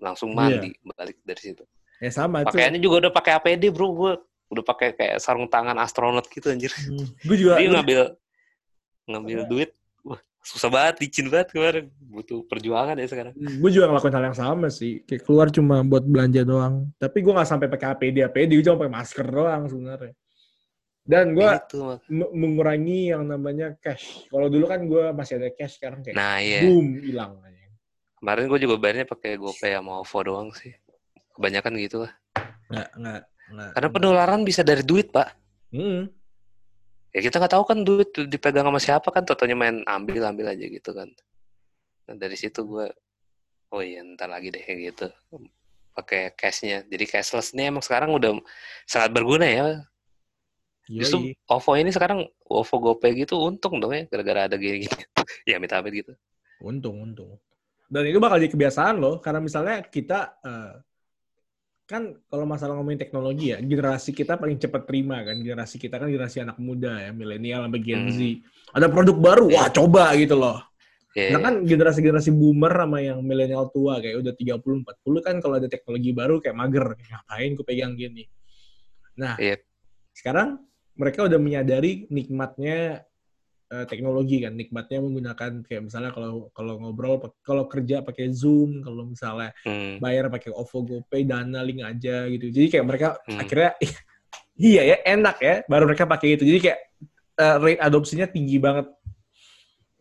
langsung 0.00 0.32
Iya. 0.32 0.36
mandi 0.36 0.70
balik 0.84 1.16
dari 1.24 1.40
situ 1.40 1.64
ya 1.96 2.10
sama 2.12 2.44
pakaiannya 2.44 2.80
juga 2.80 3.08
udah 3.08 3.12
pakai 3.12 3.32
APD 3.40 3.72
bro 3.72 3.88
gue 3.92 4.12
udah 4.46 4.64
pakai 4.64 4.94
kayak 4.94 5.16
sarung 5.18 5.48
tangan 5.48 5.74
astronot 5.76 6.28
gitu 6.30 6.52
anjir 6.52 6.70
Hmm. 6.86 7.08
gue 7.24 7.36
juga 7.36 7.58
dia 7.58 7.68
ngambil 7.72 8.00
ngambil 9.06 9.38
duit 9.48 9.70
wah 10.02 10.20
susah 10.40 10.70
banget 10.70 11.02
licin 11.02 11.26
banget 11.26 11.50
kemarin 11.50 11.84
butuh 11.98 12.46
perjuangan 12.46 12.94
ya 12.94 13.06
sekarang 13.10 13.34
gue 13.34 13.70
juga 13.72 13.90
ngelakuin 13.90 14.14
hal 14.14 14.24
yang 14.30 14.38
sama 14.38 14.66
sih 14.70 15.02
kayak 15.02 15.22
keluar 15.26 15.50
cuma 15.50 15.82
buat 15.82 16.06
belanja 16.06 16.46
doang 16.46 16.90
tapi 17.00 17.24
gue 17.24 17.32
nggak 17.34 17.48
sampai 17.48 17.66
pakai 17.66 17.86
APD 17.96 18.16
APD 18.22 18.50
gue 18.54 18.64
cuma 18.66 18.86
pakai 18.86 18.94
masker 18.94 19.26
doang 19.26 19.64
sebenarnya 19.66 20.14
Dan 21.06 21.38
gue 21.38 21.46
mengurangi 22.10 23.14
yang 23.14 23.30
namanya 23.30 23.78
cash. 23.78 24.26
Kalau 24.26 24.50
dulu 24.50 24.66
kan 24.66 24.90
gue 24.90 25.14
masih 25.14 25.38
ada 25.38 25.54
cash, 25.54 25.78
sekarang 25.78 26.02
kayak 26.02 26.18
Nah, 26.18 26.42
iya. 26.42 26.66
boom 26.66 26.98
hilang. 26.98 27.38
Kemarin 28.18 28.50
gue 28.50 28.58
juga 28.66 28.74
bayarnya 28.74 29.06
pakai 29.06 29.38
GoPay 29.38 29.78
sama 29.78 30.02
OVO 30.02 30.18
doang 30.26 30.48
sih. 30.50 30.74
Kebanyakan 31.36 31.72
gitu 31.76 31.96
lah. 32.08 32.12
Nggak, 32.72 32.88
nggak, 32.96 33.22
nggak. 33.52 33.70
Karena 33.76 33.88
penularan 33.92 34.40
bisa 34.42 34.64
dari 34.64 34.82
duit, 34.82 35.12
Pak. 35.12 35.28
Hmm. 35.70 36.08
Ya 37.12 37.20
kita 37.24 37.40
nggak 37.40 37.52
tahu 37.52 37.64
kan 37.64 37.78
duit 37.84 38.10
dipegang 38.12 38.66
sama 38.68 38.80
siapa 38.80 39.08
kan, 39.12 39.22
totonya 39.28 39.56
main 39.56 39.84
ambil-ambil 39.84 40.52
aja 40.52 40.64
gitu 40.64 40.90
kan. 40.96 41.08
Nah, 42.08 42.16
dari 42.16 42.36
situ 42.36 42.64
gue, 42.64 42.86
oh 43.72 43.82
iya 43.82 44.00
ntar 44.04 44.32
lagi 44.32 44.52
deh 44.52 44.60
kayak 44.60 44.80
gitu. 44.92 45.06
Pakai 45.96 46.32
cashnya. 46.36 46.84
Jadi 46.88 47.04
cashless 47.08 47.56
ini 47.56 47.72
emang 47.72 47.84
sekarang 47.84 48.12
udah 48.16 48.36
sangat 48.84 49.12
berguna 49.12 49.46
ya. 49.48 49.66
Justru 50.86 51.34
Yoi. 51.34 51.50
OVO 51.50 51.72
ini 51.82 51.90
sekarang 51.90 52.22
OVO 52.46 52.76
GoPay 52.78 53.26
gitu 53.26 53.42
untung 53.42 53.82
dong 53.82 53.90
ya 53.90 54.06
gara-gara 54.06 54.46
ada 54.46 54.56
gini-gini. 54.56 55.02
ya 55.50 55.58
minta 55.58 55.82
amit 55.82 55.92
gitu. 55.98 56.12
Untung, 56.62 57.02
untung. 57.02 57.36
Dan 57.86 58.06
itu 58.06 58.18
bakal 58.18 58.42
jadi 58.42 58.50
kebiasaan 58.50 58.98
loh, 58.98 59.22
karena 59.22 59.38
misalnya 59.42 59.82
kita 59.86 60.38
eh, 60.42 60.72
kan 61.86 62.18
kalau 62.26 62.44
masalah 62.50 62.74
ngomongin 62.74 62.98
teknologi 62.98 63.54
ya, 63.54 63.62
generasi 63.62 64.10
kita 64.10 64.34
paling 64.34 64.58
cepat 64.58 64.90
terima 64.90 65.22
kan, 65.22 65.38
generasi 65.38 65.78
kita 65.78 66.02
kan 66.02 66.10
generasi 66.10 66.42
anak 66.42 66.58
muda 66.58 66.98
ya, 66.98 67.10
milenial 67.14 67.62
sampai 67.70 67.80
Gen 67.80 68.10
Hmm. 68.10 68.12
Z. 68.12 68.18
Ada 68.74 68.86
produk 68.90 69.16
baru, 69.16 69.46
wah 69.54 69.70
coba 69.70 70.10
gitu 70.18 70.34
loh. 70.34 70.58
Ya, 71.16 71.32
Nah 71.32 71.40
kan 71.48 71.54
generasi-generasi 71.64 72.28
boomer 72.28 72.68
sama 72.74 73.00
yang 73.00 73.24
milenial 73.24 73.72
tua 73.72 74.02
kayak 74.04 74.20
udah 74.20 74.34
30 74.36 74.84
40 74.84 75.20
kan 75.24 75.34
kalau 75.40 75.56
ada 75.56 75.64
teknologi 75.70 76.10
baru 76.12 76.42
kayak 76.44 76.56
mager, 76.58 76.92
ngapain 76.92 77.50
gue 77.56 77.64
pegang 77.64 77.96
gini. 77.96 78.28
Nah, 79.16 79.40
Iya. 79.40 79.56
sekarang 80.12 80.60
mereka 80.92 81.24
udah 81.24 81.40
menyadari 81.40 82.04
nikmatnya 82.12 83.05
eh, 83.72 83.86
teknologi 83.90 84.42
kan, 84.42 84.54
nikmatnya 84.54 84.98
menggunakan 85.02 85.62
kayak 85.66 85.82
misalnya 85.90 86.10
kalau 86.14 86.50
kalau 86.54 86.78
ngobrol 86.78 87.18
kalau 87.42 87.66
kerja 87.66 88.02
pakai 88.02 88.30
Zoom, 88.30 88.82
kalau 88.82 89.10
misalnya 89.10 89.50
hmm, 89.66 89.98
bayar 90.02 90.30
pakai 90.30 90.50
OVO 90.54 90.78
GoPay, 90.86 91.26
Dana 91.26 91.60
link 91.62 91.82
aja 91.82 92.26
gitu. 92.30 92.46
Jadi 92.50 92.66
kayak 92.72 92.86
mereka 92.86 93.08
Hmm. 93.26 93.42
akhirnya 93.42 93.74
iya 94.70 94.82
ya, 94.94 94.96
enak 95.04 95.36
ya, 95.42 95.54
baru 95.66 95.84
mereka 95.90 96.04
pakai 96.06 96.38
itu. 96.38 96.44
Jadi 96.46 96.58
kayak 96.70 96.80
eh, 97.42 97.56
rate 97.62 97.82
adopsinya 97.82 98.26
tinggi 98.30 98.56
banget. 98.58 98.86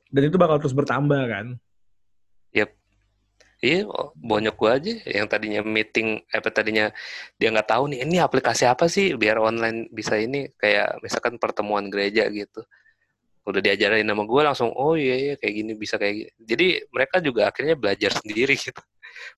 Dan 0.09 0.32
itu 0.32 0.38
bakal 0.39 0.61
terus 0.61 0.72
bertambah 0.72 1.24
kan. 1.28 1.59
Iya, 3.66 3.88
oh, 3.89 4.13
bonyok 4.13 4.55
gua 4.61 4.78
aja 4.78 4.93
yang 5.09 5.26
tadinya 5.26 5.66
meeting, 5.66 6.22
eh, 6.28 6.38
apa 6.38 6.53
tadinya 6.53 6.93
dia 7.39 7.49
nggak 7.49 7.66
tahu 7.66 7.89
nih 7.89 8.05
ini 8.05 8.22
aplikasi 8.22 8.70
apa 8.70 8.91
sih 8.91 9.18
biar 9.18 9.41
online 9.41 9.89
bisa 9.89 10.20
ini 10.22 10.53
kayak 10.59 10.99
misalkan 11.01 11.41
pertemuan 11.41 11.89
gereja 11.89 12.30
gitu. 12.30 12.61
Udah 13.45 13.61
diajarin 13.61 14.05
nama 14.07 14.23
gue 14.25 14.41
langsung, 14.41 14.69
oh 14.73 14.97
iya 14.97 15.15
iya 15.17 15.33
kayak 15.39 15.53
gini 15.53 15.71
bisa 15.77 15.95
kayak 16.01 16.13
gini. 16.17 16.31
Jadi 16.41 16.65
mereka 16.93 17.15
juga 17.21 17.41
akhirnya 17.49 17.75
belajar 17.77 18.11
sendiri 18.21 18.53
gitu. 18.57 18.81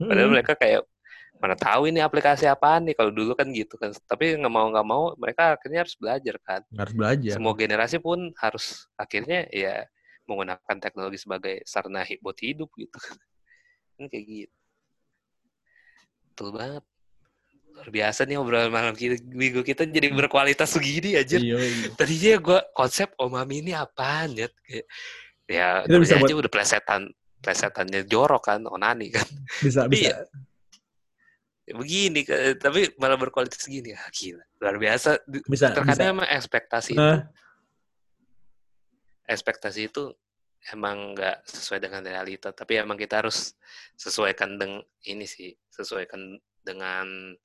Padahal 0.08 0.30
Mm-mm. 0.30 0.34
mereka 0.34 0.54
kayak 0.58 0.82
mana 1.42 1.56
tahu 1.60 1.90
ini 1.92 2.00
aplikasi 2.02 2.46
apaan 2.50 2.88
nih 2.90 2.96
kalau 2.98 3.12
dulu 3.14 3.34
kan 3.38 3.48
gitu 3.54 3.76
kan. 3.82 3.92
Tapi 4.10 4.40
nggak 4.42 4.54
mau 4.54 4.68
nggak 4.74 4.88
mau 4.88 5.04
mereka 5.20 5.56
akhirnya 5.58 5.86
harus 5.86 5.96
belajar 6.00 6.36
kan. 6.44 6.62
harus 6.78 6.94
belajar. 6.96 7.40
Semua 7.40 7.54
generasi 7.58 7.98
pun 8.02 8.32
harus 8.40 8.88
akhirnya 9.00 9.48
ya 9.52 9.86
menggunakan 10.30 10.78
teknologi 10.84 11.18
sebagai 11.22 11.56
sarana 11.68 12.04
buat 12.24 12.38
hidup 12.40 12.70
gitu 12.80 12.98
kan. 13.00 13.18
Kayak 14.12 14.26
gitu. 14.30 14.56
Betul 16.32 16.50
banget. 16.56 16.84
Luar 17.78 17.90
biasa 17.94 18.26
nih 18.26 18.42
obrolan 18.42 18.74
malam 18.74 18.98
kita, 18.98 19.22
minggu 19.22 19.62
kita 19.62 19.86
jadi 19.86 20.10
berkualitas 20.10 20.74
segini 20.74 21.14
aja. 21.14 21.38
Iya, 21.38 21.62
iya. 21.62 21.88
Tadinya 21.94 22.34
gue 22.42 22.60
konsep 22.74 23.14
omami 23.22 23.62
ini 23.62 23.78
apaan 23.78 24.34
ya? 24.34 24.50
Kayak, 24.66 24.86
ya 25.46 25.68
Itu 25.86 25.98
bisa 26.02 26.18
namanya 26.18 26.18
buat- 26.18 26.26
aja 26.26 26.36
udah 26.42 26.52
plesetan, 26.52 27.02
plesetannya 27.38 28.02
jorok 28.10 28.42
kan, 28.44 28.66
onani 28.66 29.14
kan. 29.14 29.28
Bisa, 29.62 29.86
Tapi 29.86 29.94
bisa. 29.94 30.10
ya, 30.10 30.18
Ya 31.68 31.76
begini, 31.76 32.24
tapi 32.56 32.96
malah 32.96 33.20
berkualitas 33.20 33.60
segini. 33.60 33.92
Ah, 33.92 34.08
gila, 34.08 34.40
luar 34.64 34.80
biasa. 34.80 35.20
Bisa, 35.28 35.76
Terkadang 35.76 36.10
bisa. 36.10 36.16
emang 36.16 36.28
ekspektasi 36.32 36.96
itu 36.96 37.04
Nah, 37.04 37.28
ekspektasi 39.28 39.92
itu 39.92 40.04
emang 40.72 41.12
nggak 41.12 41.44
sesuai 41.44 41.80
dengan 41.80 42.00
realita 42.04 42.56
tapi 42.56 42.80
emang 42.80 42.96
kita 42.96 43.20
harus 43.20 43.52
sesuaikan 44.00 44.56
dengan 44.56 44.80
ini 45.04 45.28
sih 45.28 45.52
sesuaikan 45.68 46.40
dengan 46.64 47.36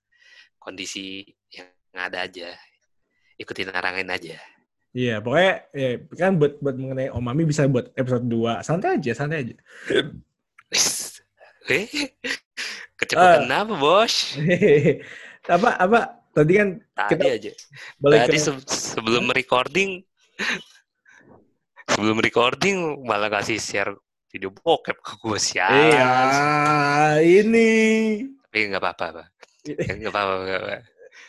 kondisi 0.62 1.22
yang 1.50 1.68
ada 1.92 2.22
aja 2.22 2.54
ikutin 3.36 3.68
arangin 3.68 4.08
aja 4.08 4.38
Iya, 4.92 5.18
pokoknya 5.18 5.52
ya, 5.72 5.90
kan 6.12 6.36
buat 6.36 6.60
buat 6.60 6.76
mengenai 6.76 7.08
Omami 7.08 7.48
bisa 7.48 7.64
buat 7.64 7.88
episode 7.96 8.28
2. 8.28 8.60
Santai 8.60 9.00
aja, 9.00 9.12
santai 9.16 9.40
aja. 9.40 9.56
eh 11.68 11.88
kecepatan 12.94 13.46
Ah. 13.46 13.62
apa 13.62 13.74
bos 13.74 14.36
apa 15.48 15.68
apa 15.76 15.98
tadi 16.30 16.52
kan 16.54 16.68
tadi 16.92 17.08
kita 17.08 17.24
aja 17.30 17.52
balik 17.96 18.18
tadi 18.26 18.36
ke 18.36 18.42
se- 18.42 18.68
sebelum 18.92 19.30
recording 19.30 20.02
sebelum 21.86 22.18
recording 22.18 22.76
malah 23.02 23.30
kasih 23.30 23.56
share 23.56 23.92
video 24.28 24.50
bokep 24.50 24.96
ke 24.98 25.12
gue 25.18 25.38
sialan 25.38 25.88
Iya, 25.88 26.10
ini. 27.22 27.70
tapi 28.42 28.58
nggak 28.66 28.80
apa-apa 28.80 29.06
Pak. 29.14 29.26
Nggak 29.64 30.10
apa-apa 30.10 30.34
nggak 30.40 30.60
apa-apa. 30.60 30.78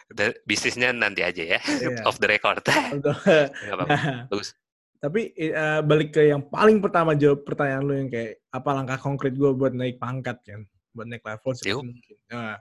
Udah, 0.09 0.25
bisnisnya 0.43 0.89
nanti 0.89 1.21
aja 1.21 1.43
ya 1.43 1.59
Iya. 1.59 2.01
off 2.07 2.17
the 2.17 2.25
record 2.25 2.63
nggak 2.63 3.45
apa-apa 3.69 3.97
bagus 4.27 4.55
Tapi 4.97 5.35
eh, 5.35 5.83
balik 5.83 6.15
ke 6.15 6.31
yang 6.31 6.47
paling 6.47 6.79
pertama 6.79 7.11
jawab 7.11 7.43
pertanyaan 7.43 7.83
lu 7.83 7.93
yang 7.93 8.07
kayak 8.07 8.39
apa 8.47 8.69
langkah 8.71 8.95
konkret 8.97 9.35
gue 9.35 9.51
buat 9.51 9.75
naik 9.75 9.99
pangkat 9.99 10.39
kan, 10.39 10.63
buat 10.95 11.11
naik 11.11 11.19
level 11.19 11.51
Yup. 11.59 11.83
mungkin. 11.83 12.15
Nah, 12.31 12.55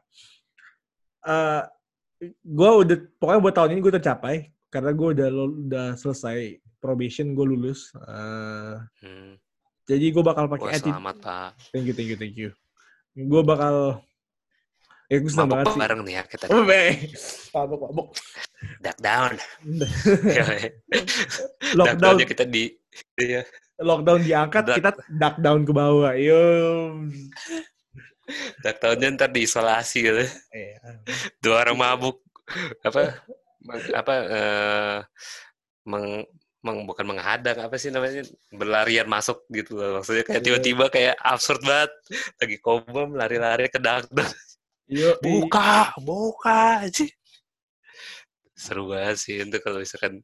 eh 1.22 1.62
gue 2.42 2.70
udah 2.82 2.96
pokoknya 3.22 3.40
buat 3.40 3.54
tahun 3.54 3.70
ini 3.70 3.80
gue 3.80 3.94
tercapai 3.94 4.34
karena 4.74 4.90
gue 4.90 5.08
udah 5.14 5.28
udah 5.54 5.88
selesai 5.94 6.58
probation 6.82 7.38
gue 7.38 7.46
lulus. 7.46 7.94
Eh, 7.94 8.74
Hmm. 9.06 9.38
jadi 9.86 10.10
gue 10.10 10.22
bakal 10.22 10.50
pakai 10.50 10.82
attitude. 10.82 10.98
selamat 10.98 11.16
Pak. 11.22 11.50
Thank 11.70 11.86
you, 11.86 11.94
thank 11.94 12.10
you, 12.10 12.18
thank 12.18 12.34
you. 12.34 12.50
Gue 13.14 13.42
bakal 13.46 14.02
ya 15.12 15.18
gue 15.18 15.28
senang 15.28 15.44
Mabok 15.44 15.56
banget 15.60 15.68
sih. 15.68 15.80
bareng 15.84 16.00
nih 16.02 16.14
ya 16.16 16.22
kita. 16.24 16.44
Oh, 16.48 16.64
be. 16.64 16.80
Mabok, 17.52 17.78
mabok. 17.84 18.06
Duck 18.80 18.98
down. 18.98 19.32
Duck 19.76 19.92
Lockdown, 21.76 22.00
downnya 22.00 22.24
kita 22.24 22.44
di 22.44 22.72
iya. 23.16 23.40
lockdown 23.76 24.20
diangkat, 24.22 24.62
Duck- 24.64 24.76
kita 24.80 24.90
duck 25.12 25.34
down 25.36 25.60
ke 25.62 25.70
bawah. 25.70 26.12
Yo. 26.14 26.40
Duck 28.60 28.76
downnya 28.78 29.06
ntar 29.12 29.28
diisolasi 29.28 29.96
gitu. 30.00 30.22
Eh, 30.50 30.72
Dua 31.38 31.60
orang 31.60 31.76
mabuk. 31.76 32.16
Apa? 32.80 33.20
apa 33.94 34.12
eh, 34.26 34.96
meng, 35.86 36.26
meng- 36.58 36.82
bukan 36.82 37.06
menghadang 37.06 37.54
apa 37.60 37.74
sih 37.78 37.88
namanya 37.88 38.26
berlarian 38.50 39.06
masuk 39.06 39.42
gitu 39.48 39.74
loh 39.74 39.98
maksudnya 39.98 40.22
kayak 40.22 40.38
Iya. 40.38 40.44
tiba-tiba 40.50 40.84
kayak 40.90 41.14
absurd 41.16 41.62
banget 41.62 41.90
lagi 42.38 42.56
kobam 42.58 43.14
lari-lari 43.14 43.66
ke 43.66 43.78
duck 43.78 44.06
down 44.10 44.26
Yo, 44.26 44.34
buka 45.18 45.97
buka 45.99 46.84
aja 46.84 47.07
seru 48.53 48.93
banget 48.93 49.16
sih 49.18 49.34
itu 49.43 49.59
kalau 49.59 49.82
misalkan 49.82 50.22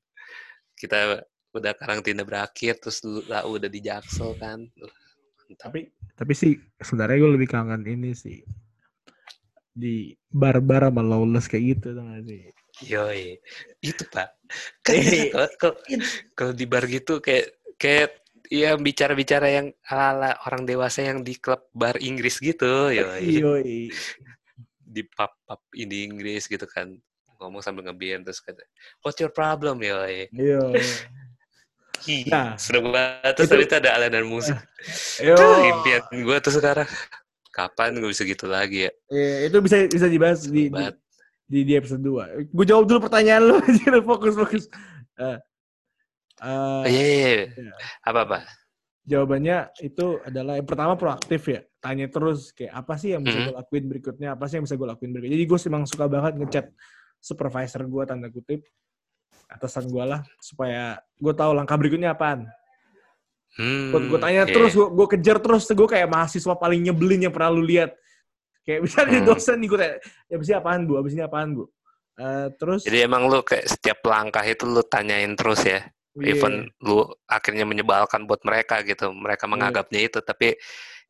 kita 0.78 1.26
udah 1.50 1.72
karantina 1.74 2.22
berakhir 2.22 2.78
terus 2.78 3.02
lu 3.02 3.24
lah 3.26 3.42
udah 3.42 3.66
di 3.66 3.82
jaksel 3.82 4.36
kan. 4.38 4.62
Mantap. 4.62 5.58
Tapi 5.58 5.80
tapi 6.14 6.32
sih 6.38 6.54
sebenarnya 6.78 7.18
gue 7.18 7.30
lebih 7.34 7.48
kangen 7.50 7.82
ini 7.82 8.14
sih. 8.14 8.38
Di 9.74 10.14
bar-bar 10.30 10.86
sama 10.92 11.02
lawless 11.02 11.50
kayak 11.50 11.64
gitu 11.82 11.98
tuh 11.98 12.04
gak 12.04 12.22
sih? 12.30 12.42
yoi. 12.86 13.42
Itu 13.82 14.06
pak. 14.06 14.38
Kan 14.86 14.94
kalau- 15.58 15.80
kalau 16.38 16.52
di 16.54 16.64
bar 16.68 16.86
gitu 16.86 17.18
kayak 17.18 17.58
kayak 17.74 18.22
ya 18.54 18.78
bicara-bicara 18.78 19.48
yang 19.50 19.66
ala 19.90 20.38
orang 20.46 20.62
dewasa 20.62 21.02
yang 21.02 21.26
di 21.26 21.34
klub 21.42 21.66
bar 21.74 21.98
Inggris 21.98 22.38
gitu. 22.38 22.94
Yoi. 22.94 23.42
Yoi. 23.42 23.90
Di 24.88 25.04
pub 25.04 25.28
pub 25.44 25.60
di 25.70 26.08
Inggris 26.08 26.48
gitu 26.48 26.64
kan 26.64 26.88
ngomong 27.38 27.60
sambil 27.60 27.86
ngebir 27.86 28.18
terus 28.24 28.40
kata 28.40 28.64
what's 29.04 29.20
your 29.20 29.30
problem 29.30 29.78
Yo. 29.78 30.72
Ih, 32.06 32.24
Nah, 32.26 32.54
seru 32.54 32.88
banget 32.88 33.34
terus 33.34 33.50
itu- 33.50 33.68
tadi 33.68 33.84
ada 33.84 33.90
alat 33.94 34.10
dan 34.10 34.24
musik 34.24 34.54
Yo. 35.26 35.34
Tuh, 35.34 35.54
impian 35.62 36.02
gue 36.14 36.36
tuh 36.40 36.54
sekarang 36.54 36.88
kapan 37.50 37.98
gue 37.98 38.08
bisa 38.08 38.22
gitu 38.22 38.46
lagi 38.46 38.86
ya 38.86 38.92
Eh, 39.10 39.50
itu 39.50 39.58
bisa 39.58 39.82
bisa 39.84 40.06
dibahas 40.06 40.46
di, 40.46 40.70
di, 40.70 40.84
di, 41.44 41.58
di 41.66 41.72
episode 41.74 41.98
2. 42.00 42.54
Gue 42.54 42.64
jawab 42.64 42.86
dulu 42.86 43.02
pertanyaan 43.04 43.42
lu 43.50 43.54
aja, 43.66 43.98
fokus 44.00 44.34
fokus. 44.34 44.64
Eh, 45.18 45.26
eh, 45.26 45.38
Oh, 46.38 46.86
iya, 46.86 47.02
iya, 47.02 47.18
iya. 47.18 47.44
Iya. 47.50 47.72
apa 48.06 48.18
apa 48.22 48.38
jawabannya 49.08 49.72
itu 49.80 50.20
adalah 50.20 50.60
yang 50.60 50.68
pertama 50.68 50.92
proaktif 51.00 51.48
ya. 51.48 51.60
Tanya 51.80 52.06
terus 52.12 52.52
kayak 52.52 52.74
apa 52.76 52.94
sih 53.00 53.16
yang 53.16 53.24
bisa 53.24 53.38
gue 53.48 53.54
lakuin 53.56 53.84
berikutnya, 53.88 54.28
apa 54.36 54.44
sih 54.44 54.60
yang 54.60 54.68
bisa 54.68 54.76
gue 54.76 54.84
lakuin 54.84 55.10
berikutnya. 55.16 55.34
Jadi 55.40 55.44
gue 55.48 55.58
emang 55.72 55.84
suka 55.88 56.04
banget 56.06 56.32
ngechat 56.36 56.66
supervisor 57.18 57.82
gue 57.88 58.02
tanda 58.04 58.28
kutip 58.28 58.60
atasan 59.48 59.88
gue 59.88 60.04
lah 60.04 60.20
supaya 60.44 61.00
gue 61.16 61.32
tahu 61.32 61.56
langkah 61.56 61.80
berikutnya 61.80 62.12
apaan. 62.12 62.44
Hmm, 63.56 63.90
Gue 63.90 64.12
gue 64.12 64.20
tanya 64.20 64.44
iya. 64.44 64.52
terus, 64.54 64.76
gue 64.76 64.86
gue 64.92 65.06
kejar 65.18 65.40
terus, 65.40 65.66
gue 65.66 65.88
kayak 65.88 66.06
mahasiswa 66.06 66.54
paling 66.54 66.78
nyebelin 66.84 67.26
yang 67.26 67.34
pernah 67.34 67.50
lu 67.56 67.64
lihat. 67.64 67.96
Kayak 68.62 68.84
misalnya 68.84 69.18
Hmm. 69.24 69.28
dosen 69.32 69.56
nih 69.58 69.68
gue 69.72 69.78
tanya, 69.80 69.96
ya 70.28 70.34
abis 70.36 70.46
ini 70.52 70.56
apaan 70.60 70.80
bu, 70.84 70.92
abis 71.00 71.12
ini 71.16 71.22
apaan 71.24 71.48
bu. 71.56 71.64
Eh, 72.18 72.48
terus, 72.60 72.82
Jadi 72.84 72.98
emang 73.02 73.24
lu 73.26 73.40
kayak 73.40 73.66
setiap 73.66 73.98
langkah 74.04 74.44
itu 74.44 74.66
lu 74.68 74.82
tanyain 74.84 75.32
terus 75.32 75.64
ya. 75.64 75.80
Iya. 76.22 76.34
Even 76.36 76.54
lu 76.84 77.06
akhirnya 77.26 77.64
menyebalkan 77.68 78.24
buat 78.28 78.42
mereka 78.46 78.82
gitu. 78.86 79.10
Mereka 79.14 79.44
Iya. 79.46 79.52
menganggapnya 79.52 80.00
itu 80.04 80.18
tapi 80.22 80.54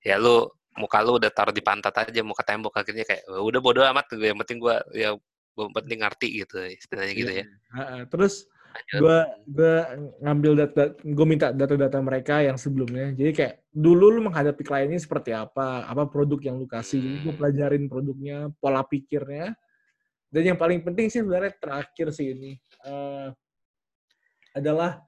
ya 0.04 0.16
lu 0.20 0.46
muka 0.78 1.02
lu 1.02 1.18
udah 1.18 1.30
taruh 1.34 1.50
di 1.50 1.58
pantat 1.64 1.90
aja 2.06 2.22
muka 2.22 2.46
tembok 2.46 2.70
akhirnya 2.78 3.02
kayak 3.02 3.26
"Oh, 3.26 3.42
udah 3.50 3.58
bodo 3.58 3.82
amat 3.82 4.06
yang 4.14 4.38
penting 4.38 4.58
gua 4.62 4.78
ya 4.94 5.10
yang 5.58 5.74
penting 5.74 5.98
ngerti 6.06 6.28
gitu 6.46 6.56
istilahnya 6.70 7.14
gitu 7.18 7.32
ya. 7.42 7.44
Heeh, 7.74 8.00
terus 8.06 8.46
Lanjut. 8.68 9.00
gue 9.02 9.18
gue 9.58 9.74
ngambil 10.22 10.52
data, 10.54 10.82
gue 11.02 11.26
minta 11.26 11.50
data-data 11.50 11.98
mereka 11.98 12.44
yang 12.46 12.54
sebelumnya. 12.54 13.10
Jadi 13.10 13.30
kayak 13.34 13.54
dulu 13.74 14.06
lu 14.12 14.20
menghadapi 14.30 14.62
kliennya 14.62 15.02
seperti 15.02 15.34
apa, 15.34 15.82
apa 15.82 16.06
produk 16.06 16.38
yang 16.46 16.62
lu 16.62 16.68
kasih. 16.70 17.02
Jadi 17.02 17.16
gue 17.18 17.32
Hmm. 17.32 17.40
pelajarin 17.42 17.84
produknya, 17.90 18.38
pola 18.62 18.86
pikirnya. 18.86 19.56
Dan 20.30 20.54
yang 20.54 20.58
paling 20.60 20.84
penting 20.84 21.08
sih 21.10 21.24
sebenarnya 21.24 21.56
terakhir 21.58 22.12
sih 22.14 22.36
ini 22.36 22.52
eh, 22.86 23.28
adalah 24.58 25.02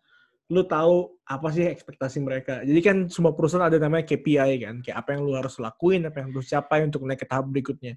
lu 0.50 0.66
tahu 0.66 1.14
apa 1.22 1.48
sih 1.54 1.62
ekspektasi 1.62 2.18
mereka. 2.18 2.66
Jadi 2.66 2.80
kan 2.82 2.96
semua 3.06 3.30
perusahaan 3.30 3.70
ada 3.70 3.78
namanya 3.78 4.02
KPI 4.02 4.66
kan, 4.66 4.74
kayak 4.82 4.96
apa 4.98 5.08
yang 5.14 5.22
lu 5.22 5.38
harus 5.38 5.54
lakuin, 5.62 6.02
apa 6.10 6.26
yang 6.26 6.34
lu 6.34 6.42
capai 6.42 6.82
untuk 6.82 7.06
naik 7.06 7.22
ke 7.22 7.26
tahap 7.30 7.46
berikutnya. 7.46 7.94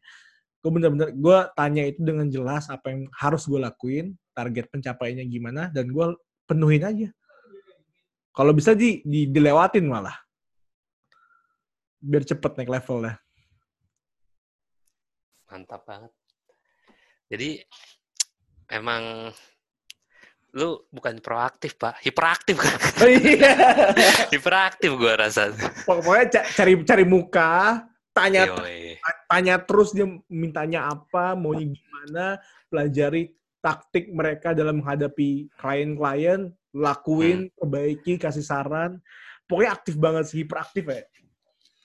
Gue 0.61 0.71
bener-bener, 0.71 1.17
gue 1.17 1.37
tanya 1.57 1.83
itu 1.89 1.99
dengan 2.05 2.29
jelas 2.29 2.69
apa 2.69 2.93
yang 2.93 3.09
harus 3.17 3.49
gue 3.49 3.57
lakuin, 3.57 4.13
target 4.37 4.69
pencapaiannya 4.69 5.25
gimana, 5.25 5.73
dan 5.73 5.89
gue 5.89 6.05
penuhin 6.45 6.85
aja. 6.85 7.09
Kalau 8.33 8.53
bisa 8.53 8.77
di, 8.77 9.01
di 9.01 9.29
dilewatin 9.29 9.85
malah. 9.89 10.17
Biar 12.01 12.21
cepet 12.21 12.53
naik 12.53 12.69
level 12.69 12.97
lah. 13.09 13.15
Mantap 15.49 15.85
banget. 15.89 16.13
Jadi 17.33 17.49
emang 18.69 19.33
lu 20.53 20.85
bukan 20.93 21.17
proaktif, 21.17 21.75
Pak. 21.81 22.05
Hiperaktif 22.05 22.61
kan. 22.61 22.77
Hiperaktif 24.33 24.93
gua 24.95 25.17
rasa. 25.17 25.49
Pokoknya 25.83 26.25
ca- 26.39 26.47
cari 26.53 26.73
cari 26.85 27.05
muka, 27.09 27.83
tanya 28.13 28.45
Yoi. 28.45 29.01
tanya 29.25 29.57
terus 29.65 29.91
dia 29.97 30.05
mintanya 30.29 30.93
apa, 30.93 31.33
maunya 31.33 31.73
gimana, 31.73 32.25
pelajari 32.69 33.33
taktik 33.59 34.13
mereka 34.13 34.53
dalam 34.53 34.85
menghadapi 34.85 35.49
klien-klien, 35.57 36.53
lakuin, 36.77 37.49
perbaiki, 37.57 38.21
kasih 38.21 38.45
saran. 38.45 39.01
Pokoknya 39.49 39.71
aktif 39.73 39.97
banget 39.97 40.29
sih, 40.29 40.45
hiperaktif 40.45 40.85
ya. 40.85 41.01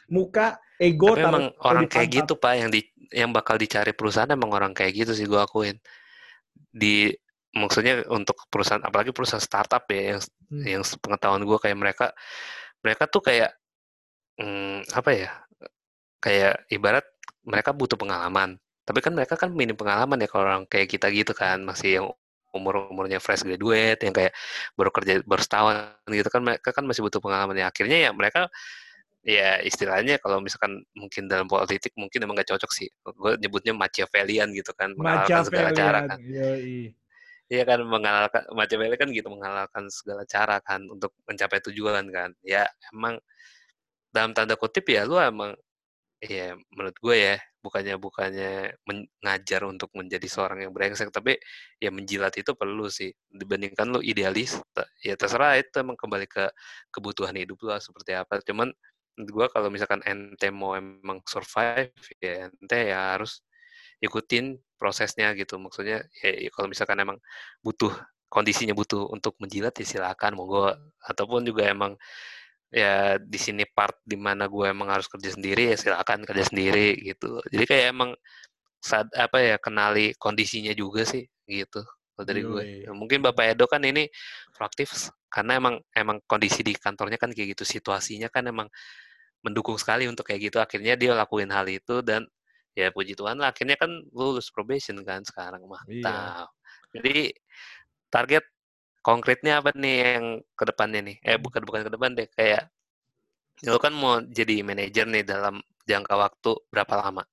Muka, 0.08 0.60
ego, 0.80 1.16
Tapi 1.16 1.24
emang 1.24 1.44
orang 1.64 1.84
kayak 1.88 2.08
gitu 2.24 2.32
pak 2.36 2.52
yang 2.56 2.70
di 2.72 2.80
yang 3.12 3.30
bakal 3.32 3.56
dicari 3.56 3.92
perusahaan 3.92 4.28
emang 4.28 4.52
orang 4.52 4.72
kayak 4.76 5.04
gitu 5.04 5.12
sih 5.16 5.24
gue 5.24 5.36
akuin 5.36 5.76
di 6.68 7.12
maksudnya 7.58 8.06
untuk 8.08 8.46
perusahaan 8.48 8.80
apalagi 8.80 9.10
perusahaan 9.10 9.42
startup 9.42 9.84
ya 9.90 10.14
yang 10.14 10.20
Hmm. 10.48 10.64
yang 10.64 10.82
pengetahuan 11.04 11.44
gue 11.44 11.58
kayak 11.60 11.76
mereka 11.76 12.06
mereka 12.80 13.04
tuh 13.04 13.20
kayak 13.20 13.52
hmm, 14.40 14.88
apa 14.96 15.10
ya 15.12 15.30
kayak 16.24 16.64
ibarat 16.72 17.04
mereka 17.44 17.76
butuh 17.76 18.00
pengalaman 18.00 18.56
tapi 18.88 19.04
kan 19.04 19.12
mereka 19.12 19.36
kan 19.36 19.52
minim 19.52 19.76
pengalaman 19.76 20.16
ya 20.24 20.28
kalau 20.30 20.48
orang 20.48 20.64
kayak 20.64 20.88
kita 20.88 21.12
gitu 21.12 21.36
kan 21.36 21.60
masih 21.60 22.00
yang 22.00 22.06
umur 22.56 22.88
umurnya 22.88 23.20
fresh 23.20 23.44
graduate 23.44 24.00
yang 24.00 24.16
kayak 24.16 24.32
baru 24.72 24.88
kerja 24.88 25.20
baru 25.28 25.42
setahun 25.44 25.76
gitu 26.08 26.28
kan 26.32 26.40
mereka 26.40 26.72
kan 26.72 26.84
masih 26.88 27.04
butuh 27.04 27.20
pengalaman 27.20 27.60
ya 27.60 27.68
akhirnya 27.68 28.08
ya 28.08 28.10
mereka 28.16 28.48
ya 29.20 29.60
istilahnya 29.60 30.16
kalau 30.16 30.40
misalkan 30.40 30.80
mungkin 30.96 31.28
dalam 31.28 31.44
politik 31.44 31.92
mungkin 31.92 32.24
emang 32.24 32.40
gak 32.40 32.56
cocok 32.56 32.70
sih 32.72 32.88
gue 32.88 33.32
nyebutnya 33.36 33.76
Machiavellian 33.76 34.48
gitu 34.56 34.72
kan 34.72 34.96
menghalalkan 34.96 35.44
segala 35.44 35.70
cara 35.76 35.98
kan 36.08 36.18
Yoi. 36.24 36.96
Iya 37.48 37.62
kan 37.64 37.80
menghalalkan 37.80 38.42
Machiavelli 38.52 38.96
kan 39.00 39.08
gitu 39.08 39.28
menghalalkan 39.32 39.88
segala 39.88 40.22
cara 40.28 40.60
kan 40.60 40.84
untuk 40.84 41.16
mencapai 41.24 41.60
tujuan 41.64 42.04
kan. 42.12 42.30
Ya 42.44 42.68
emang 42.92 43.16
dalam 44.12 44.32
tanda 44.36 44.56
kutip 44.56 44.84
ya 44.88 45.04
lu 45.08 45.16
emang 45.20 45.52
ya 46.22 46.56
menurut 46.74 46.96
gue 46.98 47.16
ya 47.18 47.36
bukannya 47.64 47.96
bukannya 48.00 48.52
men- 48.88 49.10
ngajar 49.24 49.62
untuk 49.68 49.90
menjadi 49.94 50.26
seorang 50.30 50.66
yang 50.68 50.72
brengsek 50.76 51.10
tapi 51.14 51.36
ya 51.82 51.90
menjilat 51.94 52.34
itu 52.40 52.52
perlu 52.56 52.88
sih. 52.92 53.12
Dibandingkan 53.32 53.88
lu 53.94 54.00
idealis 54.04 54.58
ya 55.04 55.14
terserah 55.18 55.56
itu 55.60 55.74
emang 55.80 55.96
kembali 55.98 56.26
ke 56.30 56.50
kebutuhan 56.94 57.34
hidup 57.38 57.58
lu 57.64 57.72
seperti 57.80 58.12
apa. 58.18 58.40
Cuman 58.44 58.70
gue 59.18 59.46
kalau 59.52 59.68
misalkan 59.72 60.00
ente 60.06 60.48
mau 60.54 60.74
emang 60.78 61.20
survive 61.26 61.92
ya 62.22 62.48
ente 62.52 62.78
ya 62.92 63.16
harus 63.18 63.42
ikutin 63.98 64.58
prosesnya 64.78 65.34
gitu. 65.34 65.58
Maksudnya 65.58 66.06
ya, 66.22 66.30
ya 66.46 66.50
kalau 66.54 66.70
misalkan 66.70 66.98
emang 67.02 67.18
butuh 67.62 67.90
kondisinya 68.28 68.76
butuh 68.76 69.08
untuk 69.10 69.34
menjilat 69.42 69.74
ya 69.78 69.86
silakan 69.86 70.38
monggo. 70.38 70.70
Ataupun 71.02 71.46
juga 71.46 71.66
emang 71.66 71.98
ya 72.68 73.16
di 73.16 73.40
sini 73.40 73.64
part 73.64 73.96
di 74.04 74.20
mana 74.20 74.44
gue 74.44 74.68
emang 74.68 74.92
harus 74.92 75.08
kerja 75.08 75.32
sendiri 75.32 75.72
ya 75.72 75.76
silakan 75.80 76.24
kerja 76.28 76.44
sendiri 76.46 77.00
gitu. 77.00 77.40
Jadi 77.48 77.64
kayak 77.64 77.86
emang 77.96 78.12
saat 78.78 79.10
apa 79.18 79.42
ya 79.42 79.56
kenali 79.58 80.14
kondisinya 80.14 80.70
juga 80.70 81.02
sih 81.02 81.26
gitu 81.48 81.82
kalau 82.14 82.26
dari 82.26 82.42
gue. 82.44 82.62
Ya, 82.86 82.90
mungkin 82.94 83.22
bapak 83.22 83.54
Edo 83.56 83.66
kan 83.66 83.82
ini 83.82 84.06
proaktif 84.54 85.10
karena 85.30 85.58
emang 85.58 85.78
emang 85.94 86.18
kondisi 86.26 86.62
di 86.62 86.74
kantornya 86.74 87.18
kan 87.18 87.30
kayak 87.30 87.54
gitu 87.58 87.64
situasinya 87.66 88.26
kan 88.30 88.46
emang 88.46 88.68
mendukung 89.42 89.78
sekali 89.78 90.10
untuk 90.10 90.26
kayak 90.26 90.50
gitu. 90.50 90.58
Akhirnya 90.58 90.98
dia 90.98 91.14
lakuin 91.14 91.50
hal 91.54 91.66
itu 91.70 92.02
dan 92.02 92.26
ya 92.78 92.88
puji 92.94 93.18
Tuhan 93.18 93.42
lah 93.42 93.50
akhirnya 93.50 93.74
kan 93.74 93.90
lulus 94.14 94.54
probation 94.54 95.02
kan 95.02 95.26
sekarang 95.26 95.66
mantap 95.66 96.46
jadi 96.94 97.34
target 98.08 98.44
konkretnya 99.04 99.60
apa 99.60 99.72
nih 99.72 99.96
yang 100.20 100.26
ke 100.52 100.64
depannya 100.68 101.00
nih? 101.00 101.16
Eh 101.24 101.36
bukan 101.40 101.62
bukan 101.64 101.80
ke 101.86 101.90
depan 101.92 102.10
deh 102.12 102.28
kayak 102.34 102.68
lu 103.66 103.78
kan 103.80 103.90
mau 103.90 104.22
jadi 104.22 104.62
manajer 104.62 105.04
nih 105.08 105.24
dalam 105.26 105.58
jangka 105.88 106.14
waktu 106.14 106.52
berapa 106.70 106.94
lama? 106.98 107.24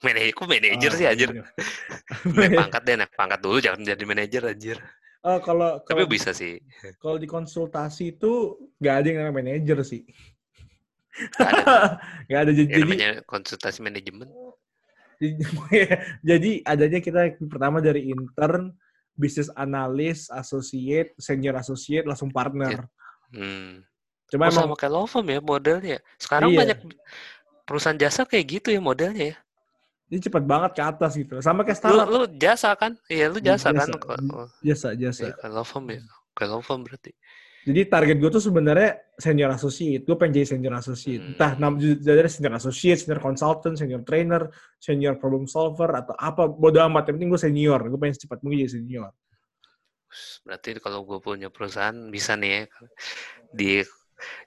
Manajer 0.00 0.32
kok 0.32 0.48
manajer 0.48 0.92
Ah, 0.92 0.96
sih 0.96 1.06
anjir? 1.08 1.28
iya. 1.36 1.44
naik 2.40 2.52
pangkat 2.60 2.82
deh 2.84 2.96
naik 2.96 3.12
pangkat 3.16 3.40
dulu 3.40 3.56
jangan 3.60 3.80
jadi 3.84 4.04
manajer 4.04 4.42
anjir. 4.44 4.78
Oh, 5.20 5.36
kalau 5.44 5.84
tapi 5.84 6.04
kalau 6.04 6.08
bisa 6.08 6.32
sih. 6.32 6.56
kalau 6.96 7.20
di 7.20 7.28
konsultasi 7.28 8.16
itu 8.16 8.56
nggak 8.80 8.94
ada 8.96 9.06
yang 9.08 9.18
namanya 9.28 9.52
manajer 9.56 9.78
sih. 9.84 10.02
Nggak 11.36 11.48
ada 11.48 11.64
Nggak 12.28 12.40
ada 12.40 12.52
jadi 12.56 12.80
konsultasi 13.28 13.78
manajemen 13.84 14.28
jadi, 16.30 16.50
adanya 16.64 16.98
kita 16.98 17.20
pertama 17.46 17.78
dari 17.78 18.08
intern, 18.08 18.72
bisnis 19.12 19.52
analis, 19.52 20.32
associate, 20.32 21.12
senior 21.20 21.54
associate, 21.56 22.08
langsung 22.08 22.32
partner. 22.32 22.88
hmm. 23.30 23.84
Cuma 24.30 24.46
Oh, 24.46 24.54
emang 24.54 24.62
sama 24.70 24.74
kayak 24.78 24.92
law 24.94 25.06
firm 25.10 25.26
ya 25.26 25.42
modelnya 25.42 25.98
sekarang 26.14 26.54
Iya. 26.54 26.58
banyak 26.62 26.78
perusahaan 27.66 27.98
jasa 27.98 28.22
kayak 28.22 28.62
gitu 28.62 28.70
ya 28.70 28.78
modelnya 28.78 29.34
ya 29.34 29.36
ini 30.06 30.22
cepat 30.22 30.42
banget 30.46 30.70
ke 30.78 30.82
atas 30.86 31.12
gitu. 31.18 31.34
Sama 31.42 31.66
kayak 31.66 31.82
lu, 31.82 31.98
startup. 31.98 32.06
lu 32.06 32.20
jasa 32.38 32.70
kan 32.78 32.94
iya 33.10 33.26
lu 33.26 33.42
jasa, 33.42 33.74
kan 33.74 33.90
Jasa. 33.90 33.98
Kalau- 33.98 34.50
Jasa, 34.62 34.88
jasa. 34.94 35.22
Iya, 35.26 35.34
kayak 35.34 35.50
law 35.50 35.66
firm 35.66 35.86
ya 35.90 35.98
kayak 36.38 36.50
law 36.50 36.62
firm 36.62 36.80
berarti 36.86 37.10
Jadi 37.60 37.80
target 37.92 38.16
gue 38.16 38.30
tuh 38.32 38.40
sebenarnya 38.40 38.96
senior 39.20 39.52
associate. 39.52 40.08
Gue 40.08 40.16
pengen 40.16 40.40
jadi 40.40 40.56
senior 40.56 40.74
associate. 40.80 41.20
Hmm. 41.20 41.30
Entah 41.36 41.52
nam 41.60 41.76
jadi 41.76 42.24
senior 42.24 42.56
associate, 42.56 43.04
senior 43.04 43.20
consultant, 43.20 43.76
senior 43.76 44.00
trainer, 44.00 44.48
senior 44.80 45.20
problem 45.20 45.44
solver 45.44 45.92
atau 45.92 46.16
apa 46.16 46.48
bodo 46.48 46.80
amat. 46.88 47.12
Yang 47.12 47.14
penting 47.20 47.30
gue 47.36 47.40
senior. 47.40 47.80
Gue 47.84 48.00
pengen 48.00 48.16
cepat 48.16 48.40
mungkin 48.40 48.64
jadi 48.64 48.72
senior. 48.80 49.12
Berarti 50.42 50.68
kalau 50.80 51.04
gue 51.04 51.18
punya 51.20 51.52
perusahaan 51.52 51.94
bisa 52.08 52.34
nih 52.34 52.50
ya 52.50 52.62
di 53.50 53.70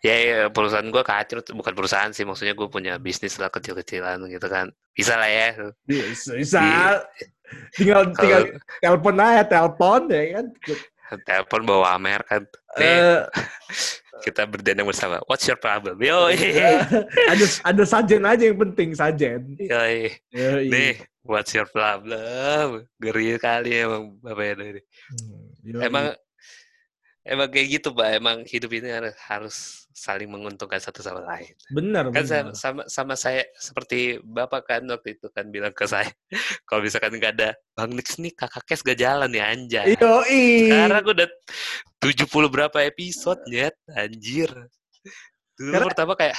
ya, 0.03 0.15
ya 0.15 0.37
perusahaan 0.51 0.85
gue 0.85 1.03
kacau 1.05 1.39
bukan 1.55 1.73
perusahaan 1.73 2.11
sih 2.11 2.27
maksudnya 2.27 2.53
gue 2.53 2.67
punya 2.67 2.99
bisnis 2.99 3.39
lah 3.41 3.49
kecil-kecilan 3.49 4.21
gitu 4.29 4.47
kan 4.51 4.69
bisa 4.93 5.17
lah 5.17 5.29
ya 5.31 5.73
Bisa, 5.87 6.35
bisa. 6.37 6.59
Di- 6.61 7.31
tinggal 7.77 8.03
tinggal 8.17 8.41
kalau 8.53 8.59
telepon 8.81 9.15
aja, 9.21 9.43
telepon 9.45 10.01
ya 10.09 10.23
kan. 10.39 10.45
Telepon 11.23 11.61
bawa 11.63 11.95
Amer 11.95 12.21
kan 12.23 12.41
nih 12.75 12.85
Eh, 12.85 13.19
kita 14.23 14.47
berdendang 14.47 14.87
bersama 14.87 15.19
what's 15.27 15.43
your 15.45 15.59
problem 15.59 15.99
yo 15.99 16.31
ada 17.27 17.45
ada 17.65 17.83
sajen 17.83 18.23
aja 18.23 18.43
yang 18.47 18.59
penting 18.59 18.95
sajen. 18.95 19.53
Yoi. 19.59 20.15
nih 20.69 20.95
what's 21.21 21.51
your 21.51 21.67
problem 21.67 22.87
ngeri 22.97 23.35
kali 23.37 23.83
emang 23.83 24.15
bapak 24.19 24.55
ini 24.55 24.79
Hmm, 25.11 25.43
yoi. 25.63 25.81
emang 25.83 26.05
Emang 27.23 27.47
kayak 27.47 27.79
gitu, 27.79 27.95
Pak. 27.95 28.19
Emang 28.19 28.43
hidup 28.43 28.67
ini 28.75 28.91
harus 29.31 29.82
saling 29.93 30.25
menguntungkan 30.27 30.81
satu 30.81 30.99
sama 30.99 31.21
lain. 31.23 31.53
Benar, 31.69 32.09
Kan 32.09 32.25
benar. 32.25 32.51
sama, 32.57 32.81
sama, 32.89 33.13
saya, 33.13 33.45
seperti 33.55 34.17
Bapak 34.19 34.65
kan 34.65 34.81
waktu 34.89 35.15
itu 35.15 35.29
kan 35.29 35.47
bilang 35.53 35.71
ke 35.71 35.85
saya, 35.85 36.09
kalau 36.67 36.81
misalkan 36.81 37.13
nggak 37.15 37.33
ada 37.39 37.49
Bang 37.77 37.93
Nix 37.93 38.17
nih, 38.17 38.33
kakak 38.33 38.65
kes 38.65 38.81
gak 38.81 38.97
jalan 38.97 39.29
ya, 39.31 39.53
anjay. 39.53 39.93
Yoi. 39.95 40.67
Sekarang 40.69 41.03
udah 41.05 41.27
70 42.01 42.49
berapa 42.49 42.77
episode, 42.83 43.39
nyet. 43.47 43.77
Anjir. 43.93 44.49
Dulu 45.55 45.69
Karena- 45.71 45.87
pertama 45.87 46.13
kayak, 46.17 46.37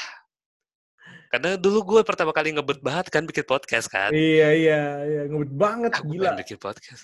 karena 1.31 1.59
dulu 1.59 1.79
gue 1.83 2.01
pertama 2.07 2.31
kali 2.31 2.55
ngebet 2.55 2.79
banget 2.79 3.07
kan 3.11 3.27
bikin 3.27 3.43
podcast 3.43 3.91
kan. 3.91 4.15
Iya, 4.15 4.49
iya, 4.55 4.81
iya. 5.03 5.23
Ngebet 5.27 5.51
banget, 5.51 5.91
Aku 5.99 6.07
gila. 6.11 6.31
pengen 6.35 6.41
bikin 6.47 6.59
podcast. 6.63 7.03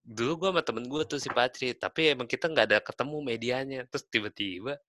Dulu 0.00 0.32
gue 0.40 0.48
sama 0.50 0.62
temen 0.64 0.84
gue 0.88 1.02
tuh 1.06 1.20
si 1.20 1.28
Patri, 1.28 1.76
tapi 1.76 2.12
emang 2.16 2.26
kita 2.26 2.48
nggak 2.48 2.66
ada 2.72 2.78
ketemu 2.80 3.16
medianya. 3.20 3.80
Terus 3.86 4.04
tiba-tiba 4.08 4.80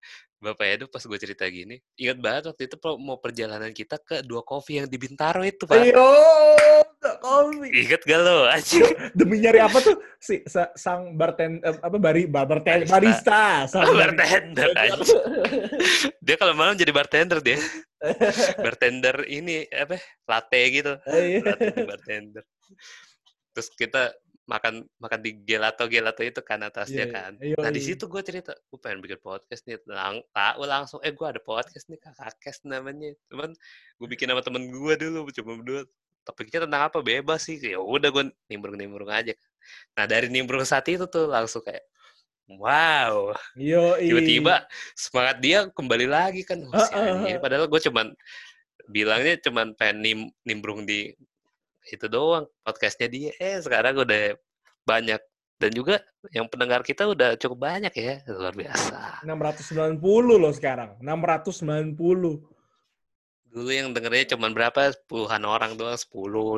Bapak 0.42 0.66
Edo 0.66 0.86
pas 0.90 1.06
gue 1.06 1.18
cerita 1.22 1.46
gini, 1.46 1.78
ingat 2.02 2.18
banget 2.18 2.44
waktu 2.50 2.66
itu 2.66 2.76
mau 2.98 3.22
perjalanan 3.22 3.70
kita 3.70 4.02
ke 4.02 4.26
dua 4.26 4.42
kopi 4.42 4.82
yang 4.82 4.90
di 4.90 4.98
Bintaro 4.98 5.46
itu 5.46 5.70
Pak. 5.70 5.78
Ayo, 5.78 6.02
Kopi. 7.02 7.70
Ingat 7.86 8.02
gak 8.06 8.20
lo? 8.22 8.46
Anjing. 8.50 8.86
Demi 9.18 9.42
nyari 9.42 9.62
apa 9.62 9.78
tuh? 9.82 9.98
Si 10.22 10.42
sa- 10.46 10.70
sang 10.78 11.18
bartender 11.18 11.78
apa 11.82 11.98
bari 11.98 12.26
bar- 12.30 12.46
bartender 12.46 12.86
Barista. 12.86 13.66
barista, 13.66 13.70
sang 13.70 13.90
bartender 13.94 14.70
anjing. 14.78 15.22
Dia 16.26 16.36
kalau 16.38 16.54
malam 16.54 16.78
jadi 16.78 16.94
bartender 16.94 17.42
dia. 17.42 17.58
bartender 18.66 19.26
ini 19.30 19.66
apa? 19.74 19.98
Latte 20.30 20.62
gitu. 20.70 20.94
Iya. 21.10 21.42
Latte 21.42 21.86
bartender. 21.86 22.44
Terus 23.54 23.68
kita 23.74 24.14
makan 24.52 24.84
makan 25.00 25.20
di 25.24 25.32
gelato 25.48 25.88
gelato 25.88 26.20
itu 26.28 26.44
kan 26.44 26.60
atasnya 26.68 27.08
Iya, 27.08 27.16
kan. 27.16 27.32
iya, 27.40 27.56
Nah 27.56 27.72
di 27.72 27.80
iya. 27.80 27.88
situ 27.96 28.04
gue 28.12 28.20
cerita, 28.20 28.52
gue 28.52 28.80
pengen 28.84 29.00
bikin 29.00 29.20
podcast 29.24 29.64
nih. 29.64 29.80
Lang, 29.88 30.20
tahu 30.36 30.62
langsung, 30.68 31.00
eh 31.08 31.16
gue 31.16 31.24
ada 31.24 31.40
podcast 31.40 31.88
nih 31.88 31.96
kakak 32.04 32.36
kes 32.44 32.68
namanya. 32.68 33.16
Cuman 33.32 33.56
gue 33.96 34.08
bikin 34.12 34.28
sama 34.28 34.44
temen 34.44 34.68
gue 34.68 34.94
dulu, 35.00 35.32
cuma 35.32 35.56
berdua. 35.56 35.82
Topiknya 36.22 36.70
tentang 36.70 36.86
apa 36.86 37.00
bebas 37.02 37.48
sih. 37.50 37.58
Ya 37.58 37.80
udah 37.82 38.12
gue 38.12 38.24
nimbrung 38.52 38.78
nimbrung 38.78 39.10
aja. 39.10 39.34
Nah 39.96 40.06
dari 40.06 40.28
nimbrung 40.30 40.62
saat 40.68 40.86
itu 40.92 41.08
tuh 41.10 41.26
langsung 41.32 41.64
kayak, 41.66 41.82
wow. 42.60 43.32
Tiba-tiba 43.98 44.68
semangat 44.94 45.38
dia 45.42 45.60
kembali 45.72 46.06
lagi 46.06 46.46
kan. 46.46 46.62
Oh, 46.68 46.78
si 46.86 46.94
anjing 46.94 47.26
ini. 47.26 47.34
Padahal 47.42 47.66
gue 47.66 47.82
cuman 47.88 48.14
bilangnya 48.92 49.40
cuman 49.42 49.74
pengen 49.80 49.98
nim, 50.04 50.20
nimbrung 50.46 50.84
di 50.86 51.16
itu 51.84 52.06
doang 52.06 52.46
podcastnya 52.62 53.08
dia. 53.08 53.32
Eh 53.36 53.58
sekarang 53.58 53.98
udah 53.98 54.38
banyak 54.82 55.22
dan 55.56 55.72
juga 55.72 56.02
yang 56.30 56.46
pendengar 56.46 56.82
kita 56.82 57.06
udah 57.06 57.34
cukup 57.36 57.58
banyak 57.64 57.94
ya 57.94 58.22
luar 58.28 58.52
biasa. 58.52 59.22
690 59.24 59.98
loh 60.34 60.50
sekarang. 60.52 60.98
690. 60.98 62.42
Dulu 63.52 63.70
yang 63.70 63.92
dengernya 63.92 64.34
cuman 64.34 64.52
berapa 64.52 64.80
puluhan 65.06 65.44
orang 65.44 65.76
doang 65.76 65.94
10, 65.94 66.08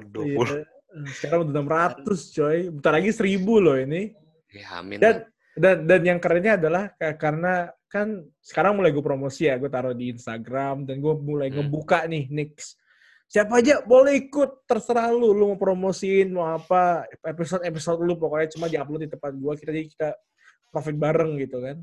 20. 0.07 0.23
Iya. 0.29 0.63
Sekarang 1.11 1.39
udah 1.43 1.53
600 2.05 2.05
coy. 2.31 2.57
Bentar 2.69 2.91
lagi 2.93 3.09
1000 3.09 3.39
loh 3.59 3.75
ini. 3.75 4.13
Ya 4.53 4.77
amin. 4.77 5.01
Dan 5.01 5.25
dan 5.53 5.85
dan 5.85 6.01
yang 6.03 6.17
kerennya 6.17 6.53
adalah 6.55 6.93
ka- 6.93 7.17
karena 7.17 7.67
kan 7.87 8.21
sekarang 8.39 8.73
mulai 8.73 8.89
gue 8.89 9.01
promosi 9.01 9.45
ya, 9.45 9.57
gue 9.57 9.69
taruh 9.69 9.93
di 9.93 10.09
Instagram 10.09 10.85
dan 10.85 10.97
gue 10.97 11.13
mulai 11.15 11.49
Hmm. 11.49 11.65
ngebuka 11.65 12.05
nih 12.05 12.29
Nix. 12.29 12.77
Siapa 13.27 13.59
aja 13.59 13.81
boleh 13.81 14.29
ikut, 14.29 14.69
terserah 14.69 15.09
lu, 15.09 15.33
lu 15.33 15.53
mau 15.53 15.57
promosiin 15.57 16.29
mau 16.29 16.53
apa 16.53 17.07
episode 17.25 17.65
episode 17.65 17.97
lu 17.99 18.13
pokoknya 18.13 18.47
cuma 18.53 18.69
diupload 18.69 19.05
di 19.05 19.09
tempat 19.09 19.33
gue 19.33 19.53
kita 19.57 19.71
jadi 19.73 19.87
kita 19.89 20.09
profit 20.69 20.93
bareng 20.93 21.41
gitu 21.41 21.57
kan. 21.57 21.81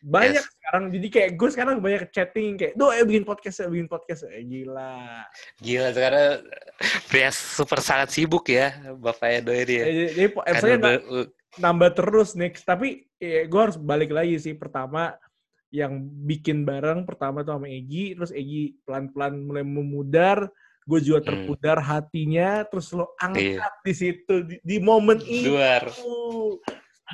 Banyak 0.00 0.40
Yes. 0.40 0.50
sekarang 0.56 0.84
jadi 0.90 1.06
kayak 1.12 1.30
gue 1.36 1.48
sekarang 1.52 1.74
banyak 1.78 2.02
chatting 2.08 2.56
kayak, 2.56 2.72
"Duh, 2.74 2.88
eh 2.90 3.04
bikin 3.04 3.22
podcast 3.22 3.60
ya, 3.60 3.68
bikin 3.68 3.84
podcast." 3.86 4.24
Eh, 4.26 4.42
gila. 4.42 5.22
Gila 5.60 5.88
sekarang 5.92 6.26
pria 7.06 7.30
super 7.30 7.78
sangat 7.84 8.08
sibuk 8.10 8.48
ya 8.48 8.72
Bapak 8.96 9.28
Edo 9.44 9.52
ini 9.52 9.74
ya. 9.76 9.84
Eh, 9.84 9.94
jadi 10.16 10.26
episode 10.32 10.80
u- 11.04 11.30
nambah 11.60 11.90
terus 11.92 12.32
Nix. 12.32 12.64
Tapi 12.64 13.04
eh, 13.20 13.44
gue 13.44 13.60
harus 13.60 13.76
balik 13.76 14.08
lagi 14.10 14.40
sih. 14.40 14.56
Pertama 14.56 15.12
yang 15.68 16.00
bikin 16.02 16.64
bareng 16.64 17.04
pertama 17.06 17.44
tuh 17.44 17.54
sama 17.60 17.68
Egi, 17.68 18.16
terus 18.16 18.32
Egi 18.32 18.80
pelan-pelan 18.82 19.36
mulai 19.38 19.62
memudar, 19.62 20.48
gue 20.90 21.00
juga 21.00 21.18
Hmm. 21.22 21.28
terpudar 21.30 21.78
hatinya, 21.78 22.66
terus 22.66 22.90
lo 22.90 23.14
Iya. 23.14 23.22
angkat 23.22 23.74
di 23.80 23.92
situ 23.94 24.34
di, 24.42 24.56
di 24.60 24.76
momen 24.76 25.22
itu. 25.22 25.54
Duar. 25.54 25.86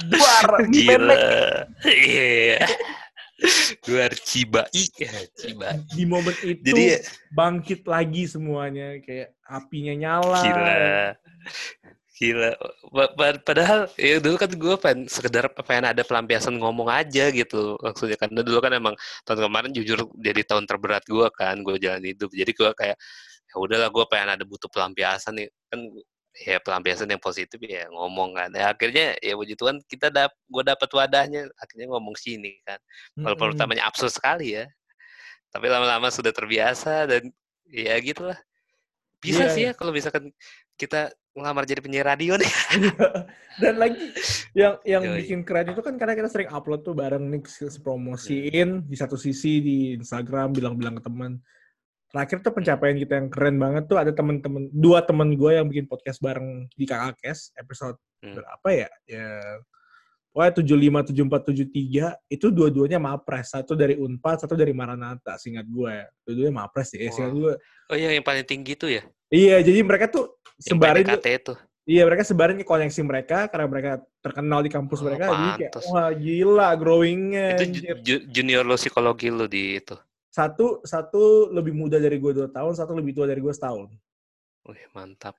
Duar, 0.02 0.44
Gila. 0.72 0.96
memek. 0.96 1.20
Iya. 1.84 2.60
Duar 3.84 4.12
Cibai. 4.16 4.84
Ya, 4.96 5.12
Cibai. 5.30 5.76
Di 5.92 6.04
momen 6.04 6.32
itu 6.40 6.64
Jadi 6.64 6.82
ya, 6.96 6.98
bangkit 7.30 7.84
lagi 7.84 8.24
semuanya, 8.24 8.96
kayak 8.98 9.36
apinya 9.44 9.92
nyala. 9.92 10.40
gila. 10.40 10.76
Gila. 12.16 12.50
Pa- 12.88 13.12
pa- 13.12 13.42
Padahal 13.44 13.92
ya 14.00 14.16
dulu 14.16 14.40
kan 14.40 14.48
gue 14.48 14.74
pengen 14.80 15.04
sekedar 15.04 15.52
pengen 15.52 15.92
ada 15.92 16.00
pelampiasan 16.00 16.56
ngomong 16.56 16.88
aja 16.88 17.28
gitu 17.28 17.76
maksudnya 17.76 18.16
karena 18.16 18.40
dulu 18.40 18.56
kan 18.56 18.72
emang 18.72 18.96
tahun 19.22 19.44
kemarin 19.44 19.70
jujur 19.76 20.00
jadi 20.16 20.40
tahun 20.48 20.64
terberat 20.64 21.04
gue 21.04 21.28
kan 21.36 21.60
gue 21.60 21.76
jalan 21.76 22.00
hidup 22.00 22.32
jadi 22.32 22.48
gue 22.48 22.70
kayak 22.72 22.96
ya 23.56 23.58
udahlah 23.64 23.88
gue 23.88 24.04
pengen 24.12 24.36
ada 24.36 24.44
butuh 24.44 24.68
pelampiasan 24.68 25.32
nih 25.40 25.48
kan 25.72 25.80
ya 26.36 26.60
pelampiasan 26.60 27.08
yang 27.08 27.22
positif 27.24 27.56
ya 27.64 27.88
ngomong 27.88 28.36
kan 28.36 28.52
ya 28.52 28.76
akhirnya 28.76 29.16
ya 29.24 29.32
puji 29.32 29.56
Tuhan 29.56 29.80
kita 29.88 30.12
dap 30.12 30.36
gue 30.44 30.62
dapat 30.68 30.88
wadahnya 30.92 31.48
akhirnya 31.56 31.88
ngomong 31.96 32.12
sini 32.20 32.60
kan 32.68 32.76
walaupun 33.16 33.48
Mm-mm. 33.48 33.52
pertamanya 33.56 33.88
absurd 33.88 34.12
sekali 34.12 34.60
ya 34.60 34.68
tapi 35.48 35.72
lama-lama 35.72 36.12
sudah 36.12 36.36
terbiasa 36.36 37.08
dan 37.08 37.32
ya 37.64 37.96
gitulah 38.04 38.36
bisa 39.16 39.48
Iya, 39.48 39.54
sih 39.56 39.62
iya. 39.64 39.72
ya 39.72 39.78
kalau 39.80 39.96
misalkan 39.96 40.28
kita 40.76 41.08
ngelamar 41.32 41.64
jadi 41.64 41.80
penyiar 41.80 42.04
radio 42.12 42.36
nih 42.36 42.52
Dan 43.56 43.80
lagi 43.80 44.12
yang 44.52 44.76
yang 44.84 45.00
Yoi. 45.00 45.24
bikin 45.24 45.40
keren 45.40 45.72
itu 45.72 45.80
kan 45.80 45.96
karena 45.96 46.12
kita 46.12 46.28
sering 46.28 46.52
upload 46.52 46.84
tuh 46.84 46.92
bareng 46.92 47.24
nih 47.32 47.40
promosiin 47.80 48.84
di 48.84 48.96
satu 48.96 49.16
sisi 49.16 49.64
di 49.64 49.76
Instagram 49.96 50.52
bilang-bilang 50.52 51.00
ke 51.00 51.02
teman. 51.08 51.40
Terakhir 52.16 52.40
tuh 52.40 52.48
pencapaian 52.50 52.96
kita 52.96 53.12
yang 53.14 53.28
keren 53.28 53.56
banget 53.56 53.84
tuh 53.84 54.00
ada 54.00 54.08
temen-temen 54.08 54.72
dua 54.72 55.04
temen 55.04 55.36
gue 55.36 55.52
yang 55.52 55.68
bikin 55.68 55.84
podcast 55.84 56.16
bareng 56.18 56.64
di 56.70 56.84
Kakak 56.84 57.20
Kes 57.20 57.52
episode 57.54 58.00
Hmm. 58.16 58.32
berapa 58.32 58.68
ya? 58.72 58.88
Ya 59.04 59.28
Pokoknya 60.32 60.52
75, 60.56 61.00
74, 61.06 61.44
73 61.46 62.16
itu 62.26 62.46
dua-duanya 62.48 62.96
Mapres. 62.98 63.48
Satu 63.50 63.72
dari 63.72 63.96
Unpad, 63.96 64.36
satu 64.38 64.52
dari 64.52 64.72
Maranatha, 64.72 65.36
singkat 65.36 65.64
gue 65.64 65.88
ya. 65.90 66.06
Dua-duanya 66.22 66.54
Mapres 66.58 66.92
ya, 66.92 67.04
singkat 67.06 67.28
Wah. 67.30 67.36
gue. 67.36 67.54
oh 67.86 67.94
iya 67.94 68.08
yang 68.10 68.20
paling 68.22 68.42
tinggi 68.42 68.72
tuh 68.72 68.88
ya 68.90 69.04
Iya, 69.28 69.60
jadi 69.60 69.80
mereka 69.80 70.08
tuh 70.08 70.32
sebarin 70.58 71.04
PDKT 71.04 71.26
itu 71.36 71.54
Iya 71.86 72.02
mereka 72.02 72.22
sebarin 72.22 72.56
ke 72.56 72.64
koneksi 72.64 73.00
mereka 73.00 73.46
karena 73.46 73.66
mereka 73.66 73.90
terkenal 74.18 74.58
di 74.58 74.68
kampus 74.68 74.98
Oh, 74.98 75.04
mereka 75.04 75.24
jadi 75.28 75.48
kayak 75.60 75.72
wah 75.86 76.10
gila 76.10 76.68
growingnya 76.74 77.46
itu 77.52 77.62
anjir. 77.62 77.82
ju- 77.84 78.00
ju- 78.02 78.24
junior 78.26 78.62
lo 78.62 78.74
psikologi 78.74 79.28
lo 79.28 79.46
di 79.46 79.76
itu 79.76 79.94
satu 80.36 80.84
satu 80.84 81.48
lebih 81.48 81.72
muda 81.72 81.96
dari 81.96 82.20
gue 82.20 82.32
dua 82.36 82.48
tahun 82.52 82.76
satu 82.76 82.92
lebih 82.92 83.16
tua 83.16 83.24
dari 83.24 83.40
gue 83.40 83.54
setahun. 83.56 83.88
Wih, 84.68 84.84
mantap. 84.92 85.32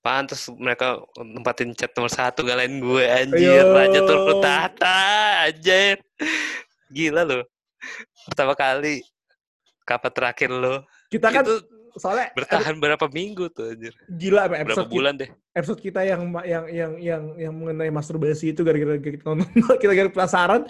Pantes 0.00 0.48
mereka 0.56 1.04
nempatin 1.20 1.76
chat 1.76 1.92
nomor 1.92 2.08
satu 2.08 2.40
ngalahin 2.40 2.80
gue 2.80 3.04
anjir. 3.04 3.60
Ayo. 3.60 3.76
Raja 3.76 4.00
turun 4.08 4.40
tata 4.40 5.00
anjir. 5.52 6.00
Gila 6.92 7.24
lo 7.24 7.40
Pertama 8.28 8.52
kali 8.52 9.00
Kapan 9.82 10.12
terakhir 10.12 10.50
lo 10.52 10.84
kita 11.08 11.32
kan 11.32 11.44
Itu 11.44 11.56
soalnya 11.96 12.32
bertahan 12.32 12.76
berapa 12.80 13.04
minggu 13.08 13.52
tuh 13.52 13.72
anjir? 13.72 13.92
Gila 14.08 14.48
apa 14.48 14.60
Berapa 14.60 14.64
episode 14.68 14.88
kita, 14.88 14.96
bulan 14.96 15.14
deh? 15.16 15.30
episode 15.52 15.80
kita 15.80 16.00
yang 16.04 16.20
yang 16.44 16.64
yang 16.68 16.92
yang 16.96 17.22
yang 17.36 17.52
mengenai 17.52 17.92
masturbasi 17.92 18.56
itu 18.56 18.64
gara-gara 18.64 18.96
kita 18.96 19.24
nonton 19.24 19.48
kita 19.82 19.92
gara 19.92 20.08
penasaran 20.08 20.60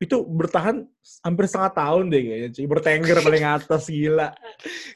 itu 0.00 0.16
bertahan 0.24 0.80
hampir 1.20 1.44
setengah 1.44 1.72
tahun 1.76 2.04
deh 2.08 2.22
kayaknya 2.24 2.48
cuy 2.50 2.66
bertengger 2.66 3.18
paling 3.20 3.44
atas 3.46 3.84
gila 3.86 4.32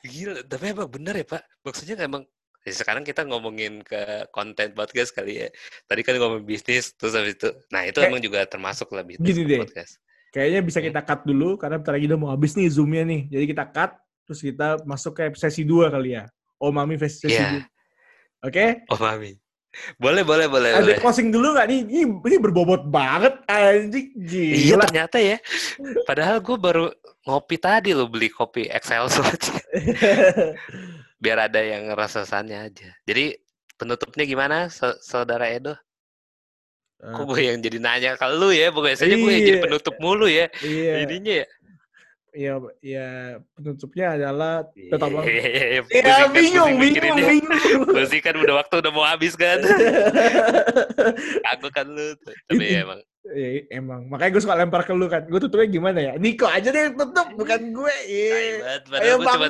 Gila, 0.00 0.40
tapi 0.44 0.64
emang 0.72 0.88
bener 0.88 1.14
ya 1.20 1.26
Pak. 1.28 1.42
Maksudnya 1.60 1.94
emang 2.00 2.24
ya 2.60 2.72
sekarang 2.72 3.04
kita 3.04 3.24
ngomongin 3.24 3.80
ke 3.80 4.00
konten 4.28 4.72
podcast 4.72 5.12
kali 5.12 5.44
ya. 5.44 5.48
Tadi 5.84 6.00
kan 6.00 6.16
ngomong 6.16 6.42
bisnis, 6.42 6.96
terus 6.96 7.12
habis 7.12 7.36
itu. 7.36 7.52
Nah 7.68 7.84
itu 7.84 7.96
Kayak- 7.96 8.08
emang 8.08 8.20
juga 8.20 8.40
termasuk 8.44 8.88
lah 8.90 9.04
bisnis 9.04 9.28
Gini 9.28 9.44
deh. 9.44 9.60
podcast. 9.60 10.00
kayaknya 10.30 10.60
bisa 10.60 10.82
Hmm. 10.82 10.88
kita 10.90 11.00
cut 11.04 11.20
dulu 11.22 11.54
karena 11.54 11.78
bentar 11.78 11.94
lagi 11.94 12.06
udah 12.10 12.18
mau 12.18 12.30
habis 12.34 12.58
nih 12.58 12.66
zoomnya 12.66 13.06
nih 13.06 13.30
jadi 13.30 13.44
kita 13.46 13.64
cut 13.70 13.94
terus 14.26 14.40
kita 14.42 14.82
masuk 14.82 15.14
ke 15.14 15.30
sesi 15.38 15.62
2 15.62 15.86
kali 15.86 16.18
ya 16.18 16.26
oh 16.58 16.74
mami 16.74 16.98
sesi. 16.98 17.30
2 17.30 17.62
oke 18.42 18.66
Oh 18.90 18.98
mami. 18.98 19.38
Boleh, 19.96 20.22
boleh, 20.22 20.46
boleh, 20.46 20.70
ada 20.70 20.82
boleh. 20.82 20.98
closing 20.98 21.28
dulu 21.28 21.52
nggak 21.52 21.66
nih 21.66 21.78
ini, 21.82 22.00
ini 22.06 22.36
berbobot 22.38 22.86
banget 22.86 23.34
anjing 23.44 24.06
Iya 24.16 24.74
gila 24.74 24.84
ternyata 24.86 25.18
ya. 25.18 25.36
Padahal 26.02 26.38
gue 26.38 26.56
baru 26.56 26.86
ngopi 27.24 27.56
tadi 27.56 27.90
lo 27.90 28.06
beli 28.06 28.28
kopi 28.28 28.66
Excelso 28.66 29.20
aja. 29.20 29.52
Biar 31.22 31.48
ada 31.48 31.58
yang 31.58 31.90
rasasannya 31.90 32.58
aja. 32.60 32.90
Jadi 33.02 33.34
penutupnya 33.74 34.22
gimana, 34.22 34.68
Sa- 34.68 34.98
saudara 35.00 35.48
Edo? 35.48 35.74
Kok 37.04 37.24
gue 37.28 37.52
yang 37.52 37.60
jadi 37.60 37.78
nanya 37.80 38.10
ke 38.16 38.24
lu 38.32 38.48
ya? 38.48 38.72
Biasanya 38.72 39.16
gue 39.18 39.28
yang 39.28 39.44
jadi 39.44 39.58
Iya. 39.60 39.64
penutup 39.66 39.94
mulu 40.00 40.24
ya. 40.24 40.48
Iya, 40.60 41.04
Ininya 41.04 41.34
ya. 41.44 41.46
Iya, 42.34 42.54
iya. 42.82 43.08
Penutupnya 43.54 44.06
adalah 44.18 44.66
tetap 44.74 45.08
Iya, 45.24 45.86
Iya, 45.88 46.16
bingung, 46.34 46.74
bingung, 46.82 47.18
bingung. 47.18 47.86
Pusing 47.88 48.22
kan 48.22 48.34
udah 48.36 48.54
waktu 48.60 48.74
udah 48.82 48.92
mau 48.92 49.06
habis 49.06 49.38
kan. 49.38 49.62
Aku 51.56 51.66
kan 51.70 51.86
lu. 51.86 52.18
Tapi 52.50 52.64
ya 52.66 52.84
emang 52.84 53.00
Iya, 53.24 53.80
emang. 53.80 54.04
Makanya 54.12 54.36
gue 54.36 54.42
suka 54.44 54.52
lempar 54.52 54.84
ke 54.84 54.92
lu 54.92 55.08
kan. 55.08 55.24
Gue 55.24 55.40
tutupnya 55.40 55.64
gimana 55.64 55.96
ya? 55.96 56.12
Niko 56.20 56.44
aja 56.44 56.68
deh 56.68 56.92
yang 56.92 56.96
tutup, 57.00 57.24
bukan 57.40 57.72
gue. 57.72 57.94
Iya. 58.04 58.84
Padahal 58.84 59.16
gue 59.16 59.26
cuma. 59.32 59.46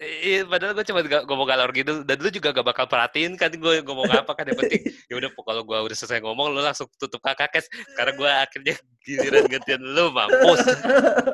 Iya, 0.00 0.38
padahal 0.46 0.72
gue 0.78 0.84
cuma 0.86 1.00
ngomong 1.02 1.48
galor 1.50 1.70
gitu 1.74 2.06
dan 2.06 2.16
lu 2.16 2.30
juga 2.30 2.54
gak 2.54 2.64
bakal 2.64 2.86
perhatiin 2.88 3.34
kan 3.36 3.52
gue 3.52 3.82
ngomong 3.84 4.08
apa 4.08 4.32
kan 4.32 4.48
yang 4.48 4.56
penting 4.56 4.80
ya 5.12 5.14
udah 5.20 5.28
kalau 5.36 5.60
gue 5.60 5.76
udah 5.76 5.96
selesai 5.98 6.24
ngomong 6.24 6.56
lu 6.56 6.64
langsung 6.64 6.88
tutup 6.96 7.20
kakak 7.20 7.52
kes 7.52 7.68
karena 7.92 8.16
gue 8.16 8.30
akhirnya 8.30 8.74
giliran 9.04 9.44
gantian 9.44 9.82
lu 9.84 10.08
mampus 10.08 10.64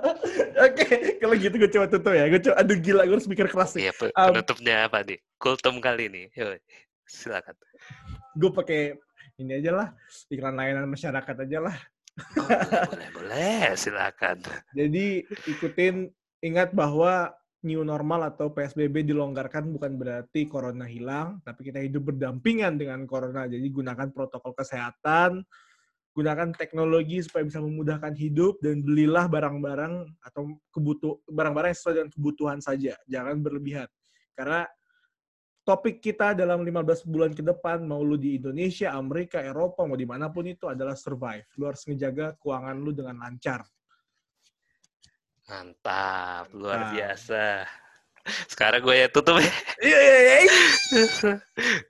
Oke, 0.67 1.17
kalau 1.23 1.35
gitu 1.39 1.55
gue 1.57 1.71
coba 1.71 1.87
tutup 1.87 2.13
ya. 2.13 2.27
Gue 2.27 2.41
coba, 2.43 2.57
aduh 2.59 2.77
gila, 2.81 3.03
gue 3.07 3.15
harus 3.17 3.29
mikir 3.31 3.47
keras 3.47 3.77
nih. 3.79 3.87
iya 3.89 3.93
pe- 3.95 4.11
Um, 4.19 4.35
penutupnya 4.35 4.77
apa 4.91 5.07
nih 5.07 5.19
kultum 5.39 5.79
kali 5.79 6.11
ini 6.11 6.23
Yuk, 6.35 6.59
silakan 7.07 7.55
Gue 8.35 8.51
pakai 8.51 8.99
ini 9.41 9.59
aja 9.59 9.73
lah, 9.73 9.89
iklan 10.29 10.55
layanan 10.55 10.87
masyarakat 10.87 11.37
aja 11.49 11.59
lah. 11.65 11.77
Oh, 12.37 12.45
boleh 12.93 13.09
boleh 13.17 13.63
silakan 13.81 14.45
Jadi 14.77 15.25
ikutin, 15.49 16.11
ingat 16.45 16.77
bahwa 16.77 17.33
new 17.61 17.85
normal 17.85 18.33
atau 18.33 18.53
PSBB 18.53 19.05
dilonggarkan 19.05 19.69
bukan 19.73 19.97
berarti 20.01 20.49
corona 20.49 20.89
hilang, 20.89 21.41
tapi 21.45 21.69
kita 21.69 21.81
hidup 21.81 22.13
berdampingan 22.13 22.81
dengan 22.81 23.05
corona. 23.05 23.45
Jadi 23.45 23.69
gunakan 23.69 24.09
protokol 24.13 24.57
kesehatan, 24.57 25.45
gunakan 26.17 26.57
teknologi 26.57 27.21
supaya 27.21 27.45
bisa 27.45 27.61
memudahkan 27.61 28.17
hidup 28.17 28.59
dan 28.65 28.81
belilah 28.81 29.29
barang-barang 29.29 30.09
atau 30.25 30.57
kebutuh 30.73 31.21
barang-barang 31.29 31.73
sesuai 31.77 31.95
dengan 32.01 32.11
kebutuhan 32.13 32.59
saja. 32.65 32.97
Jangan 33.05 33.45
berlebihan. 33.45 33.89
Karena 34.33 34.65
topik 35.71 36.03
kita 36.03 36.35
dalam 36.35 36.67
15 36.67 37.07
bulan 37.07 37.31
ke 37.31 37.47
depan, 37.47 37.79
mau 37.87 38.03
lu 38.03 38.19
di 38.19 38.43
Indonesia, 38.43 38.91
Amerika, 38.91 39.39
Eropa, 39.39 39.87
mau 39.87 39.95
di 39.95 40.03
mana 40.03 40.27
pun 40.27 40.43
itu 40.43 40.67
adalah 40.67 40.99
survive. 40.99 41.47
Lu 41.55 41.71
harus 41.71 41.87
ngejaga 41.87 42.35
keuangan 42.43 42.75
lu 42.75 42.91
dengan 42.91 43.23
lancar. 43.23 43.63
mantap 45.47 46.47
luar 46.55 46.79
Mantap. 46.79 46.95
biasa 46.95 47.67
sekarang 48.47 48.87
gue 48.87 48.95
ya 49.03 49.09
tutup 49.11 49.43
ya 49.43 49.51
Iya, 49.91 49.99
iya, 49.99 50.15
iya. 50.47 50.55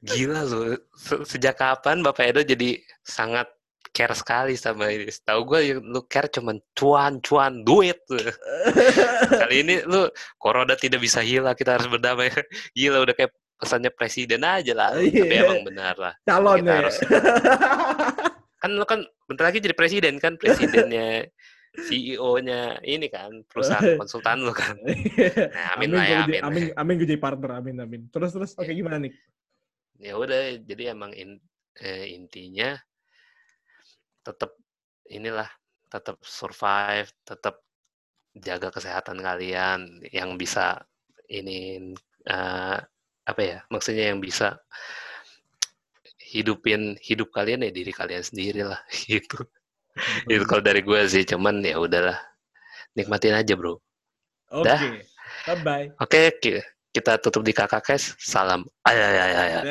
Gila 0.01 0.41
lu, 0.47 0.61
Se- 0.97 1.25
sejak 1.29 1.61
kapan 1.61 2.01
Bapak 2.01 2.25
Edo 2.25 2.41
jadi 2.41 2.81
sangat 3.05 3.53
care 3.91 4.15
sekali 4.15 4.55
sama 4.57 4.89
ini? 4.89 5.11
Tahu 5.11 5.41
gue 5.45 5.61
yang 5.61 5.81
lu 5.83 6.01
care 6.07 6.31
cuman 6.31 6.57
cuan, 6.73 7.19
cuan, 7.21 7.67
duit. 7.67 7.99
Kali 9.43 9.57
ini 9.61 9.83
lu 9.85 10.07
corona 10.39 10.79
tidak 10.79 11.03
bisa 11.03 11.21
hilang, 11.21 11.53
kita 11.53 11.77
harus 11.77 11.91
berdamai. 11.91 12.31
Gila 12.73 13.03
udah 13.03 13.13
kayak 13.13 13.35
pesannya 13.61 13.93
presiden 13.93 14.41
aja 14.41 14.73
lah. 14.73 14.97
Tapi 14.97 15.13
Iya. 15.13 15.45
emang 15.45 15.63
benar 15.69 15.95
lah. 16.01 16.15
Calon 16.25 16.57
Kita 16.59 16.73
ya. 16.73 16.77
harus- 16.81 17.01
Kan 18.61 18.77
lu 18.77 18.85
kan 18.85 19.01
bentar 19.25 19.49
lagi 19.49 19.61
jadi 19.61 19.73
presiden 19.73 20.21
kan, 20.21 20.37
presidennya 20.37 21.29
CEO-nya 21.81 22.77
ini 22.85 23.09
kan, 23.09 23.41
perusahaan 23.49 23.81
konsultan 24.01 24.45
lu 24.45 24.53
kan. 24.53 24.77
Nah, 24.77 25.77
amin, 25.81 25.97
lah 25.97 26.05
ya, 26.05 26.19
amin. 26.29 26.41
amin, 26.45 26.63
amin 26.77 26.95
gue 27.01 27.09
jadi 27.09 27.17
partner, 27.17 27.57
amin, 27.57 27.77
amin. 27.81 28.01
Terus, 28.13 28.33
terus, 28.33 28.53
oke 28.57 28.69
gimana 28.69 29.01
nih? 29.01 29.13
ya 30.01 30.17
udah 30.17 30.57
jadi 30.65 30.97
emang 30.97 31.13
in- 31.13 31.45
eh, 31.77 32.17
intinya 32.17 32.73
tetap 34.21 34.57
inilah 35.09 35.49
tetap 35.89 36.17
survive 36.25 37.13
tetap 37.21 37.61
jaga 38.33 38.73
kesehatan 38.73 39.21
kalian 39.21 40.01
yang 40.09 40.41
bisa 40.41 40.81
ini 41.29 41.93
eh, 42.25 42.79
apa 43.27 43.41
ya 43.43 43.59
maksudnya 43.73 44.11
yang 44.13 44.19
bisa 44.23 44.59
hidupin 46.33 46.95
hidup 47.03 47.29
kalian 47.35 47.67
ya 47.67 47.73
diri 47.75 47.93
kalian 47.93 48.23
sendiri 48.23 48.63
lah 48.63 48.81
gitu 49.11 49.43
itu 50.31 50.45
kalau 50.47 50.63
dari 50.63 50.81
gue 50.81 51.01
sih 51.11 51.25
cuman 51.27 51.61
ya 51.65 51.77
udahlah 51.77 52.17
nikmatin 52.97 53.37
aja 53.37 53.55
bro 53.59 53.77
Oke, 54.51 54.67
dah. 54.67 54.81
bye-bye. 55.47 55.87
oke 56.03 56.21
ki- 56.43 56.63
kita 56.91 57.23
tutup 57.23 57.43
di 57.47 57.55
kakak 57.55 57.83
kes 57.87 58.19
salam 58.19 58.67
ayah 58.89 59.09
ayah 59.15 59.27
ayah. 59.47 59.63